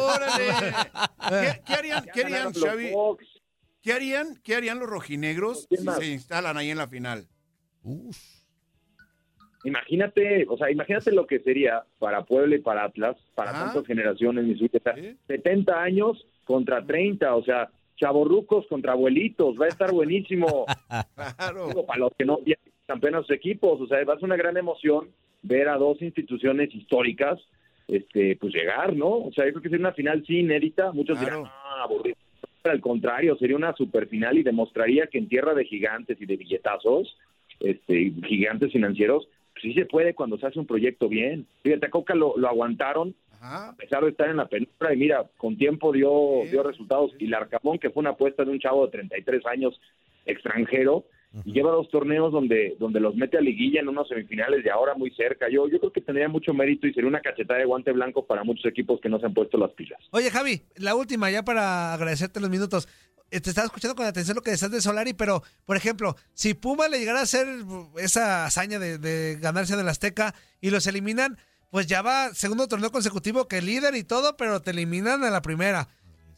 ¡Órale! 0.00 0.48
¿Qué, 1.28 1.60
qué 1.66 1.72
harían, 1.74 2.04
qué 2.12 2.24
harían, 2.24 2.52
Xavi? 2.54 2.92
¿Qué 3.82 3.92
harían, 3.92 4.40
qué 4.42 4.54
harían 4.56 4.78
los 4.78 4.88
rojinegros 4.88 5.68
si 5.70 5.84
más? 5.84 5.98
se 5.98 6.06
instalan 6.06 6.56
ahí 6.56 6.70
en 6.70 6.78
la 6.78 6.88
final? 6.88 7.26
Imagínate, 9.64 10.46
o 10.48 10.56
sea, 10.56 10.70
imagínate 10.70 11.12
lo 11.12 11.26
que 11.26 11.40
sería 11.40 11.84
para 11.98 12.24
Puebla 12.24 12.56
y 12.56 12.60
para 12.60 12.84
Atlas, 12.84 13.16
para 13.34 13.50
Ajá. 13.50 13.64
tantas 13.66 13.86
generaciones, 13.86 14.44
mi 14.44 14.56
suite, 14.56 14.78
o 14.78 14.82
sea, 14.82 14.94
70 15.26 15.82
años 15.82 16.26
contra 16.44 16.84
30, 16.84 17.34
o 17.34 17.44
sea, 17.44 17.70
chavorrucos 17.96 18.66
contra 18.68 18.92
abuelitos, 18.92 19.56
va 19.60 19.66
a 19.66 19.68
estar 19.68 19.92
buenísimo. 19.92 20.64
Digo, 21.68 21.84
para 21.86 22.00
los 22.00 22.12
que 22.16 22.24
no 22.24 22.38
vieron 22.88 23.00
campeones 23.00 23.26
sus 23.26 23.36
equipos, 23.36 23.80
o 23.80 23.86
sea, 23.86 24.02
va 24.04 24.14
a 24.14 24.16
ser 24.16 24.24
una 24.24 24.36
gran 24.36 24.56
emoción 24.56 25.08
ver 25.42 25.68
a 25.68 25.76
dos 25.76 26.00
instituciones 26.02 26.74
históricas, 26.74 27.38
este, 27.86 28.36
pues 28.36 28.52
llegar, 28.52 28.94
¿no? 28.94 29.08
O 29.08 29.32
sea, 29.32 29.46
yo 29.46 29.52
creo 29.52 29.62
que 29.62 29.68
sería 29.70 29.86
una 29.86 29.94
final 29.94 30.24
sí 30.26 30.40
inédita, 30.40 30.92
muchos 30.92 31.18
dirán, 31.20 31.44
ah, 31.46 31.82
aburrido. 31.84 32.16
Pero 32.62 32.72
al 32.74 32.80
contrario, 32.80 33.36
sería 33.36 33.56
una 33.56 33.72
super 33.74 34.08
final 34.08 34.36
y 34.36 34.42
demostraría 34.42 35.06
que 35.06 35.18
en 35.18 35.28
tierra 35.28 35.54
de 35.54 35.64
gigantes 35.64 36.20
y 36.20 36.26
de 36.26 36.36
billetazos, 36.36 37.16
este, 37.60 38.12
gigantes 38.26 38.72
financieros, 38.72 39.28
pues 39.52 39.62
sí 39.62 39.74
se 39.74 39.86
puede 39.86 40.14
cuando 40.14 40.38
se 40.38 40.46
hace 40.46 40.58
un 40.58 40.66
proyecto 40.66 41.08
bien. 41.08 41.46
Fíjate, 41.62 41.86
a 41.86 41.90
Coca 41.90 42.14
lo, 42.14 42.36
lo 42.36 42.48
aguantaron, 42.48 43.14
a 43.40 43.74
pesar 43.76 44.02
de 44.02 44.10
estar 44.10 44.28
en 44.28 44.38
la 44.38 44.48
penumbra, 44.48 44.92
y 44.92 44.96
mira, 44.96 45.24
con 45.36 45.56
tiempo 45.56 45.92
dio, 45.92 46.42
dio 46.50 46.62
resultados. 46.64 47.12
Y 47.18 47.28
Larcamón, 47.28 47.78
que 47.78 47.90
fue 47.90 48.00
una 48.00 48.10
apuesta 48.10 48.44
de 48.44 48.50
un 48.50 48.58
chavo 48.58 48.84
de 48.86 48.92
33 48.92 49.46
años 49.46 49.80
extranjero, 50.26 51.04
y 51.44 51.52
lleva 51.52 51.70
dos 51.70 51.88
torneos 51.90 52.32
donde, 52.32 52.76
donde 52.78 53.00
los 53.00 53.14
mete 53.14 53.36
a 53.36 53.40
liguilla 53.40 53.80
en 53.80 53.88
unos 53.88 54.08
semifinales 54.08 54.64
de 54.64 54.70
ahora 54.70 54.94
muy 54.94 55.10
cerca. 55.10 55.48
Yo, 55.50 55.68
yo 55.68 55.78
creo 55.78 55.92
que 55.92 56.00
tendría 56.00 56.28
mucho 56.28 56.54
mérito 56.54 56.86
y 56.86 56.94
sería 56.94 57.08
una 57.08 57.20
cachetada 57.20 57.60
de 57.60 57.66
guante 57.66 57.92
blanco 57.92 58.26
para 58.26 58.44
muchos 58.44 58.64
equipos 58.66 59.00
que 59.00 59.08
no 59.08 59.20
se 59.20 59.26
han 59.26 59.34
puesto 59.34 59.58
las 59.58 59.70
pilas. 59.72 60.00
Oye, 60.10 60.30
Javi, 60.30 60.62
la 60.76 60.94
última 60.94 61.30
ya 61.30 61.44
para 61.44 61.94
agradecerte 61.94 62.40
los 62.40 62.50
minutos. 62.50 62.88
eh, 63.30 63.40
te 63.40 63.50
estaba 63.50 63.66
escuchando 63.66 63.94
con 63.94 64.06
atención 64.06 64.36
lo 64.36 64.42
que 64.42 64.52
decías 64.52 64.70
de 64.70 64.80
Solari, 64.80 65.12
pero, 65.12 65.42
por 65.64 65.76
ejemplo, 65.76 66.16
si 66.32 66.54
Puma 66.54 66.88
le 66.88 66.98
llegara 66.98 67.20
a 67.20 67.24
hacer 67.24 67.46
esa 67.98 68.46
hazaña 68.46 68.78
de, 68.78 68.98
de 68.98 69.36
ganarse 69.40 69.76
del 69.76 69.88
Azteca 69.88 70.34
y 70.60 70.70
los 70.70 70.86
eliminan, 70.86 71.38
pues 71.70 71.86
ya 71.86 72.00
va 72.00 72.32
segundo 72.32 72.68
torneo 72.68 72.90
consecutivo 72.90 73.46
que 73.46 73.60
líder 73.60 73.94
y 73.94 74.04
todo, 74.04 74.36
pero 74.36 74.62
te 74.62 74.70
eliminan 74.70 75.24
a 75.24 75.30
la 75.30 75.42
primera. 75.42 75.88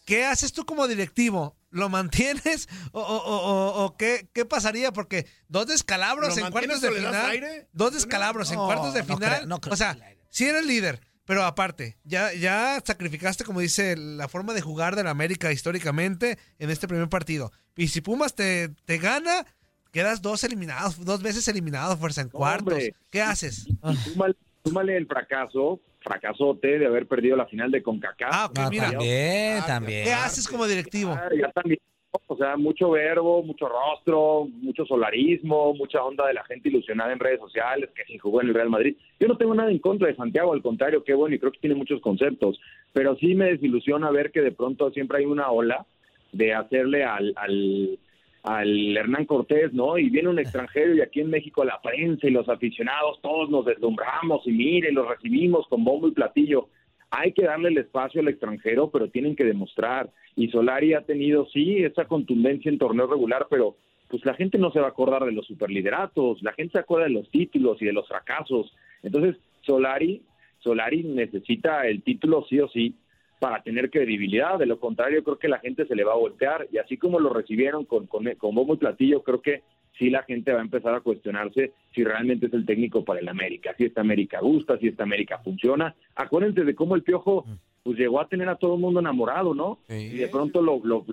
¿Qué 0.05 0.25
haces 0.25 0.53
tú 0.53 0.65
como 0.65 0.89
directivo? 0.89 1.55
¿Lo 1.71 1.89
mantienes 1.89 2.69
o, 2.93 3.01
o- 3.01 3.17
o- 3.27 3.85
o 3.85 3.97
qué, 3.97 4.29
qué 4.33 4.45
pasaría? 4.45 4.93
Porque 4.93 5.27
dos 5.49 5.67
descalabros 5.67 6.37
¿Lo 6.37 6.47
en 6.47 6.53
cuartos 6.53 6.81
de 6.81 6.91
final. 6.93 7.27
aire? 7.31 7.69
Dos 7.73 7.93
descalabros 7.93 8.51
en 8.51 8.57
No, 8.57 8.67
cuartos 8.67 8.93
de 8.95 9.01
no 9.05 9.17
final. 9.17 9.37
creo- 9.37 9.47
no 9.47 9.61
creo 9.61 9.75
o 9.75 9.77
sea, 9.77 9.97
sí 10.29 10.47
eres 10.47 10.67
líder, 10.67 11.01
pero 11.25 11.45
aparte, 11.45 11.97
ya, 12.03 12.33
ya 12.33 12.83
sacrificaste, 12.85 13.45
como 13.45 13.61
dice, 13.61 13.97
la 13.97 14.27
forma 14.29 14.53
de 14.53 14.61
jugar 14.63 14.97
del 14.97 15.07
América 15.07 15.53
históricamente 15.53 16.39
en 16.59 16.71
este 16.71 16.89
primer 16.89 17.09
partido. 17.09 17.53
Y 17.77 17.87
si 17.89 18.01
Pumas 18.01 18.35
te, 18.35 18.71
te 18.85 18.99
gana, 18.99 19.47
quedas 19.93 20.23
dos 20.23 20.43
eliminados, 20.43 21.05
dos 21.05 21.23
veces 21.23 21.47
eliminados, 21.47 21.99
fuerza 22.01 22.21
en 22.23 22.31
cuartos. 22.31 22.73
hombre. 22.73 22.95
¿Qué 23.11 23.23
haces? 23.23 23.67
Súmale, 24.05 24.35
súmale 24.65 24.97
el 24.97 25.07
fracaso, 25.07 25.81
fracasote 26.01 26.79
de 26.79 26.87
haber 26.87 27.07
perdido 27.07 27.37
la 27.37 27.47
final 27.47 27.71
de 27.71 27.83
CONCACAF. 27.83 28.31
Ah, 28.33 28.47
ok, 28.47 28.71
mira. 28.71 28.91
También, 28.91 29.63
también. 29.67 30.05
¿Qué 30.05 30.13
haces 30.13 30.49
como 30.49 30.67
directivo? 30.67 31.13
Ah, 31.13 31.29
ya 31.39 31.51
también. 31.53 31.79
O 32.27 32.37
sea, 32.37 32.57
mucho 32.57 32.91
verbo, 32.91 33.43
mucho 33.43 33.69
rostro, 33.69 34.49
mucho 34.61 34.85
solarismo, 34.85 35.75
mucha 35.75 36.03
onda 36.03 36.27
de 36.27 36.35
la 36.35 36.45
gente 36.45 36.69
ilusionada 36.69 37.13
en 37.13 37.21
redes 37.21 37.39
sociales 37.39 37.91
que 37.95 38.05
se 38.05 38.19
jugó 38.19 38.41
en 38.41 38.49
el 38.49 38.55
Real 38.55 38.71
Madrid. 38.71 38.97
Yo 39.21 39.29
no 39.29 39.37
tengo 39.37 39.55
nada 39.55 39.71
en 39.71 39.79
contra 39.79 40.09
de 40.09 40.17
Santiago, 40.17 40.53
al 40.53 40.63
contrario, 40.63 41.05
qué 41.05 41.15
bueno 41.15 41.37
y 41.37 41.39
creo 41.39 41.53
que 41.53 41.61
tiene 41.61 41.77
muchos 41.77 42.01
conceptos, 42.01 42.59
pero 42.93 43.15
sí 43.17 43.35
me 43.35 43.53
desilusiona 43.53 44.11
ver 44.11 44.33
que 44.33 44.41
de 44.41 44.51
pronto 44.51 44.91
siempre 44.91 45.19
hay 45.19 45.25
una 45.27 45.51
ola 45.51 45.87
de 46.33 46.53
hacerle 46.53 47.05
al, 47.05 47.33
al, 47.37 47.99
al 48.43 48.97
Hernán 48.97 49.27
Cortés, 49.27 49.73
¿no? 49.73 49.99
Y 49.99 50.09
viene 50.09 50.29
un 50.29 50.39
extranjero 50.39 50.95
y 50.95 51.01
aquí 51.01 51.21
en 51.21 51.31
México 51.31 51.65
la 51.65 51.81
prensa 51.81 52.27
y 52.27 52.31
los 52.31 52.49
aficionados 52.49 53.21
todos 53.21 53.51
nos 53.51 53.67
deslumbramos 53.67 54.47
y 54.47 54.53
mire, 54.53 54.93
los 54.93 55.09
recibimos 55.09 55.67
con 55.69 55.85
bombo 55.85 56.09
y 56.09 56.13
platillo. 56.13 56.69
Hay 57.11 57.33
que 57.33 57.45
darle 57.45 57.71
el 57.71 57.79
espacio 57.79 58.21
al 58.21 58.29
extranjero, 58.29 58.91
pero 58.91 59.11
tienen 59.11 59.35
que 59.35 59.45
demostrar. 59.45 60.11
Y 60.37 60.49
Solari 60.49 60.95
ha 60.95 61.03
tenido, 61.03 61.47
sí, 61.47 61.83
esa 61.83 62.05
contundencia 62.05 62.71
en 62.71 62.79
torneo 62.79 63.09
regular, 63.09 63.47
pero 63.51 63.77
pues 64.09 64.25
la 64.25 64.35
gente 64.35 64.59
no 64.59 64.73
se 64.73 64.81
va 64.81 64.87
a 64.87 64.91
acordar 64.91 65.25
de 65.25 65.33
los 65.33 65.47
superlideratos, 65.47 66.43
la 66.43 66.53
gente 66.53 66.73
se 66.73 66.79
acuerda 66.79 67.07
de 67.07 67.13
los 67.13 67.31
títulos 67.31 67.81
y 67.81 67.87
de 67.87 67.93
los 67.93 68.09
fracasos. 68.09 68.73
Entonces, 69.03 69.37
Solari, 69.63 70.23
Solari 70.61 71.03
necesita 71.05 71.87
el 71.87 72.03
título 72.03 72.45
sí 72.49 72.59
o 72.61 72.69
sí 72.69 72.95
para 73.41 73.61
tener 73.65 73.91
credibilidad. 73.91 74.57
De 74.59 74.67
lo 74.67 74.79
contrario, 74.79 75.25
creo 75.25 75.39
que 75.39 75.49
la 75.49 75.59
gente 75.59 75.85
se 75.87 75.97
le 75.97 76.05
va 76.05 76.13
a 76.13 76.17
voltear. 76.17 76.69
Y 76.71 76.79
así 76.79 76.97
como 76.97 77.19
lo 77.19 77.33
recibieron 77.33 77.85
con, 77.87 78.07
con, 78.07 78.25
con 78.37 78.55
bombo 78.55 78.75
y 78.75 78.77
platillo, 78.77 79.23
creo 79.25 79.41
que 79.43 79.63
sí 79.99 80.09
la 80.11 80.23
gente 80.23 80.53
va 80.53 80.61
a 80.61 80.63
empezar 80.63 80.95
a 80.95 81.01
cuestionarse 81.01 81.73
si 81.95 82.05
realmente 82.05 82.47
es 82.47 82.53
el 82.55 82.65
técnico 82.65 83.05
para 83.05 83.19
el 83.21 83.29
América, 83.29 83.75
si 83.77 83.85
esta 83.87 84.03
América 84.03 84.39
gusta, 84.41 84.79
si 84.79 84.87
esta 84.89 85.03
América 85.03 85.39
funciona. 85.39 85.95
Acuérdense 86.15 86.63
de 86.65 86.75
cómo 86.77 86.95
el 86.95 87.03
Piojo 87.03 87.45
pues 87.83 87.99
llegó 87.99 88.21
a 88.21 88.29
tener 88.29 88.49
a 88.49 88.57
todo 88.57 88.75
el 88.75 88.81
mundo 88.81 89.01
enamorado, 89.01 89.55
¿no? 89.55 89.79
Y 89.89 90.19
de 90.19 90.29
pronto 90.29 90.61
lo, 90.63 90.81
lo- 90.85 91.05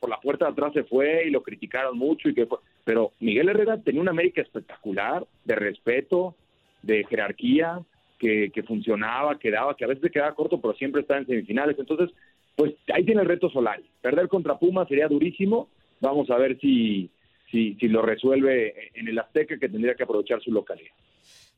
por 0.00 0.10
la 0.10 0.20
puerta 0.20 0.46
de 0.46 0.52
atrás 0.52 0.72
se 0.72 0.84
fue 0.84 1.26
y 1.26 1.30
lo 1.30 1.42
criticaron 1.42 1.96
mucho 1.96 2.28
y 2.28 2.34
que 2.34 2.46
fue. 2.46 2.58
Pero 2.84 3.12
Miguel 3.20 3.48
Herrera 3.50 3.78
tenía 3.80 4.00
una 4.02 4.10
América 4.10 4.40
espectacular, 4.42 5.26
de 5.44 5.54
respeto, 5.54 6.34
de 6.82 7.04
jerarquía, 7.04 7.80
que, 8.18 8.50
que 8.52 8.62
funcionaba, 8.62 9.38
que 9.38 9.50
daba, 9.50 9.76
que 9.76 9.84
a 9.84 9.88
veces 9.88 10.10
quedaba 10.10 10.34
corto, 10.34 10.60
pero 10.60 10.74
siempre 10.74 11.02
estaba 11.02 11.20
en 11.20 11.26
semifinales. 11.26 11.78
Entonces, 11.78 12.10
pues 12.56 12.74
ahí 12.94 13.04
tiene 13.04 13.22
el 13.22 13.28
reto 13.28 13.50
Solari. 13.50 13.84
Perder 14.00 14.28
contra 14.28 14.58
Puma 14.58 14.86
sería 14.86 15.08
durísimo. 15.08 15.68
Vamos 16.00 16.30
a 16.30 16.36
ver 16.36 16.58
si, 16.60 17.10
si, 17.50 17.74
si 17.74 17.88
lo 17.88 18.02
resuelve 18.02 18.90
en 18.94 19.08
el 19.08 19.18
Azteca, 19.18 19.58
que 19.58 19.68
tendría 19.68 19.94
que 19.94 20.04
aprovechar 20.04 20.40
su 20.40 20.52
localidad. 20.52 20.92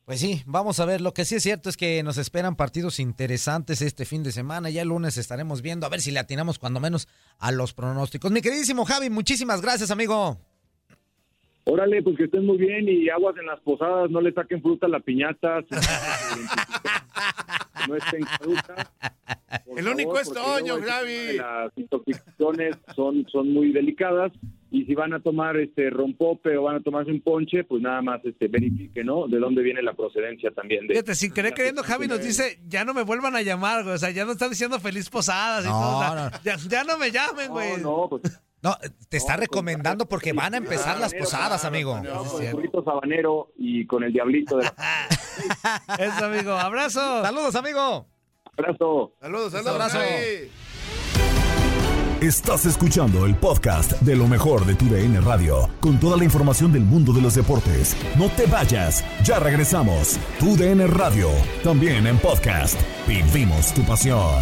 Pues 0.05 0.21
sí, 0.21 0.41
vamos 0.45 0.79
a 0.79 0.85
ver. 0.85 1.01
Lo 1.01 1.13
que 1.13 1.25
sí 1.25 1.35
es 1.35 1.43
cierto 1.43 1.67
es 1.67 1.75
que 1.75 2.01
nos 2.01 2.17
esperan 2.17 2.55
partidos 2.55 3.01
interesantes 3.01 3.81
este 3.81 4.05
fin 4.05 4.23
de 4.23 4.31
semana. 4.31 4.69
Ya 4.69 4.83
el 4.83 4.87
lunes 4.87 5.17
estaremos 5.17 5.61
viendo 5.61 5.85
a 5.85 5.89
ver 5.89 5.99
si 5.99 6.11
le 6.11 6.19
atinamos 6.19 6.59
cuando 6.59 6.79
menos 6.79 7.09
a 7.39 7.51
los 7.51 7.73
pronósticos. 7.73 8.31
Mi 8.31 8.41
queridísimo 8.41 8.85
Javi, 8.85 9.09
muchísimas 9.09 9.61
gracias, 9.61 9.91
amigo. 9.91 10.39
Órale, 11.69 12.01
pues 12.01 12.15
que 12.15 12.23
estén 12.25 12.45
muy 12.45 12.57
bien 12.57 12.87
y 12.87 13.09
aguas 13.09 13.35
en 13.37 13.45
las 13.45 13.59
posadas, 13.59 14.09
no 14.09 14.21
le 14.21 14.31
saquen 14.31 14.61
fruta 14.61 14.85
a 14.85 14.89
la 14.89 15.01
piñata. 15.01 15.59
no 17.87 17.95
estén 17.95 18.21
por 18.39 19.77
El 19.77 19.87
único 19.87 20.17
es 20.17 20.31
Toño, 20.31 20.77
de 20.77 21.33
Las 21.35 21.77
intoxicaciones 21.77 22.77
son, 22.95 23.25
son 23.29 23.51
muy 23.51 23.73
delicadas 23.73 24.31
y 24.71 24.85
si 24.85 24.95
van 24.95 25.13
a 25.13 25.19
tomar 25.19 25.57
este 25.57 25.89
rompope 25.89 26.57
o 26.57 26.63
van 26.63 26.77
a 26.77 26.79
tomarse 26.81 27.11
un 27.11 27.21
ponche, 27.21 27.63
pues 27.63 27.81
nada 27.81 28.01
más 28.01 28.23
este 28.23 28.47
verifique, 28.47 29.03
¿no? 29.03 29.27
De 29.27 29.39
dónde 29.39 29.61
viene 29.61 29.81
la 29.81 29.93
procedencia 29.93 30.51
también 30.51 30.87
de 30.87 30.93
Fíjate, 30.93 31.15
sin 31.15 31.33
querer 31.33 31.53
queriendo, 31.53 31.83
Javi 31.83 32.07
nos 32.07 32.21
dice, 32.23 32.59
ya 32.67 32.85
no 32.85 32.93
me 32.93 33.03
vuelvan 33.03 33.35
a 33.35 33.41
llamar, 33.41 33.83
güey. 33.83 33.95
O 33.95 33.97
sea, 33.97 34.11
ya 34.11 34.25
no 34.25 34.33
están 34.33 34.49
diciendo 34.49 34.79
feliz 34.79 35.09
posadas 35.09 35.65
y 35.65 35.67
No, 35.67 35.73
todo. 35.73 35.97
o 35.97 36.01
sea, 36.01 36.15
no. 36.15 36.43
Ya, 36.43 36.55
ya 36.69 36.83
no 36.83 36.97
me 36.97 37.11
llamen, 37.11 37.49
güey. 37.49 37.81
No, 37.81 38.07
pues 38.09 38.23
No, 38.63 38.75
te 39.09 39.17
está 39.17 39.35
recomendando 39.37 40.07
porque 40.07 40.33
van 40.33 40.53
a 40.55 40.57
empezar 40.57 40.99
las 40.99 41.13
posadas, 41.13 41.61
claro, 41.61 41.67
amigo. 41.75 41.91
con 41.93 42.05
el- 42.05 42.13
Con 42.29 42.43
el 42.43 42.53
burrito 42.53 42.83
sabanero 42.83 43.51
y 43.57 43.85
con 43.85 44.03
el 44.03 44.11
diablito 44.11 44.57
de 44.57 44.63
la... 44.65 44.73
Eso, 45.99 46.25
amigo. 46.25 46.53
Abrazo. 46.53 47.21
Saludos, 47.23 47.55
amigo. 47.55 48.07
Abrazo. 48.57 49.13
Saludos, 49.21 49.51
saludos. 49.51 49.73
abrazo. 49.73 49.99
Estás 52.21 52.65
escuchando 52.65 53.27
el 53.27 53.35
podcast 53.35 53.91
de 54.01 54.15
lo 54.15 54.27
mejor 54.27 54.65
de 54.65 54.73
tu 54.73 54.85
DN 54.85 55.21
Radio, 55.21 55.69
con 55.79 55.99
toda 55.99 56.17
la 56.17 56.23
información 56.23 56.73
del 56.73 56.81
mundo 56.81 57.13
de 57.13 57.21
los 57.21 57.35
deportes. 57.35 57.95
No 58.17 58.27
te 58.29 58.47
vayas, 58.47 59.05
ya 59.23 59.37
regresamos. 59.37 60.19
Tu 60.39 60.57
DN 60.57 60.87
Radio, 60.87 61.29
también 61.63 62.07
en 62.07 62.17
podcast. 62.17 62.79
Vivimos 63.07 63.71
tu 63.71 63.83
pasión. 63.83 64.41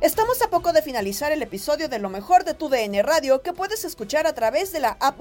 Estamos 0.00 0.40
a 0.40 0.48
poco 0.48 0.72
de 0.72 0.80
finalizar 0.80 1.30
el 1.30 1.42
episodio 1.42 1.86
de 1.90 1.98
Lo 1.98 2.08
mejor 2.08 2.44
de 2.44 2.54
tu 2.54 2.70
DN 2.70 3.02
Radio 3.02 3.42
que 3.42 3.52
puedes 3.52 3.84
escuchar 3.84 4.26
a 4.26 4.32
través 4.32 4.72
de 4.72 4.80
la 4.80 4.96
app. 4.98 5.20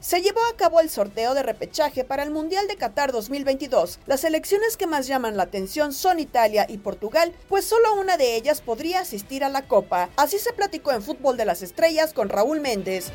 Se 0.00 0.22
llevó 0.22 0.40
a 0.50 0.56
cabo 0.56 0.80
el 0.80 0.88
sorteo 0.88 1.34
de 1.34 1.42
repechaje 1.42 2.04
para 2.04 2.22
el 2.22 2.30
Mundial 2.30 2.66
de 2.68 2.76
Qatar 2.76 3.12
2022. 3.12 3.98
Las 4.06 4.20
selecciones 4.20 4.78
que 4.78 4.86
más 4.86 5.08
llaman 5.08 5.36
la 5.36 5.42
atención 5.42 5.92
son 5.92 6.20
Italia 6.20 6.64
y 6.70 6.78
Portugal, 6.78 7.34
pues 7.50 7.66
solo 7.66 8.00
una 8.00 8.16
de 8.16 8.34
ellas 8.34 8.62
podría 8.62 9.00
asistir 9.00 9.44
a 9.44 9.50
la 9.50 9.68
Copa. 9.68 10.08
Así 10.16 10.38
se 10.38 10.54
platicó 10.54 10.92
en 10.92 11.02
Fútbol 11.02 11.36
de 11.36 11.44
las 11.44 11.60
Estrellas 11.60 12.14
con 12.14 12.30
Raúl 12.30 12.60
Méndez. 12.60 13.10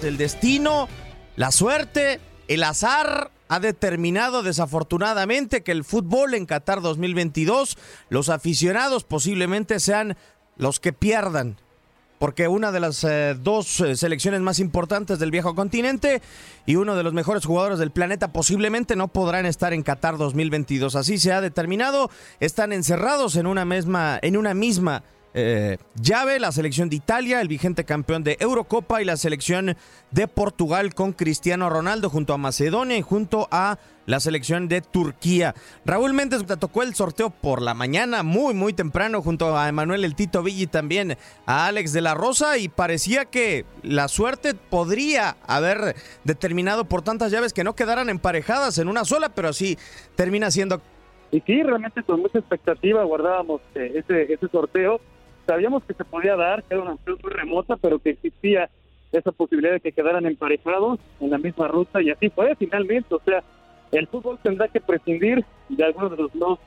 El 0.00 0.16
destino, 0.16 0.88
la 1.34 1.50
suerte, 1.50 2.20
el 2.46 2.62
azar 2.62 3.32
ha 3.50 3.58
determinado 3.58 4.44
desafortunadamente 4.44 5.64
que 5.64 5.72
el 5.72 5.82
fútbol 5.82 6.34
en 6.34 6.46
Qatar 6.46 6.80
2022, 6.80 7.76
los 8.08 8.28
aficionados 8.28 9.02
posiblemente 9.02 9.80
sean 9.80 10.16
los 10.56 10.78
que 10.78 10.92
pierdan. 10.92 11.56
Porque 12.20 12.46
una 12.46 12.70
de 12.70 12.78
las 12.78 13.02
eh, 13.02 13.34
dos 13.34 13.80
eh, 13.80 13.96
selecciones 13.96 14.40
más 14.40 14.60
importantes 14.60 15.18
del 15.18 15.32
viejo 15.32 15.56
continente 15.56 16.22
y 16.64 16.76
uno 16.76 16.94
de 16.94 17.02
los 17.02 17.12
mejores 17.12 17.44
jugadores 17.44 17.80
del 17.80 17.90
planeta 17.90 18.32
posiblemente 18.32 18.94
no 18.94 19.08
podrán 19.08 19.46
estar 19.46 19.72
en 19.72 19.82
Qatar 19.82 20.16
2022. 20.16 20.94
Así 20.94 21.18
se 21.18 21.32
ha 21.32 21.40
determinado. 21.40 22.08
Están 22.38 22.72
encerrados 22.72 23.34
en 23.34 23.48
una 23.48 23.64
misma, 23.64 24.20
en 24.22 24.36
una 24.36 24.54
misma 24.54 25.02
eh, 25.32 25.78
llave, 25.94 26.40
la 26.40 26.50
selección 26.50 26.90
de 26.90 26.96
Italia, 26.96 27.40
el 27.40 27.48
vigente 27.48 27.84
campeón 27.84 28.24
de 28.24 28.36
Eurocopa 28.40 29.00
y 29.00 29.04
la 29.04 29.16
selección 29.16 29.76
de 30.10 30.28
Portugal 30.28 30.94
con 30.94 31.12
Cristiano 31.12 31.70
Ronaldo 31.70 32.10
junto 32.10 32.34
a 32.34 32.38
Macedonia 32.38 32.96
y 32.96 33.02
junto 33.02 33.46
a 33.52 33.78
la 34.06 34.18
selección 34.18 34.66
de 34.66 34.80
Turquía. 34.80 35.54
Raúl 35.84 36.14
Méndez 36.14 36.44
tocó 36.58 36.82
el 36.82 36.96
sorteo 36.96 37.30
por 37.30 37.62
la 37.62 37.74
mañana, 37.74 38.24
muy, 38.24 38.54
muy 38.54 38.72
temprano, 38.72 39.22
junto 39.22 39.56
a 39.56 39.68
Emanuel 39.68 40.04
El 40.04 40.16
Tito 40.16 40.42
Villi 40.42 40.66
también 40.66 41.16
a 41.46 41.66
Alex 41.66 41.92
de 41.92 42.00
la 42.00 42.14
Rosa, 42.14 42.58
y 42.58 42.68
parecía 42.68 43.26
que 43.26 43.64
la 43.84 44.08
suerte 44.08 44.54
podría 44.54 45.36
haber 45.46 45.94
determinado 46.24 46.86
por 46.86 47.02
tantas 47.02 47.30
llaves 47.30 47.52
que 47.52 47.62
no 47.62 47.76
quedaran 47.76 48.08
emparejadas 48.08 48.78
en 48.78 48.88
una 48.88 49.04
sola, 49.04 49.28
pero 49.28 49.48
así 49.48 49.78
termina 50.16 50.50
siendo. 50.50 50.82
Y 51.30 51.40
sí, 51.42 51.62
realmente 51.62 52.02
con 52.02 52.20
mucha 52.20 52.40
expectativa 52.40 53.04
guardábamos 53.04 53.60
eh, 53.76 53.92
ese, 53.94 54.32
ese 54.32 54.48
sorteo. 54.48 55.00
Sabíamos 55.46 55.82
que 55.84 55.94
se 55.94 56.04
podía 56.04 56.36
dar, 56.36 56.62
que 56.62 56.74
era 56.74 56.82
una 56.82 56.94
opción 56.94 57.18
muy 57.22 57.32
remota, 57.32 57.76
pero 57.76 57.98
que 57.98 58.10
existía 58.10 58.70
esa 59.12 59.32
posibilidad 59.32 59.72
de 59.72 59.80
que 59.80 59.92
quedaran 59.92 60.26
emparejados 60.26 61.00
en 61.20 61.30
la 61.30 61.38
misma 61.38 61.68
ruta, 61.68 62.00
y 62.00 62.10
así 62.10 62.30
fue 62.30 62.54
finalmente. 62.56 63.14
O 63.14 63.20
sea, 63.24 63.42
el 63.92 64.06
fútbol 64.06 64.38
tendrá 64.42 64.68
que 64.68 64.80
prescindir 64.80 65.44
de 65.68 65.84
algunos 65.84 66.10
de 66.12 66.16
los 66.16 66.32
dos 66.34 66.58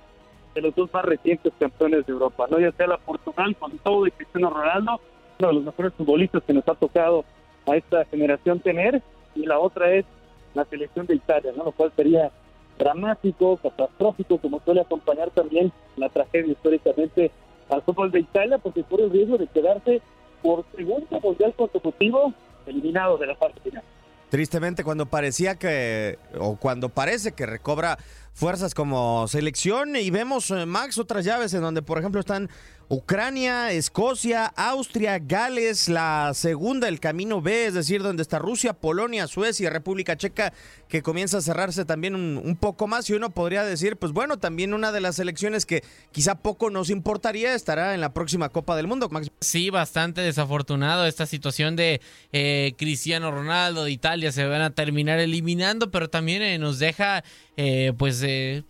de 0.54 0.62
los 0.62 0.76
dos 0.76 0.94
más 0.94 1.04
recientes 1.04 1.52
campeones 1.60 2.06
de 2.06 2.14
Europa, 2.14 2.46
no 2.48 2.60
ya 2.60 2.72
sea 2.74 2.86
la 2.86 2.98
Portugal 2.98 3.56
con 3.56 3.76
todo 3.80 4.06
y 4.06 4.12
Cristiano 4.12 4.52
Ronaldo, 4.52 5.00
uno 5.40 5.48
de 5.48 5.54
los 5.56 5.64
mejores 5.64 5.94
futbolistas 5.96 6.44
que 6.44 6.54
nos 6.54 6.68
ha 6.68 6.76
tocado 6.76 7.26
a 7.66 7.76
esta 7.76 8.06
generación 8.06 8.60
tener, 8.60 9.02
y 9.34 9.48
la 9.48 9.58
otra 9.58 9.92
es 9.92 10.06
la 10.54 10.64
selección 10.66 11.08
de 11.08 11.16
Italia, 11.16 11.52
¿no? 11.58 11.64
lo 11.64 11.72
cual 11.72 11.92
sería 11.96 12.32
dramático, 12.78 13.58
catastrófico, 13.58 14.38
como 14.38 14.60
suele 14.60 14.82
acompañar 14.82 15.32
también 15.32 15.72
la 15.98 16.10
tragedia 16.10 16.52
históricamente 16.52 17.32
al 17.70 17.82
fútbol 17.82 18.12
de 18.12 18.22
Italia, 18.22 18.58
porque 18.58 18.84
corre 18.84 19.06
el 19.06 19.12
riesgo 19.12 19.38
de 19.38 19.48
quedarse 19.48 20.02
por 20.42 20.66
segundo 20.76 21.20
mundial 21.22 21.54
consecutivo 21.56 22.34
eliminado 22.66 23.18
de 23.18 23.28
la 23.28 23.36
parte 23.36 23.60
final. 23.62 23.84
Tristemente, 24.30 24.84
cuando 24.84 25.06
parecía 25.06 25.56
que, 25.56 26.18
o 26.40 26.56
cuando 26.56 26.90
parece 26.90 27.34
que 27.34 27.46
recobra 27.46 28.00
fuerzas 28.34 28.74
como 28.74 29.28
selección, 29.28 29.96
y 29.96 30.10
vemos, 30.10 30.52
eh, 30.52 30.66
Max, 30.66 30.98
otras 30.98 31.24
llaves 31.26 31.54
en 31.54 31.62
donde, 31.62 31.82
por 31.82 32.00
ejemplo, 32.00 32.20
están 32.20 32.50
Ucrania, 32.90 33.72
Escocia, 33.72 34.46
Austria, 34.46 35.18
Gales, 35.20 35.90
la 35.90 36.32
segunda, 36.34 36.88
el 36.88 37.00
camino 37.00 37.42
B, 37.42 37.66
es 37.66 37.74
decir, 37.74 38.04
donde 38.04 38.22
está 38.22 38.40
Rusia, 38.40 38.74
Polonia, 38.74 39.28
Suecia, 39.28 39.70
República 39.70 40.18
Checa, 40.18 40.54
que 40.88 41.02
comienza 41.02 41.40
a 41.40 41.42
cerrarse 41.42 41.86
también 41.86 42.16
un, 42.16 42.56
poco 42.56 42.88
más. 42.88 43.10
Y 43.10 43.14
uno 43.14 43.32
podría 43.32 43.64
decir, 43.64 43.98
pues 43.98 44.12
bueno, 44.12 44.38
también 44.38 44.74
una 44.74 44.92
de 44.92 45.02
las 45.02 45.16
selecciones 45.16 45.66
que 45.66 45.84
quizá 46.12 46.36
poco 46.36 46.70
nos 46.70 46.90
importaría 46.90 47.56
estará 47.56 47.96
en 47.96 48.02
la 48.02 48.14
próxima 48.14 48.50
Copa 48.50 48.76
del 48.76 48.88
Mundo. 48.88 49.10
Max. 49.10 49.32
Sí, 49.40 49.70
bastante 49.70 50.22
desafortunado 50.22 51.08
esta 51.08 51.26
situación 51.26 51.76
de 51.76 52.00
eh, 52.32 52.74
Cristiano 52.78 53.32
Ronaldo 53.32 53.86
de 53.86 53.92
Italia. 53.92 54.32
Se 54.32 54.46
van 54.46 54.62
a 54.62 54.70
terminar 54.70 55.20
eliminando, 55.20 55.90
pero 55.90 56.10
también 56.10 56.42
eh, 56.42 56.60
nos 56.60 56.80
deja 56.80 57.24
pues 57.98 58.23
eh, 58.24 58.64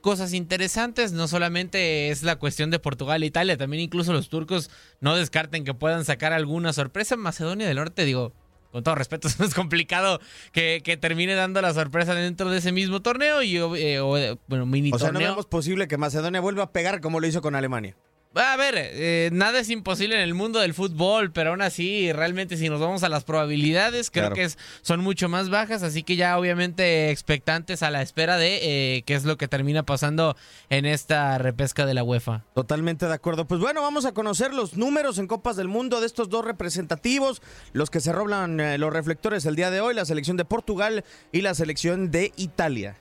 cosas 0.00 0.32
interesantes. 0.32 1.12
No 1.12 1.28
solamente 1.28 2.10
es 2.10 2.22
la 2.22 2.36
cuestión 2.36 2.70
de 2.70 2.78
Portugal 2.78 3.22
e 3.22 3.26
Italia, 3.26 3.56
también 3.56 3.82
incluso 3.82 4.12
los 4.12 4.28
turcos 4.28 4.70
no 5.00 5.16
descarten 5.16 5.64
que 5.64 5.74
puedan 5.74 6.04
sacar 6.04 6.32
alguna 6.32 6.72
sorpresa. 6.72 7.16
Macedonia 7.16 7.66
del 7.66 7.76
Norte, 7.76 8.04
digo, 8.04 8.32
con 8.72 8.82
todo 8.82 8.94
respeto, 8.94 9.28
es 9.44 9.54
complicado 9.54 10.20
que, 10.52 10.82
que, 10.84 10.96
termine 10.96 11.34
dando 11.34 11.62
la 11.62 11.72
sorpresa 11.74 12.14
dentro 12.14 12.50
de 12.50 12.58
ese 12.58 12.72
mismo 12.72 13.00
torneo 13.00 13.42
y 13.42 13.56
eh, 13.56 14.00
o, 14.00 14.38
bueno, 14.46 14.66
mini 14.66 14.90
o 14.92 14.98
sea, 14.98 15.08
torneo. 15.08 15.28
no 15.28 15.34
vemos 15.34 15.46
posible 15.46 15.88
que 15.88 15.96
Macedonia 15.96 16.40
vuelva 16.40 16.64
a 16.64 16.72
pegar 16.72 17.00
como 17.00 17.20
lo 17.20 17.26
hizo 17.26 17.40
con 17.40 17.54
Alemania. 17.54 17.96
A 18.34 18.56
ver, 18.56 18.74
eh, 18.76 19.30
nada 19.32 19.58
es 19.58 19.70
imposible 19.70 20.14
en 20.14 20.20
el 20.20 20.34
mundo 20.34 20.58
del 20.60 20.74
fútbol, 20.74 21.32
pero 21.32 21.50
aún 21.50 21.62
así, 21.62 22.12
realmente 22.12 22.56
si 22.58 22.68
nos 22.68 22.78
vamos 22.78 23.02
a 23.02 23.08
las 23.08 23.24
probabilidades, 23.24 24.10
creo 24.10 24.24
claro. 24.24 24.36
que 24.36 24.44
es, 24.44 24.58
son 24.82 25.00
mucho 25.00 25.28
más 25.28 25.48
bajas, 25.48 25.82
así 25.82 26.02
que 26.02 26.14
ya 26.14 26.38
obviamente 26.38 27.10
expectantes 27.10 27.82
a 27.82 27.90
la 27.90 28.02
espera 28.02 28.36
de 28.36 28.58
eh, 28.96 29.02
qué 29.06 29.14
es 29.14 29.24
lo 29.24 29.38
que 29.38 29.48
termina 29.48 29.82
pasando 29.82 30.36
en 30.68 30.84
esta 30.84 31.38
repesca 31.38 31.86
de 31.86 31.94
la 31.94 32.04
UEFA. 32.04 32.44
Totalmente 32.54 33.06
de 33.06 33.14
acuerdo. 33.14 33.46
Pues 33.46 33.60
bueno, 33.60 33.80
vamos 33.80 34.04
a 34.04 34.12
conocer 34.12 34.52
los 34.52 34.76
números 34.76 35.18
en 35.18 35.26
Copas 35.26 35.56
del 35.56 35.68
Mundo 35.68 36.00
de 36.00 36.06
estos 36.06 36.28
dos 36.28 36.44
representativos, 36.44 37.40
los 37.72 37.88
que 37.88 38.00
se 38.00 38.12
roban 38.12 38.60
eh, 38.60 38.76
los 38.76 38.92
reflectores 38.92 39.46
el 39.46 39.56
día 39.56 39.70
de 39.70 39.80
hoy, 39.80 39.94
la 39.94 40.04
selección 40.04 40.36
de 40.36 40.44
Portugal 40.44 41.02
y 41.32 41.40
la 41.40 41.54
selección 41.54 42.10
de 42.10 42.32
Italia. 42.36 42.96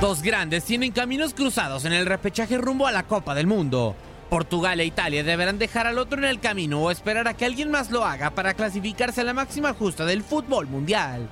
Dos 0.00 0.20
grandes 0.20 0.64
tienen 0.64 0.92
caminos 0.92 1.32
cruzados 1.32 1.86
en 1.86 1.94
el 1.94 2.04
repechaje 2.04 2.58
rumbo 2.58 2.86
a 2.86 2.92
la 2.92 3.04
Copa 3.04 3.34
del 3.34 3.46
Mundo. 3.46 3.96
Portugal 4.28 4.78
e 4.78 4.84
Italia 4.84 5.24
deberán 5.24 5.58
dejar 5.58 5.86
al 5.86 5.98
otro 5.98 6.18
en 6.18 6.24
el 6.24 6.38
camino 6.38 6.82
o 6.82 6.90
esperar 6.90 7.26
a 7.26 7.34
que 7.34 7.46
alguien 7.46 7.70
más 7.70 7.90
lo 7.90 8.04
haga 8.04 8.30
para 8.30 8.52
clasificarse 8.52 9.22
a 9.22 9.24
la 9.24 9.32
máxima 9.32 9.72
justa 9.72 10.04
del 10.04 10.22
fútbol 10.22 10.66
mundial. 10.66 11.26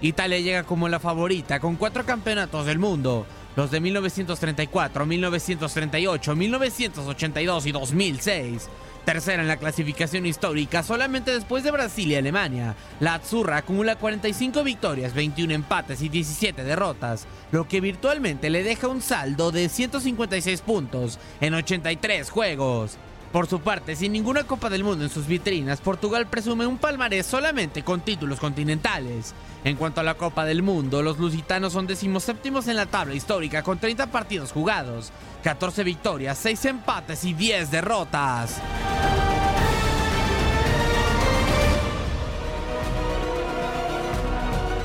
Italia 0.00 0.40
llega 0.40 0.64
como 0.64 0.88
la 0.88 0.98
favorita 0.98 1.60
con 1.60 1.76
cuatro 1.76 2.04
campeonatos 2.04 2.66
del 2.66 2.80
mundo, 2.80 3.26
los 3.54 3.70
de 3.70 3.78
1934, 3.78 5.06
1938, 5.06 6.34
1982 6.34 7.66
y 7.66 7.72
2006. 7.72 8.68
Tercera 9.04 9.42
en 9.42 9.48
la 9.48 9.56
clasificación 9.56 10.26
histórica, 10.26 10.82
solamente 10.82 11.32
después 11.32 11.64
de 11.64 11.70
Brasil 11.70 12.10
y 12.10 12.16
Alemania. 12.16 12.76
La 13.00 13.14
Azzurra 13.14 13.56
acumula 13.56 13.96
45 13.96 14.62
victorias, 14.62 15.14
21 15.14 15.54
empates 15.54 16.02
y 16.02 16.08
17 16.08 16.62
derrotas, 16.64 17.26
lo 17.50 17.66
que 17.66 17.80
virtualmente 17.80 18.50
le 18.50 18.62
deja 18.62 18.88
un 18.88 19.00
saldo 19.00 19.52
de 19.52 19.68
156 19.68 20.60
puntos 20.60 21.18
en 21.40 21.54
83 21.54 22.30
juegos. 22.30 22.98
Por 23.32 23.46
su 23.46 23.60
parte, 23.60 23.94
sin 23.94 24.12
ninguna 24.12 24.42
Copa 24.42 24.68
del 24.68 24.82
Mundo 24.82 25.04
en 25.04 25.10
sus 25.10 25.28
vitrinas, 25.28 25.80
Portugal 25.80 26.26
presume 26.26 26.66
un 26.66 26.78
palmarés 26.78 27.26
solamente 27.26 27.84
con 27.84 28.00
títulos 28.00 28.40
continentales. 28.40 29.34
En 29.62 29.76
cuanto 29.76 30.00
a 30.00 30.04
la 30.04 30.14
Copa 30.14 30.44
del 30.44 30.62
Mundo, 30.62 31.00
los 31.00 31.18
lusitanos 31.18 31.72
son 31.72 31.86
decimoséptimos 31.86 32.66
en 32.66 32.74
la 32.74 32.86
tabla 32.86 33.14
histórica 33.14 33.62
con 33.62 33.78
30 33.78 34.08
partidos 34.08 34.50
jugados, 34.50 35.12
14 35.44 35.84
victorias, 35.84 36.38
6 36.38 36.64
empates 36.64 37.24
y 37.24 37.34
10 37.34 37.70
derrotas. 37.70 38.60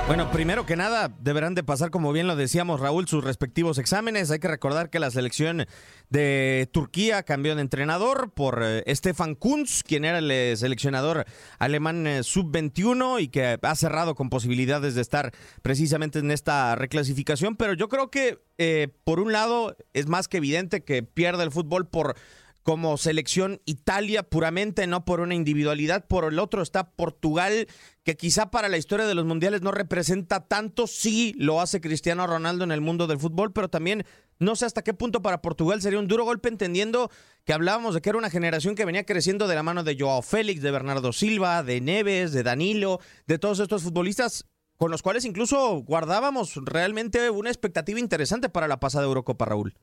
Bueno, 0.07 0.29
primero 0.29 0.67
que 0.67 0.75
nada, 0.75 1.11
deberán 1.19 1.55
de 1.55 1.63
pasar, 1.63 1.89
como 1.89 2.13
bien 2.13 2.27
lo 2.27 2.35
decíamos, 2.35 2.79
Raúl, 2.79 3.07
sus 3.07 3.23
respectivos 3.23 3.79
exámenes. 3.79 4.29
Hay 4.29 4.37
que 4.37 4.47
recordar 4.47 4.91
que 4.91 4.99
la 4.99 5.09
selección 5.09 5.65
de 6.11 6.69
Turquía 6.71 7.23
cambió 7.23 7.55
de 7.55 7.61
entrenador 7.61 8.31
por 8.31 8.61
eh, 8.63 8.83
Stefan 8.95 9.33
Kunz, 9.33 9.81
quien 9.81 10.05
era 10.05 10.19
el 10.19 10.29
eh, 10.29 10.55
seleccionador 10.57 11.25
alemán 11.57 12.05
eh, 12.05 12.21
sub-21 12.21 13.19
y 13.19 13.29
que 13.29 13.57
ha 13.59 13.75
cerrado 13.75 14.13
con 14.13 14.29
posibilidades 14.29 14.93
de 14.93 15.01
estar 15.01 15.31
precisamente 15.63 16.19
en 16.19 16.29
esta 16.29 16.75
reclasificación. 16.75 17.55
Pero 17.55 17.73
yo 17.73 17.89
creo 17.89 18.11
que, 18.11 18.37
eh, 18.59 18.89
por 19.05 19.19
un 19.19 19.31
lado, 19.31 19.75
es 19.93 20.05
más 20.07 20.27
que 20.27 20.37
evidente 20.37 20.83
que 20.83 21.01
pierde 21.01 21.43
el 21.43 21.51
fútbol 21.51 21.87
por 21.87 22.15
como 22.65 22.97
selección 22.97 23.61
Italia 23.65 24.23
puramente, 24.23 24.87
no 24.87 25.05
por 25.05 25.19
una 25.19 25.35
individualidad. 25.35 26.07
Por 26.07 26.25
el 26.25 26.39
otro 26.39 26.63
está 26.63 26.89
Portugal, 26.89 27.67
que 28.01 28.17
quizá 28.17 28.49
para 28.49 28.69
la 28.69 28.79
historia 28.79 29.05
de 29.05 29.13
los 29.13 29.23
mundiales 29.23 29.61
no 29.61 29.71
representa 29.71 30.47
tanto, 30.47 30.87
sí 30.87 31.35
lo 31.37 31.61
hace 31.61 31.79
Cristiano 31.79 32.25
Ronaldo 32.25 32.63
en 32.63 32.71
el 32.71 32.81
mundo 32.81 33.05
del 33.05 33.19
fútbol, 33.19 33.53
pero 33.53 33.69
también 33.69 34.03
no 34.39 34.55
sé 34.55 34.65
hasta 34.65 34.81
qué 34.81 34.95
punto 34.95 35.21
para 35.21 35.43
Portugal 35.43 35.79
sería 35.79 35.99
un 35.99 36.07
duro 36.07 36.25
golpe, 36.25 36.49
entendiendo 36.49 37.11
que 37.43 37.53
hablábamos 37.53 37.93
de 37.93 38.01
que 38.01 38.09
era 38.09 38.17
una 38.17 38.31
generación 38.31 38.73
que 38.73 38.83
venía 38.83 39.05
creciendo 39.05 39.47
de 39.47 39.53
la 39.53 39.61
mano 39.61 39.83
de 39.83 39.95
Joao 39.99 40.23
Félix, 40.23 40.63
de 40.63 40.71
Bernardo 40.71 41.13
Silva, 41.13 41.61
de 41.61 41.81
Neves, 41.81 42.31
de 42.31 42.41
Danilo, 42.41 42.99
de 43.27 43.37
todos 43.37 43.59
estos 43.59 43.83
futbolistas 43.83 44.47
con 44.75 44.89
los 44.89 45.03
cuales 45.03 45.23
incluso 45.23 45.83
guardábamos 45.83 46.55
realmente 46.55 47.29
una 47.29 47.51
expectativa 47.51 47.99
interesante 47.99 48.49
para 48.49 48.67
la 48.67 48.79
pasada 48.79 49.05
Eurocopa, 49.05 49.45
Raúl. 49.45 49.75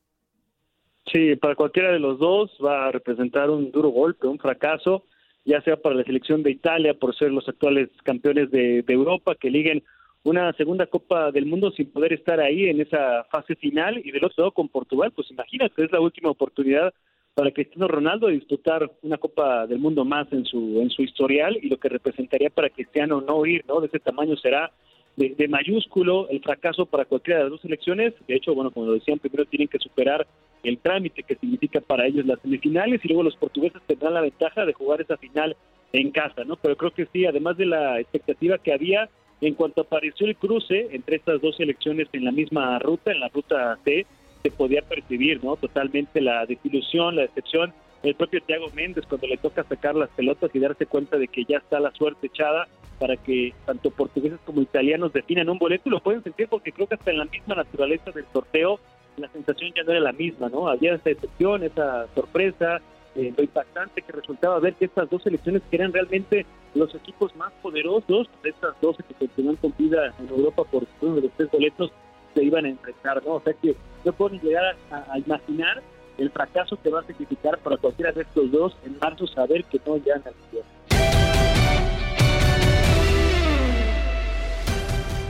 Sí, 1.12 1.36
para 1.36 1.54
cualquiera 1.54 1.92
de 1.92 1.98
los 1.98 2.18
dos 2.18 2.50
va 2.64 2.86
a 2.86 2.90
representar 2.90 3.50
un 3.50 3.70
duro 3.70 3.90
golpe, 3.90 4.26
un 4.26 4.38
fracaso, 4.38 5.04
ya 5.44 5.60
sea 5.60 5.76
para 5.76 5.94
la 5.94 6.04
selección 6.04 6.42
de 6.42 6.52
Italia 6.52 6.94
por 6.94 7.14
ser 7.14 7.30
los 7.30 7.46
actuales 7.46 7.90
campeones 8.02 8.50
de, 8.50 8.82
Europa, 8.88 9.34
que 9.34 9.50
liguen 9.50 9.82
una 10.24 10.52
segunda 10.54 10.86
Copa 10.86 11.30
del 11.30 11.44
Mundo 11.44 11.70
sin 11.72 11.90
poder 11.90 12.14
estar 12.14 12.40
ahí 12.40 12.64
en 12.64 12.80
esa 12.80 13.24
fase 13.24 13.56
final, 13.56 14.00
y 14.02 14.10
del 14.10 14.24
otro 14.24 14.44
lado 14.44 14.52
con 14.52 14.68
Portugal, 14.68 15.12
pues 15.14 15.30
imagínate, 15.30 15.84
es 15.84 15.92
la 15.92 16.00
última 16.00 16.30
oportunidad 16.30 16.94
para 17.34 17.50
Cristiano 17.50 17.88
Ronaldo 17.88 18.28
de 18.28 18.34
disputar 18.34 18.90
una 19.02 19.18
Copa 19.18 19.66
del 19.66 19.80
Mundo 19.80 20.06
más 20.06 20.32
en 20.32 20.46
su 20.46 20.80
en 20.80 20.90
su 20.90 21.02
historial 21.02 21.58
y 21.60 21.68
lo 21.68 21.78
que 21.78 21.88
representaría 21.88 22.48
para 22.50 22.70
Cristiano 22.70 23.20
no 23.20 23.44
ir, 23.44 23.64
¿no? 23.66 23.80
De 23.80 23.88
ese 23.88 24.00
tamaño 24.00 24.36
será 24.36 24.70
de, 25.16 25.30
de, 25.30 25.48
mayúsculo 25.48 26.28
el 26.28 26.40
fracaso 26.42 26.86
para 26.86 27.06
cualquiera 27.06 27.38
de 27.38 27.44
las 27.44 27.52
dos 27.52 27.62
selecciones. 27.62 28.14
De 28.26 28.34
hecho, 28.34 28.54
bueno, 28.54 28.70
como 28.70 28.86
lo 28.86 28.94
decían, 28.94 29.18
primero 29.18 29.46
tienen 29.46 29.68
que 29.68 29.78
superar 29.78 30.26
el 30.62 30.78
trámite 30.78 31.22
que 31.22 31.36
significa 31.36 31.80
para 31.80 32.06
ellos 32.06 32.26
las 32.26 32.40
semifinales 32.40 33.00
y 33.04 33.08
luego 33.08 33.24
los 33.24 33.36
portugueses 33.36 33.82
tendrán 33.86 34.14
la 34.14 34.20
ventaja 34.20 34.64
de 34.64 34.72
jugar 34.72 35.00
esa 35.00 35.16
final 35.16 35.56
en 35.92 36.10
casa, 36.10 36.44
¿no? 36.44 36.56
Pero 36.56 36.76
creo 36.76 36.92
que 36.92 37.06
sí, 37.12 37.26
además 37.26 37.56
de 37.56 37.66
la 37.66 38.00
expectativa 38.00 38.58
que 38.58 38.72
había 38.72 39.08
en 39.40 39.54
cuanto 39.54 39.80
apareció 39.82 40.26
el 40.26 40.36
cruce 40.36 40.88
entre 40.92 41.16
estas 41.16 41.40
dos 41.40 41.56
selecciones 41.56 42.08
en 42.12 42.24
la 42.24 42.32
misma 42.32 42.78
ruta, 42.78 43.10
en 43.10 43.20
la 43.20 43.28
ruta 43.28 43.76
C, 43.84 44.06
se 44.42 44.50
podía 44.50 44.82
percibir, 44.82 45.42
¿no? 45.42 45.56
Totalmente 45.56 46.20
la 46.20 46.46
desilusión, 46.46 47.16
la 47.16 47.22
decepción. 47.22 47.72
El 48.02 48.14
propio 48.16 48.40
Thiago 48.42 48.68
Méndez 48.74 49.04
cuando 49.06 49.28
le 49.28 49.36
toca 49.36 49.62
sacar 49.64 49.94
las 49.94 50.10
pelotas 50.10 50.50
y 50.54 50.58
darse 50.58 50.86
cuenta 50.86 51.16
de 51.18 51.28
que 51.28 51.44
ya 51.44 51.58
está 51.58 51.78
la 51.78 51.92
suerte 51.92 52.26
echada 52.26 52.66
para 52.98 53.16
que 53.16 53.52
tanto 53.64 53.90
portugueses 53.90 54.40
como 54.44 54.60
italianos 54.60 55.12
definan 55.12 55.48
un 55.48 55.58
boleto 55.58 55.90
lo 55.90 56.00
pueden 56.00 56.22
sentir 56.22 56.48
porque 56.48 56.72
creo 56.72 56.86
que 56.86 56.94
hasta 56.94 57.10
en 57.10 57.18
la 57.18 57.24
misma 57.24 57.54
naturaleza 57.54 58.10
del 58.10 58.26
sorteo 58.32 58.80
la 59.16 59.28
sensación 59.28 59.72
ya 59.74 59.82
no 59.82 59.92
era 59.92 60.00
la 60.00 60.12
misma, 60.12 60.48
¿no? 60.48 60.68
Había 60.68 60.94
esa 60.94 61.10
decepción, 61.10 61.62
esa 61.62 62.06
sorpresa, 62.14 62.80
eh, 63.14 63.32
lo 63.36 63.42
impactante 63.42 64.02
que 64.02 64.12
resultaba 64.12 64.58
ver 64.58 64.74
que 64.74 64.86
estas 64.86 65.10
dos 65.10 65.22
selecciones 65.22 65.62
que 65.70 65.76
eran 65.76 65.92
realmente 65.92 66.46
los 66.74 66.94
equipos 66.94 67.34
más 67.36 67.52
poderosos 67.60 68.28
de 68.42 68.50
estas 68.50 68.74
dos 68.80 68.96
que 68.96 69.14
continúan 69.14 69.56
con 69.56 69.74
vida 69.76 70.14
en 70.18 70.28
Europa 70.28 70.64
por 70.64 70.86
uno 71.02 71.16
de 71.16 71.22
los 71.22 71.30
tres 71.32 71.50
boletos 71.50 71.92
se 72.34 72.42
iban 72.42 72.64
a 72.64 72.70
enfrentar, 72.70 73.22
¿no? 73.24 73.34
O 73.34 73.42
sea 73.42 73.52
que 73.52 73.76
no 74.04 74.12
puedo 74.12 74.30
ni 74.30 74.40
llegar 74.40 74.76
a, 74.90 75.12
a 75.12 75.18
imaginar 75.18 75.82
el 76.18 76.30
fracaso 76.30 76.78
que 76.82 76.90
va 76.90 77.00
a 77.00 77.04
significar 77.04 77.58
para 77.58 77.76
cualquiera 77.76 78.12
de 78.12 78.22
estos 78.22 78.50
dos 78.50 78.76
en 78.84 78.98
marzo 78.98 79.26
saber 79.26 79.64
que 79.64 79.80
no 79.86 79.96
llegan 79.96 80.22
al 80.24 80.34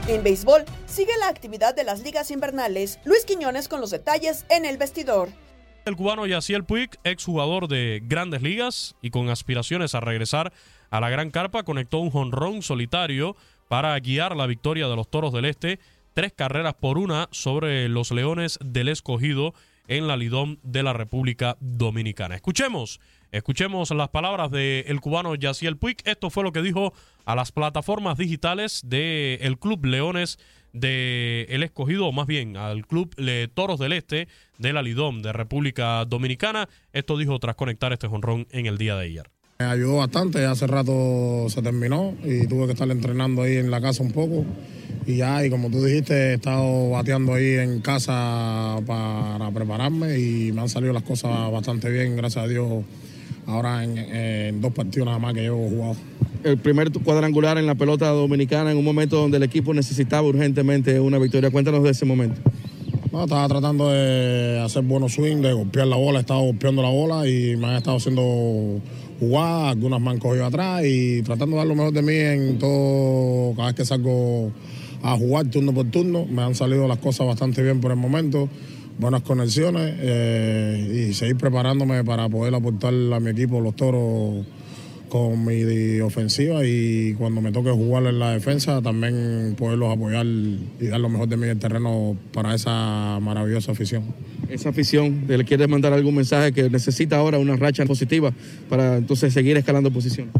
En 0.05 0.21
béisbol, 0.21 0.65
sigue 0.85 1.13
la 1.17 1.29
actividad 1.29 1.73
de 1.73 1.85
las 1.85 2.03
ligas 2.03 2.29
invernales. 2.29 2.99
Luis 3.05 3.23
Quiñones 3.23 3.69
con 3.69 3.79
los 3.79 3.89
detalles 3.89 4.45
en 4.49 4.65
el 4.65 4.77
vestidor. 4.77 5.29
El 5.85 5.95
cubano 5.95 6.25
Yaciel 6.25 6.65
Puig, 6.65 6.89
exjugador 7.05 7.69
de 7.69 8.01
grandes 8.03 8.41
ligas 8.41 8.95
y 9.01 9.11
con 9.11 9.29
aspiraciones 9.29 9.95
a 9.95 10.01
regresar 10.01 10.51
a 10.89 10.99
la 10.99 11.09
gran 11.09 11.31
carpa, 11.31 11.63
conectó 11.63 11.99
un 11.99 12.11
jonrón 12.11 12.63
solitario 12.63 13.37
para 13.69 13.97
guiar 13.97 14.35
la 14.35 14.45
victoria 14.45 14.89
de 14.89 14.95
los 14.97 15.09
Toros 15.09 15.31
del 15.31 15.45
Este, 15.45 15.79
tres 16.13 16.33
carreras 16.33 16.73
por 16.73 16.97
una 16.97 17.29
sobre 17.31 17.87
los 17.87 18.11
Leones 18.11 18.59
del 18.61 18.89
Escogido 18.89 19.53
en 19.87 20.07
la 20.07 20.17
Lidón 20.17 20.59
de 20.63 20.83
la 20.83 20.91
República 20.91 21.55
Dominicana. 21.61 22.35
Escuchemos, 22.35 22.99
escuchemos 23.33 23.91
las 23.91 24.09
palabras 24.09 24.51
del 24.51 25.01
cubano 25.01 25.35
Yaciel 25.35 25.77
Puig. 25.77 25.97
Esto 26.05 26.29
fue 26.29 26.43
lo 26.43 26.53
que 26.53 26.61
dijo 26.61 26.93
a 27.25 27.35
las 27.35 27.51
plataformas 27.51 28.17
digitales 28.17 28.81
del 28.85 29.57
Club 29.59 29.85
Leones 29.85 30.39
de 30.71 31.45
El 31.49 31.63
Escogido, 31.63 32.07
o 32.07 32.11
más 32.11 32.27
bien 32.27 32.55
al 32.55 32.87
Club 32.87 33.13
Le 33.17 33.47
Toros 33.47 33.79
del 33.79 33.93
Este 33.93 34.27
de 34.57 34.73
la 34.73 34.81
Lidón 34.81 35.21
de 35.21 35.33
República 35.33 36.05
Dominicana. 36.05 36.69
Esto 36.93 37.17
dijo 37.17 37.37
tras 37.39 37.55
conectar 37.55 37.91
este 37.91 38.07
jonrón 38.07 38.47
en 38.51 38.67
el 38.67 38.77
día 38.77 38.95
de 38.95 39.05
ayer. 39.05 39.29
Me 39.59 39.65
ayudó 39.65 39.97
bastante, 39.97 40.45
hace 40.45 40.65
rato 40.67 41.47
se 41.49 41.61
terminó 41.61 42.15
y 42.23 42.47
tuve 42.47 42.65
que 42.65 42.73
estar 42.73 42.89
entrenando 42.89 43.43
ahí 43.43 43.57
en 43.57 43.69
la 43.69 43.81
casa 43.81 44.03
un 44.03 44.11
poco. 44.11 44.45
Y 45.05 45.17
ya, 45.17 45.45
y 45.45 45.49
como 45.49 45.69
tú 45.69 45.83
dijiste, 45.83 46.13
he 46.13 46.33
estado 46.35 46.91
bateando 46.91 47.33
ahí 47.33 47.55
en 47.55 47.81
casa 47.81 48.77
para 48.87 49.51
prepararme 49.51 50.17
y 50.17 50.51
me 50.51 50.61
han 50.61 50.69
salido 50.69 50.93
las 50.93 51.03
cosas 51.03 51.51
bastante 51.51 51.89
bien, 51.89 52.15
gracias 52.15 52.45
a 52.45 52.47
Dios, 52.47 52.83
ahora 53.47 53.83
en, 53.83 53.97
en 53.97 54.61
dos 54.61 54.73
partidos 54.73 55.05
nada 55.05 55.19
más 55.19 55.33
que 55.33 55.41
llevo 55.41 55.69
jugado. 55.69 55.95
El 56.43 56.57
primer 56.57 56.91
cuadrangular 56.91 57.57
en 57.57 57.65
la 57.65 57.75
pelota 57.75 58.09
dominicana 58.09 58.71
en 58.71 58.77
un 58.77 58.83
momento 58.83 59.17
donde 59.17 59.37
el 59.37 59.43
equipo 59.43 59.73
necesitaba 59.73 60.27
urgentemente 60.27 60.99
una 60.99 61.17
victoria. 61.17 61.49
Cuéntanos 61.51 61.83
de 61.83 61.91
ese 61.91 62.05
momento. 62.05 62.41
No, 63.13 63.25
estaba 63.25 63.47
tratando 63.47 63.89
de 63.89 64.59
hacer 64.59 64.81
buenos 64.81 65.13
swings, 65.13 65.41
de 65.43 65.53
golpear 65.53 65.85
la 65.85 65.95
bola, 65.97 66.17
he 66.17 66.21
estado 66.21 66.41
golpeando 66.41 66.81
la 66.81 66.89
bola 66.89 67.29
y 67.29 67.55
me 67.55 67.67
han 67.67 67.75
estado 67.75 67.97
haciendo 67.97 68.81
jugadas, 69.19 69.73
algunas 69.73 70.01
me 70.01 70.09
han 70.09 70.17
cogido 70.17 70.47
atrás 70.47 70.81
y 70.83 71.21
tratando 71.21 71.55
de 71.55 71.57
dar 71.59 71.67
lo 71.67 71.75
mejor 71.75 71.93
de 71.93 72.01
mí 72.01 72.15
en 72.15 72.57
todo, 72.57 73.53
cada 73.55 73.67
vez 73.67 73.75
que 73.75 73.85
salgo 73.85 74.51
a 75.03 75.15
jugar 75.15 75.45
turno 75.45 75.71
por 75.73 75.85
turno. 75.91 76.25
Me 76.25 76.41
han 76.41 76.55
salido 76.55 76.87
las 76.87 76.97
cosas 76.97 77.27
bastante 77.27 77.61
bien 77.61 77.81
por 77.81 77.91
el 77.91 77.97
momento, 77.97 78.49
buenas 78.97 79.23
conexiones 79.23 79.95
eh, 79.99 81.07
y 81.09 81.13
seguir 81.13 81.37
preparándome 81.37 82.03
para 82.03 82.29
poder 82.29 82.53
aportar 82.55 82.93
a 82.93 83.19
mi 83.19 83.31
equipo, 83.31 83.59
los 83.61 83.75
toros, 83.75 84.45
con 85.13 85.45
mi 85.45 85.99
ofensiva 85.99 86.65
y 86.65 87.13
cuando 87.13 87.39
me 87.39 87.51
toque 87.51 87.69
jugar 87.69 88.07
en 88.07 88.17
la 88.17 88.31
defensa 88.31 88.81
también 88.81 89.53
poderlos 89.55 89.93
apoyar 89.93 90.25
y 90.25 90.87
dar 90.87 90.99
lo 90.99 91.07
mejor 91.07 91.27
de 91.27 91.37
mí 91.37 91.43
en 91.43 91.51
el 91.51 91.59
terreno 91.59 92.17
para 92.33 92.55
esa 92.55 93.19
maravillosa 93.21 93.73
afición. 93.73 94.05
Esa 94.49 94.69
afición, 94.69 95.25
¿le 95.27 95.45
quieres 95.45 95.69
mandar 95.69 95.93
algún 95.93 96.15
mensaje 96.15 96.51
que 96.51 96.67
necesita 96.67 97.17
ahora 97.17 97.37
una 97.37 97.55
racha 97.55 97.85
positiva 97.85 98.33
para 98.67 98.97
entonces 98.97 99.31
seguir 99.31 99.55
escalando 99.55 99.91
posición? 99.91 100.31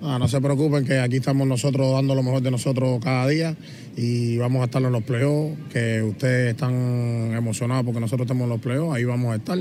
Ah, 0.00 0.16
no 0.16 0.28
se 0.28 0.40
preocupen 0.40 0.84
que 0.84 1.00
aquí 1.00 1.16
estamos 1.16 1.46
nosotros 1.46 1.92
dando 1.92 2.14
lo 2.14 2.22
mejor 2.22 2.40
de 2.40 2.52
nosotros 2.52 3.00
cada 3.02 3.26
día 3.26 3.56
y 3.96 4.36
vamos 4.36 4.62
a 4.62 4.66
estar 4.66 4.80
en 4.80 4.92
los 4.92 5.02
playoffs, 5.02 5.58
que 5.72 6.02
ustedes 6.02 6.52
están 6.52 7.32
emocionados 7.36 7.84
porque 7.84 7.98
nosotros 7.98 8.26
estamos 8.26 8.44
en 8.44 8.50
los 8.50 8.60
playoffs, 8.60 8.94
ahí 8.94 9.02
vamos 9.02 9.32
a 9.32 9.36
estar. 9.36 9.58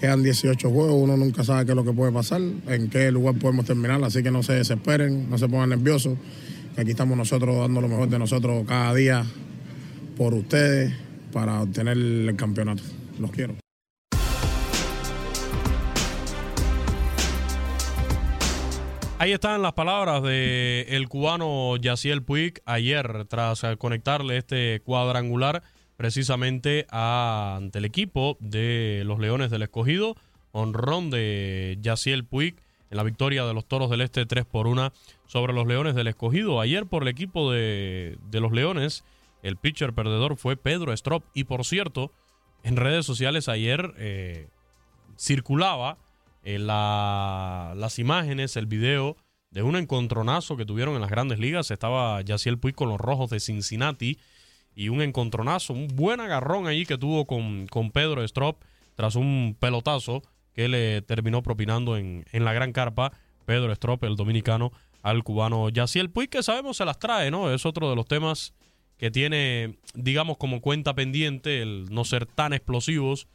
Quedan 0.00 0.22
18 0.22 0.70
juegos, 0.70 0.94
uno 0.94 1.18
nunca 1.18 1.44
sabe 1.44 1.66
qué 1.66 1.72
es 1.72 1.76
lo 1.76 1.84
que 1.84 1.92
puede 1.92 2.10
pasar, 2.10 2.40
en 2.40 2.88
qué 2.88 3.12
lugar 3.12 3.34
podemos 3.34 3.66
terminar, 3.66 4.02
así 4.02 4.22
que 4.22 4.30
no 4.30 4.42
se 4.42 4.54
desesperen, 4.54 5.28
no 5.28 5.36
se 5.36 5.46
pongan 5.46 5.68
nerviosos, 5.68 6.16
que 6.74 6.80
aquí 6.80 6.92
estamos 6.92 7.18
nosotros 7.18 7.58
dando 7.58 7.82
lo 7.82 7.88
mejor 7.88 8.08
de 8.08 8.18
nosotros 8.18 8.64
cada 8.66 8.94
día 8.94 9.26
por 10.16 10.32
ustedes 10.32 10.94
para 11.32 11.60
obtener 11.60 11.98
el 11.98 12.34
campeonato. 12.34 12.82
Los 13.20 13.30
quiero. 13.30 13.65
Ahí 19.18 19.32
están 19.32 19.62
las 19.62 19.72
palabras 19.72 20.22
de 20.22 20.86
el 20.90 21.08
cubano 21.08 21.78
Yaciel 21.78 22.22
Puig 22.22 22.60
ayer 22.66 23.24
tras 23.24 23.62
conectarle 23.78 24.36
este 24.36 24.80
cuadrangular 24.80 25.62
precisamente 25.96 26.86
ante 26.90 27.78
el 27.78 27.86
equipo 27.86 28.36
de 28.40 29.04
los 29.06 29.18
Leones 29.18 29.50
del 29.50 29.62
Escogido. 29.62 30.16
Honrón 30.52 31.08
de 31.08 31.78
Yaciel 31.80 32.26
Puig 32.26 32.56
en 32.90 32.96
la 32.98 33.04
victoria 33.04 33.46
de 33.46 33.54
los 33.54 33.66
Toros 33.66 33.88
del 33.88 34.02
Este 34.02 34.26
3 34.26 34.44
por 34.44 34.66
1 34.66 34.92
sobre 35.26 35.54
los 35.54 35.66
Leones 35.66 35.94
del 35.94 36.08
Escogido. 36.08 36.60
Ayer 36.60 36.84
por 36.84 37.02
el 37.02 37.08
equipo 37.08 37.50
de, 37.50 38.18
de 38.30 38.40
los 38.40 38.52
Leones, 38.52 39.02
el 39.42 39.56
pitcher 39.56 39.94
perdedor 39.94 40.36
fue 40.36 40.58
Pedro 40.58 40.92
Strop. 40.92 41.24
Y 41.32 41.44
por 41.44 41.64
cierto, 41.64 42.12
en 42.62 42.76
redes 42.76 43.06
sociales 43.06 43.48
ayer 43.48 43.94
eh, 43.96 44.48
circulaba 45.18 45.96
eh, 46.46 46.60
la, 46.60 47.74
las 47.76 47.98
imágenes, 47.98 48.56
el 48.56 48.66
video 48.66 49.16
de 49.50 49.64
un 49.64 49.74
encontronazo 49.74 50.56
que 50.56 50.64
tuvieron 50.64 50.94
en 50.94 51.00
las 51.00 51.10
grandes 51.10 51.40
ligas. 51.40 51.72
Estaba 51.72 52.22
Yaciel 52.22 52.56
Puig 52.56 52.76
con 52.76 52.88
los 52.88 53.00
rojos 53.00 53.30
de 53.30 53.40
Cincinnati 53.40 54.20
y 54.72 54.88
un 54.88 55.02
encontronazo, 55.02 55.72
un 55.72 55.88
buen 55.88 56.20
agarrón 56.20 56.68
ahí 56.68 56.86
que 56.86 56.98
tuvo 56.98 57.26
con, 57.26 57.66
con 57.66 57.90
Pedro 57.90 58.22
Strop 58.22 58.62
tras 58.94 59.16
un 59.16 59.56
pelotazo 59.58 60.22
que 60.52 60.68
le 60.68 61.02
terminó 61.02 61.42
propinando 61.42 61.96
en, 61.96 62.24
en 62.30 62.44
la 62.44 62.52
gran 62.52 62.72
carpa 62.72 63.10
Pedro 63.44 63.72
Strop, 63.72 64.04
el 64.04 64.14
dominicano, 64.14 64.70
al 65.02 65.24
cubano 65.24 65.68
Yaciel 65.68 66.10
Puig, 66.10 66.30
que 66.30 66.44
sabemos 66.44 66.76
se 66.76 66.84
las 66.84 67.00
trae, 67.00 67.32
¿no? 67.32 67.52
Es 67.52 67.66
otro 67.66 67.90
de 67.90 67.96
los 67.96 68.06
temas 68.06 68.54
que 68.98 69.10
tiene, 69.10 69.78
digamos, 69.94 70.36
como 70.36 70.60
cuenta 70.60 70.94
pendiente 70.94 71.60
el 71.60 71.86
no 71.90 72.04
ser 72.04 72.24
tan 72.24 72.52
explosivos. 72.52 73.26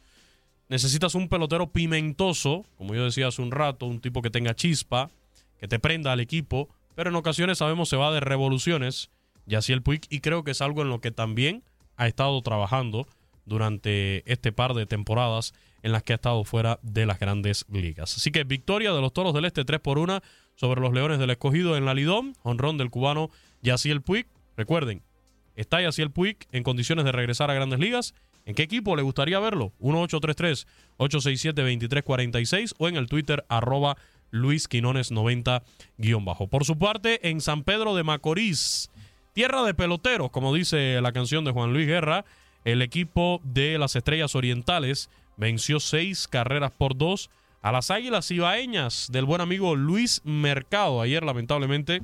Necesitas 0.72 1.14
un 1.14 1.28
pelotero 1.28 1.70
pimentoso, 1.70 2.64
como 2.78 2.94
yo 2.94 3.04
decía 3.04 3.28
hace 3.28 3.42
un 3.42 3.50
rato, 3.50 3.84
un 3.84 4.00
tipo 4.00 4.22
que 4.22 4.30
tenga 4.30 4.54
chispa, 4.54 5.10
que 5.60 5.68
te 5.68 5.78
prenda 5.78 6.12
al 6.12 6.20
equipo, 6.20 6.70
pero 6.94 7.10
en 7.10 7.16
ocasiones 7.16 7.58
sabemos 7.58 7.90
se 7.90 7.96
va 7.96 8.10
de 8.10 8.20
revoluciones 8.20 9.10
Yaciel 9.44 9.82
Puig 9.82 10.00
y 10.08 10.20
creo 10.20 10.44
que 10.44 10.52
es 10.52 10.62
algo 10.62 10.80
en 10.80 10.88
lo 10.88 11.02
que 11.02 11.10
también 11.10 11.62
ha 11.98 12.06
estado 12.06 12.40
trabajando 12.40 13.06
durante 13.44 14.22
este 14.24 14.50
par 14.50 14.72
de 14.72 14.86
temporadas 14.86 15.52
en 15.82 15.92
las 15.92 16.04
que 16.04 16.14
ha 16.14 16.16
estado 16.16 16.42
fuera 16.42 16.78
de 16.80 17.04
las 17.04 17.18
grandes 17.18 17.66
ligas. 17.70 18.16
Así 18.16 18.30
que 18.30 18.44
victoria 18.44 18.94
de 18.94 19.00
los 19.02 19.12
Toros 19.12 19.34
del 19.34 19.44
Este 19.44 19.66
3 19.66 19.78
por 19.78 19.98
1 19.98 20.22
sobre 20.54 20.80
los 20.80 20.94
Leones 20.94 21.18
del 21.18 21.28
Escogido 21.28 21.76
en 21.76 21.84
la 21.84 21.92
Lidón, 21.92 22.34
honrón 22.44 22.78
del 22.78 22.88
cubano 22.88 23.28
Yaciel 23.60 24.00
Puig. 24.00 24.26
Recuerden, 24.56 25.02
está 25.54 25.82
Yaciel 25.82 26.10
Puig 26.10 26.38
en 26.50 26.62
condiciones 26.62 27.04
de 27.04 27.12
regresar 27.12 27.50
a 27.50 27.54
grandes 27.54 27.78
ligas. 27.78 28.14
¿En 28.44 28.54
qué 28.54 28.64
equipo 28.64 28.96
le 28.96 29.02
gustaría 29.02 29.38
verlo? 29.38 29.72
1833-867-2346 29.80 32.74
o 32.78 32.88
en 32.88 32.96
el 32.96 33.06
Twitter 33.06 33.44
arroba 33.48 33.96
Luis 34.30 34.66
Quinones 34.66 35.12
90 35.12 35.62
bajo. 36.22 36.48
Por 36.48 36.64
su 36.64 36.78
parte, 36.78 37.28
en 37.28 37.40
San 37.40 37.62
Pedro 37.62 37.94
de 37.94 38.02
Macorís, 38.02 38.90
tierra 39.32 39.62
de 39.62 39.74
peloteros, 39.74 40.30
como 40.30 40.52
dice 40.52 41.00
la 41.00 41.12
canción 41.12 41.44
de 41.44 41.52
Juan 41.52 41.72
Luis 41.72 41.86
Guerra, 41.86 42.24
el 42.64 42.82
equipo 42.82 43.40
de 43.44 43.78
las 43.78 43.94
Estrellas 43.94 44.34
Orientales 44.34 45.08
venció 45.36 45.80
seis 45.80 46.28
carreras 46.28 46.72
por 46.72 46.96
dos 46.96 47.30
a 47.60 47.72
las 47.72 47.90
Águilas 47.90 48.30
Ibaeñas 48.30 49.08
del 49.12 49.24
buen 49.24 49.40
amigo 49.40 49.76
Luis 49.76 50.20
Mercado. 50.24 51.00
Ayer, 51.00 51.22
lamentablemente, 51.22 52.02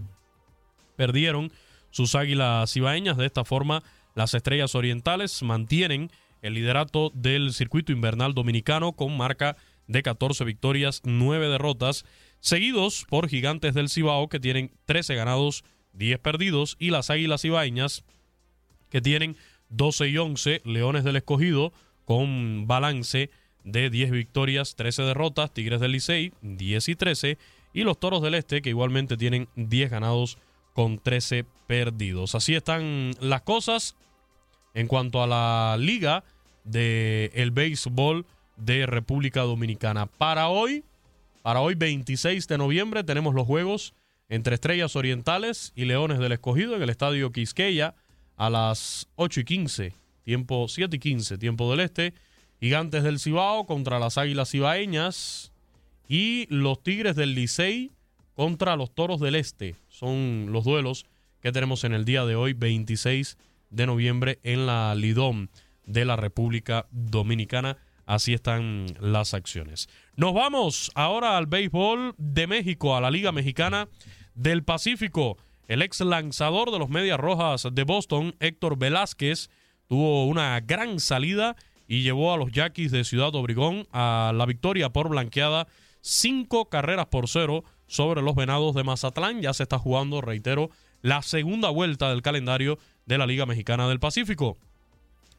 perdieron 0.97 1.53
sus 1.91 2.15
Águilas 2.15 2.77
Ibaeñas. 2.77 3.17
De 3.17 3.27
esta 3.27 3.45
forma, 3.45 3.83
las 4.15 4.35
Estrellas 4.35 4.75
Orientales 4.75 5.43
mantienen 5.43 6.11
el 6.43 6.55
liderato 6.55 7.11
del 7.15 7.53
circuito 7.53 7.93
invernal 7.93 8.35
dominicano 8.35 8.93
con 8.93 9.17
marca 9.17 9.57
de 9.87 10.03
14 10.03 10.45
victorias, 10.45 11.01
9 11.05 11.49
derrotas, 11.49 12.05
seguidos 12.41 13.07
por 13.09 13.29
Gigantes 13.29 13.75
del 13.75 13.89
Cibao 13.89 14.29
que 14.29 14.41
tienen 14.41 14.71
13 14.85 15.15
ganados, 15.15 15.65
10 15.95 16.19
perdidos 16.21 16.77
y 16.79 16.91
las 16.91 17.11
Águilas 17.11 17.45
Ibaeñas 17.45 18.05
que 18.91 19.01
tienen 19.01 19.37
12 19.71 20.09
y 20.09 20.19
11, 20.19 20.63
Leones 20.65 21.05
del 21.05 21.17
Escogido 21.17 21.73
con 22.05 22.67
balance 22.67 23.31
de 23.65 23.91
10 23.91 24.11
victorias, 24.13 24.77
13 24.77 25.03
derrotas, 25.03 25.53
Tigres 25.53 25.81
del 25.81 25.93
Licey 25.93 26.33
10 26.43 26.89
y 26.89 26.95
13 26.95 27.39
y 27.73 27.83
los 27.83 27.99
Toros 27.99 28.23
del 28.23 28.35
Este 28.35 28.63
que 28.63 28.71
igualmente 28.71 29.17
tienen 29.17 29.49
10 29.57 29.91
ganados 29.91 30.39
con 30.73 30.99
13 30.99 31.45
perdidos. 31.67 32.35
Así 32.35 32.55
están 32.55 33.13
las 33.21 33.43
cosas 33.43 33.97
en 34.75 34.87
cuanto 34.87 35.23
a 35.23 35.27
la 35.27 35.77
liga 35.79 36.25
del 36.65 37.31
el 37.35 37.51
béisbol 37.51 38.27
de 38.57 38.87
República 38.87 39.43
Dominicana. 39.43 40.07
Para 40.07 40.49
hoy, 40.49 40.85
para 41.43 41.61
hoy 41.61 41.75
26 41.75 42.47
de 42.49 42.59
noviembre 42.59 43.05
tenemos 43.05 43.35
los 43.35 43.47
juegos 43.47 43.95
entre 44.29 44.55
Estrellas 44.55 44.97
Orientales 44.97 45.73
y 45.75 45.85
Leones 45.85 46.19
del 46.19 46.33
Escogido 46.33 46.77
en 46.77 46.83
el 46.83 46.91
Estadio 46.91 47.33
Quisqueya 47.33 47.95
a 48.37 48.51
las 48.51 49.09
8 49.17 49.41
y 49.41 49.45
15, 49.45 49.93
tiempo 50.25 50.69
7 50.69 50.97
y 50.97 50.99
15, 50.99 51.39
tiempo 51.39 51.71
del 51.71 51.81
Este. 51.81 52.15
Gigantes 52.61 53.05
del 53.05 53.21
Cibao 53.21 53.67
contra 53.67 54.01
las 54.01 54.19
Águilas 54.19 54.51
Cibaeñas 54.51 55.53
y 56.09 56.47
los 56.51 56.83
Tigres 56.83 57.15
del 57.15 57.35
Licey 57.35 57.93
contra 58.35 58.77
los 58.77 58.91
Toros 58.91 59.21
del 59.21 59.37
Este. 59.37 59.77
Son 59.89 60.49
los 60.51 60.65
duelos 60.65 61.07
que 61.41 61.53
tenemos 61.53 61.85
en 61.85 61.95
el 61.95 62.05
día 62.05 62.25
de 62.25 62.35
hoy, 62.35 62.53
26 62.53 63.39
de 63.71 63.87
noviembre, 63.87 64.39
en 64.43 64.67
la 64.67 64.95
Lidón 64.95 65.51
de 65.85 66.05
la 66.05 66.17
República 66.17 66.87
Dominicana. 66.91 67.77
Así 68.07 68.33
están 68.33 68.87
las 69.01 69.35
acciones. 69.35 69.89
Nos 70.17 70.33
vamos 70.33 70.91
ahora 70.95 71.37
al 71.37 71.47
béisbol 71.47 72.15
de 72.17 72.47
México, 72.47 72.97
a 72.97 73.01
la 73.01 73.11
Liga 73.11 73.33
Mexicana 73.33 73.89
del 74.35 74.65
Pacífico. 74.65 75.37
El 75.67 75.83
ex 75.83 76.01
lanzador 76.01 76.71
de 76.71 76.79
los 76.79 76.89
Medias 76.89 77.21
Rojas 77.21 77.69
de 77.71 77.85
Boston, 77.85 78.35
Héctor 78.41 78.79
Velázquez, 78.79 79.51
tuvo 79.89 80.27
una 80.27 80.59
gran 80.61 81.01
salida 81.01 81.57
y 81.87 82.03
llevó 82.03 82.33
a 82.33 82.37
los 82.37 82.53
Yaquis 82.53 82.91
de 82.91 83.05
Ciudad 83.05 83.35
Obregón 83.35 83.87
a 83.93 84.33
la 84.35 84.47
victoria 84.47 84.91
por 84.91 85.09
blanqueada, 85.09 85.67
cinco 86.01 86.69
carreras 86.69 87.07
por 87.07 87.29
cero 87.29 87.65
sobre 87.87 88.23
los 88.23 88.35
Venados 88.35 88.75
de 88.75 88.85
Mazatlán. 88.85 89.43
Ya 89.43 89.53
se 89.53 89.65
está 89.65 89.79
jugando, 89.79 90.21
reitero, 90.21 90.71
la 91.03 91.23
segunda 91.23 91.71
vuelta 91.71 92.11
del 92.11 92.23
calendario 92.23 92.79
de 93.09 93.19
la 93.19 93.27
Liga 93.27 93.47
Mexicana 93.47 93.89
del 93.89 93.99
Pacífico. 93.99 94.59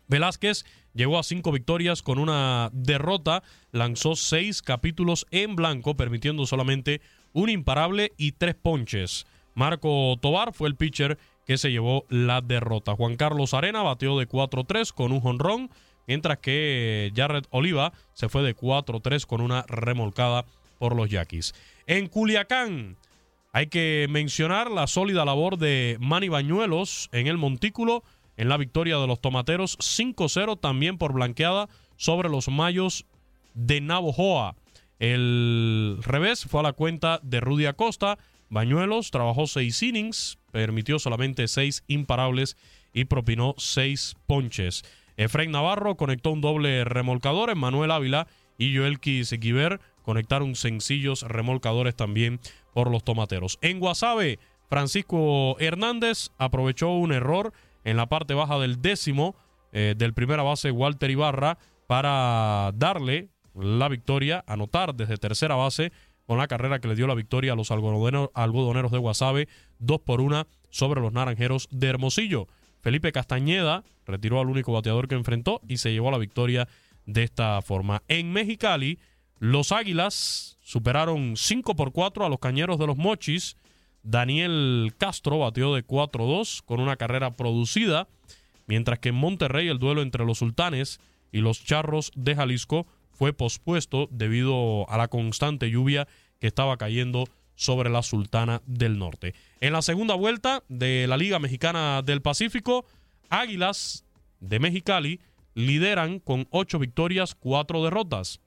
Velázquez 0.08 0.66
llegó 0.94 1.20
a 1.20 1.24
cinco 1.24 1.52
victorias 1.52 2.02
con 2.02 2.18
una 2.18 2.70
derrota, 2.74 3.44
lanzó 3.72 4.16
seis 4.16 4.62
capítulos 4.64 5.28
en 5.30 5.56
blanco, 5.56 5.96
permitiendo 5.96 6.48
solamente 6.48 7.00
un 7.32 7.50
imparable 7.50 8.12
y 8.18 8.32
tres 8.34 8.56
ponches. 8.56 9.28
Marco 9.54 10.18
Tobar 10.20 10.52
fue 10.54 10.68
el 10.68 10.76
pitcher 10.76 11.20
que 11.46 11.58
se 11.58 11.72
llevó 11.72 12.06
la 12.10 12.42
derrota. 12.42 12.96
Juan 12.96 13.18
Carlos 13.18 13.54
Arena 13.54 13.84
bateó 13.84 14.18
de 14.18 14.28
4-3 14.28 14.92
con 14.94 15.12
un 15.12 15.22
jonrón, 15.22 15.70
mientras 16.08 16.40
que 16.40 17.12
Jared 17.16 17.44
Oliva 17.52 17.94
se 18.14 18.30
fue 18.30 18.42
de 18.42 18.56
4-3 18.56 19.26
con 19.26 19.42
una 19.42 19.64
remolcada 19.68 20.46
por 20.80 20.96
los 20.96 21.10
Yaquis. 21.10 21.54
En 21.86 22.08
Culiacán 22.08 22.98
hay 23.52 23.68
que 23.68 24.08
mencionar 24.10 24.70
la 24.70 24.88
sólida 24.88 25.26
labor 25.26 25.58
de 25.58 25.98
Manny 26.00 26.30
Bañuelos 26.30 27.10
en 27.12 27.28
el 27.28 27.38
montículo 27.38 28.04
en 28.38 28.48
la 28.48 28.58
victoria 28.58 28.98
de 28.98 29.08
los 29.08 29.20
Tomateros 29.22 29.78
5-0 29.80 30.60
también 30.60 30.98
por 30.98 31.14
blanqueada 31.14 31.68
sobre 31.98 32.30
los 32.30 32.48
Mayos 32.48 33.06
de 33.54 33.82
Navojoa. 33.82 34.56
El 35.00 35.98
revés 36.02 36.46
fue 36.46 36.60
a 36.60 36.64
la 36.64 36.74
cuenta 36.74 37.20
de 37.24 37.40
Rudy 37.40 37.66
Acosta. 37.66 38.18
Bañuelos 38.50 39.12
trabajó 39.12 39.48
seis 39.48 39.82
innings, 39.84 40.38
permitió 40.52 41.00
solamente 41.00 41.48
seis 41.48 41.84
imparables 41.88 42.56
y 42.94 43.06
propinó 43.06 43.56
seis 43.58 44.16
ponches. 44.28 44.84
Efraín 45.18 45.52
Navarro 45.52 45.98
conectó 45.98 46.32
un 46.32 46.42
doble 46.42 46.84
remolcador. 46.86 47.54
Manuel 47.56 47.92
Ávila 47.92 48.28
y 48.58 48.76
Joel 48.76 49.00
Kisequiver 49.00 49.82
conectaron 50.10 50.56
sencillos 50.56 51.22
remolcadores 51.22 51.96
también 51.96 52.40
por 52.74 52.90
los 52.90 53.04
tomateros. 53.04 53.60
En 53.62 53.80
Guasave, 53.80 54.40
Francisco 54.68 55.56
Hernández 55.60 56.30
aprovechó 56.40 56.90
un 56.90 57.12
error 57.12 57.54
en 57.84 57.96
la 57.96 58.08
parte 58.08 58.34
baja 58.34 58.58
del 58.58 58.82
décimo 58.82 59.36
eh, 59.72 59.94
del 59.96 60.16
primera 60.16 60.42
base 60.42 60.72
Walter 60.72 61.12
Ibarra 61.12 61.60
para 61.86 62.72
darle 62.74 63.30
la 63.54 63.88
victoria, 63.88 64.44
anotar 64.48 64.96
desde 64.96 65.18
tercera 65.18 65.54
base 65.54 65.92
con 66.26 66.40
la 66.40 66.48
carrera 66.48 66.80
que 66.80 66.88
le 66.88 66.96
dio 66.96 67.06
la 67.06 67.14
victoria 67.14 67.54
a 67.54 67.56
los 67.56 67.70
algodoneros, 67.70 68.92
de 68.92 68.98
Guasave, 68.98 69.48
dos 69.78 70.00
por 70.02 70.22
una 70.22 70.48
sobre 70.72 71.02
los 71.02 71.14
naranjeros 71.14 71.68
de 71.70 71.86
Hermosillo. 71.86 72.48
Felipe 72.82 73.12
Castañeda 73.12 73.84
retiró 74.08 74.40
al 74.40 74.48
único 74.48 74.72
bateador 74.72 75.08
que 75.08 75.14
enfrentó 75.14 75.62
y 75.68 75.78
se 75.78 75.92
llevó 75.92 76.10
la 76.10 76.18
victoria 76.18 76.68
de 77.06 77.22
esta 77.22 77.62
forma. 77.62 78.02
En 78.08 78.32
Mexicali, 78.32 78.98
los 79.40 79.72
Águilas 79.72 80.58
superaron 80.62 81.36
5 81.36 81.76
por 81.76 81.94
4 81.94 82.26
a 82.26 82.30
los 82.30 82.40
Cañeros 82.40 82.78
de 82.78 82.88
los 82.88 82.98
Mochis. 82.98 83.56
Daniel 84.04 84.94
Castro 84.98 85.40
batió 85.40 85.74
de 85.74 85.86
4-2 85.86 86.62
con 86.64 86.80
una 86.80 86.98
carrera 86.98 87.36
producida, 87.36 88.08
mientras 88.68 89.00
que 89.00 89.10
en 89.10 89.16
Monterrey 89.16 89.68
el 89.68 89.80
duelo 89.80 90.02
entre 90.02 90.26
los 90.26 90.40
Sultanes 90.40 91.00
y 91.32 91.40
los 91.40 91.64
Charros 91.64 92.12
de 92.16 92.36
Jalisco 92.36 92.86
fue 93.12 93.34
pospuesto 93.34 94.08
debido 94.12 94.90
a 94.90 94.98
la 94.98 95.08
constante 95.08 95.70
lluvia 95.70 96.08
que 96.40 96.48
estaba 96.48 96.78
cayendo 96.78 97.26
sobre 97.56 97.90
la 97.90 98.04
Sultana 98.04 98.62
del 98.66 98.98
Norte. 98.98 99.36
En 99.60 99.74
la 99.74 99.82
segunda 99.82 100.16
vuelta 100.16 100.64
de 100.70 101.08
la 101.08 101.18
Liga 101.18 101.40
Mexicana 101.40 102.02
del 102.02 102.22
Pacífico, 102.22 102.86
Águilas 103.30 104.06
de 104.40 104.60
Mexicali 104.60 105.20
lideran 105.56 106.20
con 106.20 106.48
ocho 106.52 106.80
victorias, 106.80 107.36
cuatro 107.36 107.84
derrotas, 107.84 108.40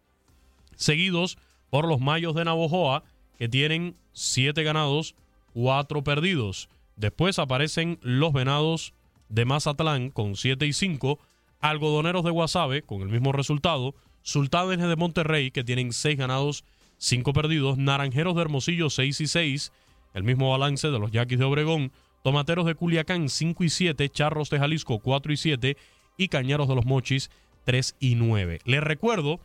seguidos 0.77 1.39
por 1.71 1.89
los 1.89 2.01
Mayos 2.01 2.35
de 2.35 2.45
Navojoa, 2.45 3.05
que 3.39 3.49
tienen 3.49 3.97
siete 4.13 4.63
ganados, 4.63 5.15
cuatro 5.53 6.05
perdidos. 6.05 6.69
Después 6.97 7.39
aparecen 7.39 7.99
los 8.03 8.33
Venados 8.33 8.95
de 9.29 9.45
Mazatlán 9.45 10.11
con 10.11 10.37
7 10.37 10.67
y 10.67 10.73
5, 10.73 11.19
Algodoneros 11.61 12.25
de 12.25 12.31
Guasave 12.31 12.83
con 12.83 13.01
el 13.03 13.09
mismo 13.09 13.33
resultado, 13.33 13.95
Sultanes 14.23 14.79
de 14.79 14.97
Monterrey 14.97 15.51
que 15.51 15.65
tienen 15.65 15.93
6 15.93 16.19
ganados, 16.19 16.65
5 16.99 17.33
perdidos, 17.33 17.79
Naranjeros 17.79 18.37
de 18.37 18.43
Hermosillo 18.43 18.91
6 18.91 19.21
y 19.23 19.27
6, 19.27 19.73
el 20.15 20.23
mismo 20.23 20.51
balance 20.51 20.89
de 20.89 20.99
los 20.99 21.11
Yaquis 21.11 21.39
de 21.39 21.45
Obregón, 21.45 21.93
Tomateros 22.23 22.67
de 22.67 22.75
Culiacán 22.75 23.29
5 23.29 23.65
y 23.65 23.71
7, 23.71 24.09
Charros 24.11 24.51
de 24.51 24.59
Jalisco 24.59 24.99
4 24.99 25.33
y 25.33 25.37
7 25.37 25.77
y 26.19 26.29
Cañeros 26.29 26.69
de 26.69 26.75
los 26.75 26.85
Mochis 26.85 27.31
3 27.65 27.97
y 27.99 28.15
9. 28.15 28.61
Les 28.65 28.83
recuerdo 28.83 29.41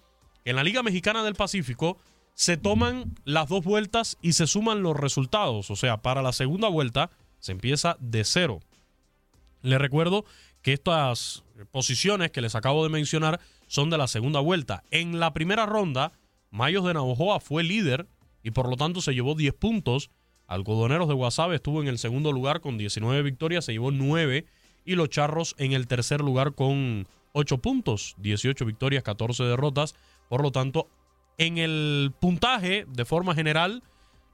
en 0.47 0.55
la 0.55 0.63
Liga 0.63 0.81
Mexicana 0.81 1.25
del 1.25 1.35
Pacífico 1.35 1.97
se 2.33 2.55
toman 2.55 3.15
las 3.25 3.49
dos 3.49 3.65
vueltas 3.65 4.17
y 4.21 4.31
se 4.31 4.47
suman 4.47 4.81
los 4.81 4.95
resultados. 4.95 5.69
O 5.69 5.75
sea, 5.75 5.97
para 5.97 6.21
la 6.21 6.31
segunda 6.31 6.69
vuelta 6.69 7.11
se 7.39 7.51
empieza 7.51 7.97
de 7.99 8.23
cero. 8.23 8.61
Les 9.61 9.77
recuerdo 9.77 10.23
que 10.61 10.71
estas 10.71 11.43
posiciones 11.71 12.31
que 12.31 12.39
les 12.39 12.55
acabo 12.55 12.83
de 12.83 12.89
mencionar 12.89 13.41
son 13.67 13.89
de 13.89 13.97
la 13.97 14.07
segunda 14.07 14.39
vuelta. 14.39 14.85
En 14.89 15.19
la 15.19 15.33
primera 15.33 15.65
ronda, 15.65 16.13
Mayos 16.49 16.85
de 16.85 16.93
Navojoa 16.93 17.41
fue 17.41 17.63
líder 17.63 18.07
y 18.41 18.51
por 18.51 18.69
lo 18.69 18.77
tanto 18.77 19.01
se 19.01 19.13
llevó 19.13 19.35
10 19.35 19.53
puntos. 19.53 20.11
Algodoneros 20.47 21.09
de 21.09 21.13
Guasave 21.13 21.55
estuvo 21.55 21.81
en 21.81 21.89
el 21.89 21.97
segundo 21.97 22.31
lugar 22.31 22.61
con 22.61 22.77
19 22.77 23.21
victorias, 23.21 23.65
se 23.65 23.73
llevó 23.73 23.91
9. 23.91 24.45
Y 24.85 24.95
los 24.95 25.09
Charros 25.09 25.55
en 25.57 25.73
el 25.73 25.87
tercer 25.87 26.21
lugar 26.21 26.53
con 26.53 27.05
8 27.33 27.57
puntos, 27.57 28.15
18 28.19 28.65
victorias, 28.65 29.03
14 29.03 29.43
derrotas. 29.43 29.93
Por 30.29 30.41
lo 30.41 30.51
tanto, 30.51 30.89
en 31.37 31.57
el 31.57 32.13
puntaje, 32.19 32.85
de 32.87 33.05
forma 33.05 33.35
general, 33.35 33.83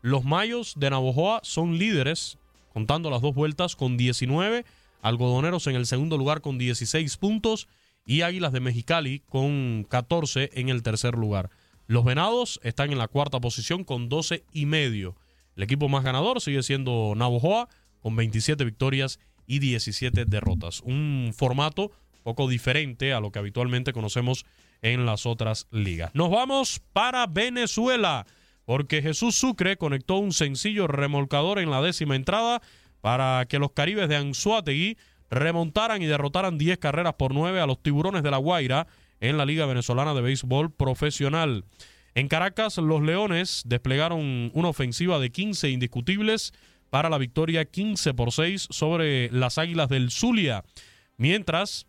los 0.02 0.24
Mayos 0.24 0.74
de 0.78 0.89
Navojoa 0.89 1.41
son 1.44 1.78
líderes, 1.78 2.38
contando 2.74 3.10
las 3.10 3.22
dos 3.22 3.36
vueltas, 3.36 3.76
con 3.76 3.98
19. 3.98 4.66
Algodoneros 5.02 5.68
en 5.68 5.76
el 5.76 5.86
segundo 5.86 6.18
lugar 6.18 6.41
con 6.41 6.58
16 6.58 7.18
puntos. 7.18 7.68
Y 8.06 8.22
Águilas 8.22 8.52
de 8.52 8.60
Mexicali 8.60 9.22
con 9.30 9.86
14 9.89 10.50
en 10.54 10.70
el 10.70 10.84
tercer 10.84 11.16
lugar. 11.16 11.50
Los 11.88 12.04
Venados 12.04 12.60
están 12.64 12.91
en 12.91 12.98
la 12.98 13.08
cuarta 13.08 13.39
posición 13.39 13.86
con 13.86 14.10
12 14.10 14.44
y 14.52 14.66
medio. 14.66 15.16
El 15.56 15.64
equipo 15.64 15.88
más 15.88 16.04
ganador 16.04 16.41
sigue 16.41 16.64
siendo 16.64 17.14
Navojoa 17.16 17.70
con 18.02 18.16
27 18.16 18.66
victorias 18.66 19.20
y 19.46 19.60
17 19.60 20.26
derrotas. 20.26 20.82
Un 20.82 21.32
formato 21.36 21.91
poco 22.24 22.48
diferente 22.48 23.14
a 23.14 23.20
lo 23.20 23.32
que 23.32 23.39
habitualmente 23.39 23.94
conocemos 23.94 24.46
en 24.84 25.07
las 25.07 25.25
otras 25.25 25.67
ligas. 25.71 26.11
Nos 26.13 26.29
vamos 26.29 26.79
para 26.93 27.25
Venezuela, 27.25 28.27
porque 28.65 29.01
Jesús 29.01 29.36
Sucre 29.36 29.77
conectó 29.77 30.17
un 30.17 30.34
sencillo 30.34 30.86
remolcador 30.88 31.57
en 31.57 31.71
la 31.71 31.81
décima 31.81 32.15
entrada 32.15 32.61
para 33.01 33.45
que 33.49 33.59
los 33.59 33.71
Caribes 33.71 34.07
de 34.07 34.17
Anzuategui 34.17 34.97
remontaran 35.31 36.01
y 36.01 36.05
derrotaran 36.05 36.57
10 36.57 36.77
carreras 36.77 37.15
por 37.15 37.34
9 37.34 37.59
a 37.59 37.65
los 37.65 37.81
Tiburones 37.81 38.21
de 38.21 38.31
la 38.31 38.38
Guaira 38.38 38.88
en 39.19 39.38
la 39.38 39.45
Liga 39.45 39.65
Venezolana 39.65 40.13
de 40.13 40.21
Béisbol 40.21 40.71
Profesional. 40.71 41.65
En 42.13 42.27
Caracas, 42.27 42.77
los 42.77 43.01
Leones 43.01 43.63
desplegaron 43.65 44.51
una 44.53 44.67
ofensiva 44.67 45.17
de 45.17 45.31
15 45.31 45.69
indiscutibles 45.69 46.53
para 46.89 47.09
la 47.09 47.17
victoria 47.17 47.65
15 47.65 48.13
por 48.13 48.31
6 48.31 48.67
sobre 48.69 49.31
las 49.31 49.57
Águilas 49.57 49.89
del 49.89 50.11
Zulia, 50.11 50.63
mientras 51.17 51.88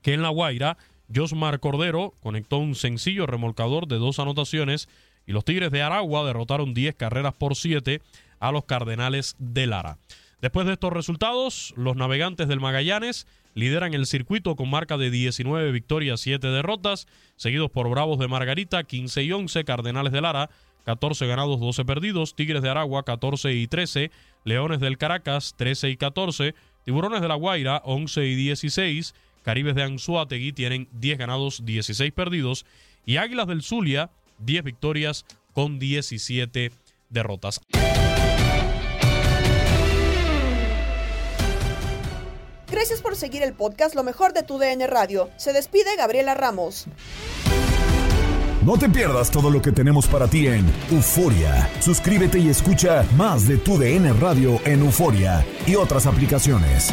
que 0.00 0.14
en 0.14 0.22
La 0.22 0.30
Guaira 0.30 0.78
Josmar 1.14 1.60
Cordero 1.60 2.14
conectó 2.22 2.58
un 2.58 2.74
sencillo 2.74 3.26
remolcador 3.26 3.86
de 3.86 3.96
dos 3.96 4.18
anotaciones 4.18 4.88
y 5.26 5.32
los 5.32 5.44
Tigres 5.44 5.70
de 5.70 5.82
Aragua 5.82 6.24
derrotaron 6.24 6.74
10 6.74 6.94
carreras 6.94 7.34
por 7.34 7.56
7 7.56 8.00
a 8.38 8.52
los 8.52 8.64
Cardenales 8.64 9.36
de 9.38 9.66
Lara. 9.66 9.98
Después 10.40 10.66
de 10.66 10.74
estos 10.74 10.92
resultados, 10.92 11.72
los 11.76 11.96
navegantes 11.96 12.46
del 12.48 12.60
Magallanes 12.60 13.26
lideran 13.54 13.94
el 13.94 14.06
circuito 14.06 14.54
con 14.54 14.68
marca 14.68 14.98
de 14.98 15.10
19 15.10 15.72
victorias, 15.72 16.20
7 16.20 16.46
derrotas, 16.48 17.08
seguidos 17.36 17.70
por 17.70 17.88
Bravos 17.88 18.18
de 18.18 18.28
Margarita, 18.28 18.84
15 18.84 19.22
y 19.22 19.32
11, 19.32 19.64
Cardenales 19.64 20.12
de 20.12 20.20
Lara, 20.20 20.50
14 20.84 21.26
ganados, 21.26 21.58
12 21.58 21.84
perdidos, 21.84 22.36
Tigres 22.36 22.62
de 22.62 22.68
Aragua, 22.68 23.02
14 23.02 23.54
y 23.54 23.66
13, 23.66 24.10
Leones 24.44 24.78
del 24.78 24.98
Caracas, 24.98 25.54
13 25.56 25.90
y 25.90 25.96
14, 25.96 26.54
Tiburones 26.84 27.22
de 27.22 27.28
la 27.28 27.34
Guaira, 27.34 27.82
11 27.84 28.26
y 28.26 28.34
16, 28.36 29.14
Caribes 29.46 29.76
de 29.76 29.84
Anzuategui 29.84 30.52
tienen 30.52 30.88
10 30.90 31.18
ganados, 31.18 31.64
16 31.64 32.10
perdidos, 32.10 32.66
y 33.04 33.18
Águilas 33.18 33.46
del 33.46 33.62
Zulia, 33.62 34.10
10 34.40 34.64
victorias 34.64 35.24
con 35.52 35.78
17 35.78 36.72
derrotas. 37.10 37.60
Gracias 42.68 43.00
por 43.00 43.14
seguir 43.14 43.44
el 43.44 43.52
podcast 43.52 43.94
Lo 43.94 44.02
mejor 44.02 44.32
de 44.32 44.42
tu 44.42 44.58
DN 44.58 44.84
Radio. 44.88 45.30
Se 45.36 45.52
despide 45.52 45.94
Gabriela 45.96 46.34
Ramos. 46.34 46.88
No 48.64 48.76
te 48.76 48.88
pierdas 48.88 49.30
todo 49.30 49.48
lo 49.48 49.62
que 49.62 49.70
tenemos 49.70 50.08
para 50.08 50.26
ti 50.26 50.48
en 50.48 50.66
Euforia. 50.90 51.70
Suscríbete 51.78 52.40
y 52.40 52.48
escucha 52.48 53.06
más 53.16 53.46
de 53.46 53.58
tu 53.58 53.78
DN 53.78 54.12
Radio 54.14 54.58
en 54.64 54.80
Euforia 54.80 55.46
y 55.68 55.76
otras 55.76 56.06
aplicaciones. 56.06 56.92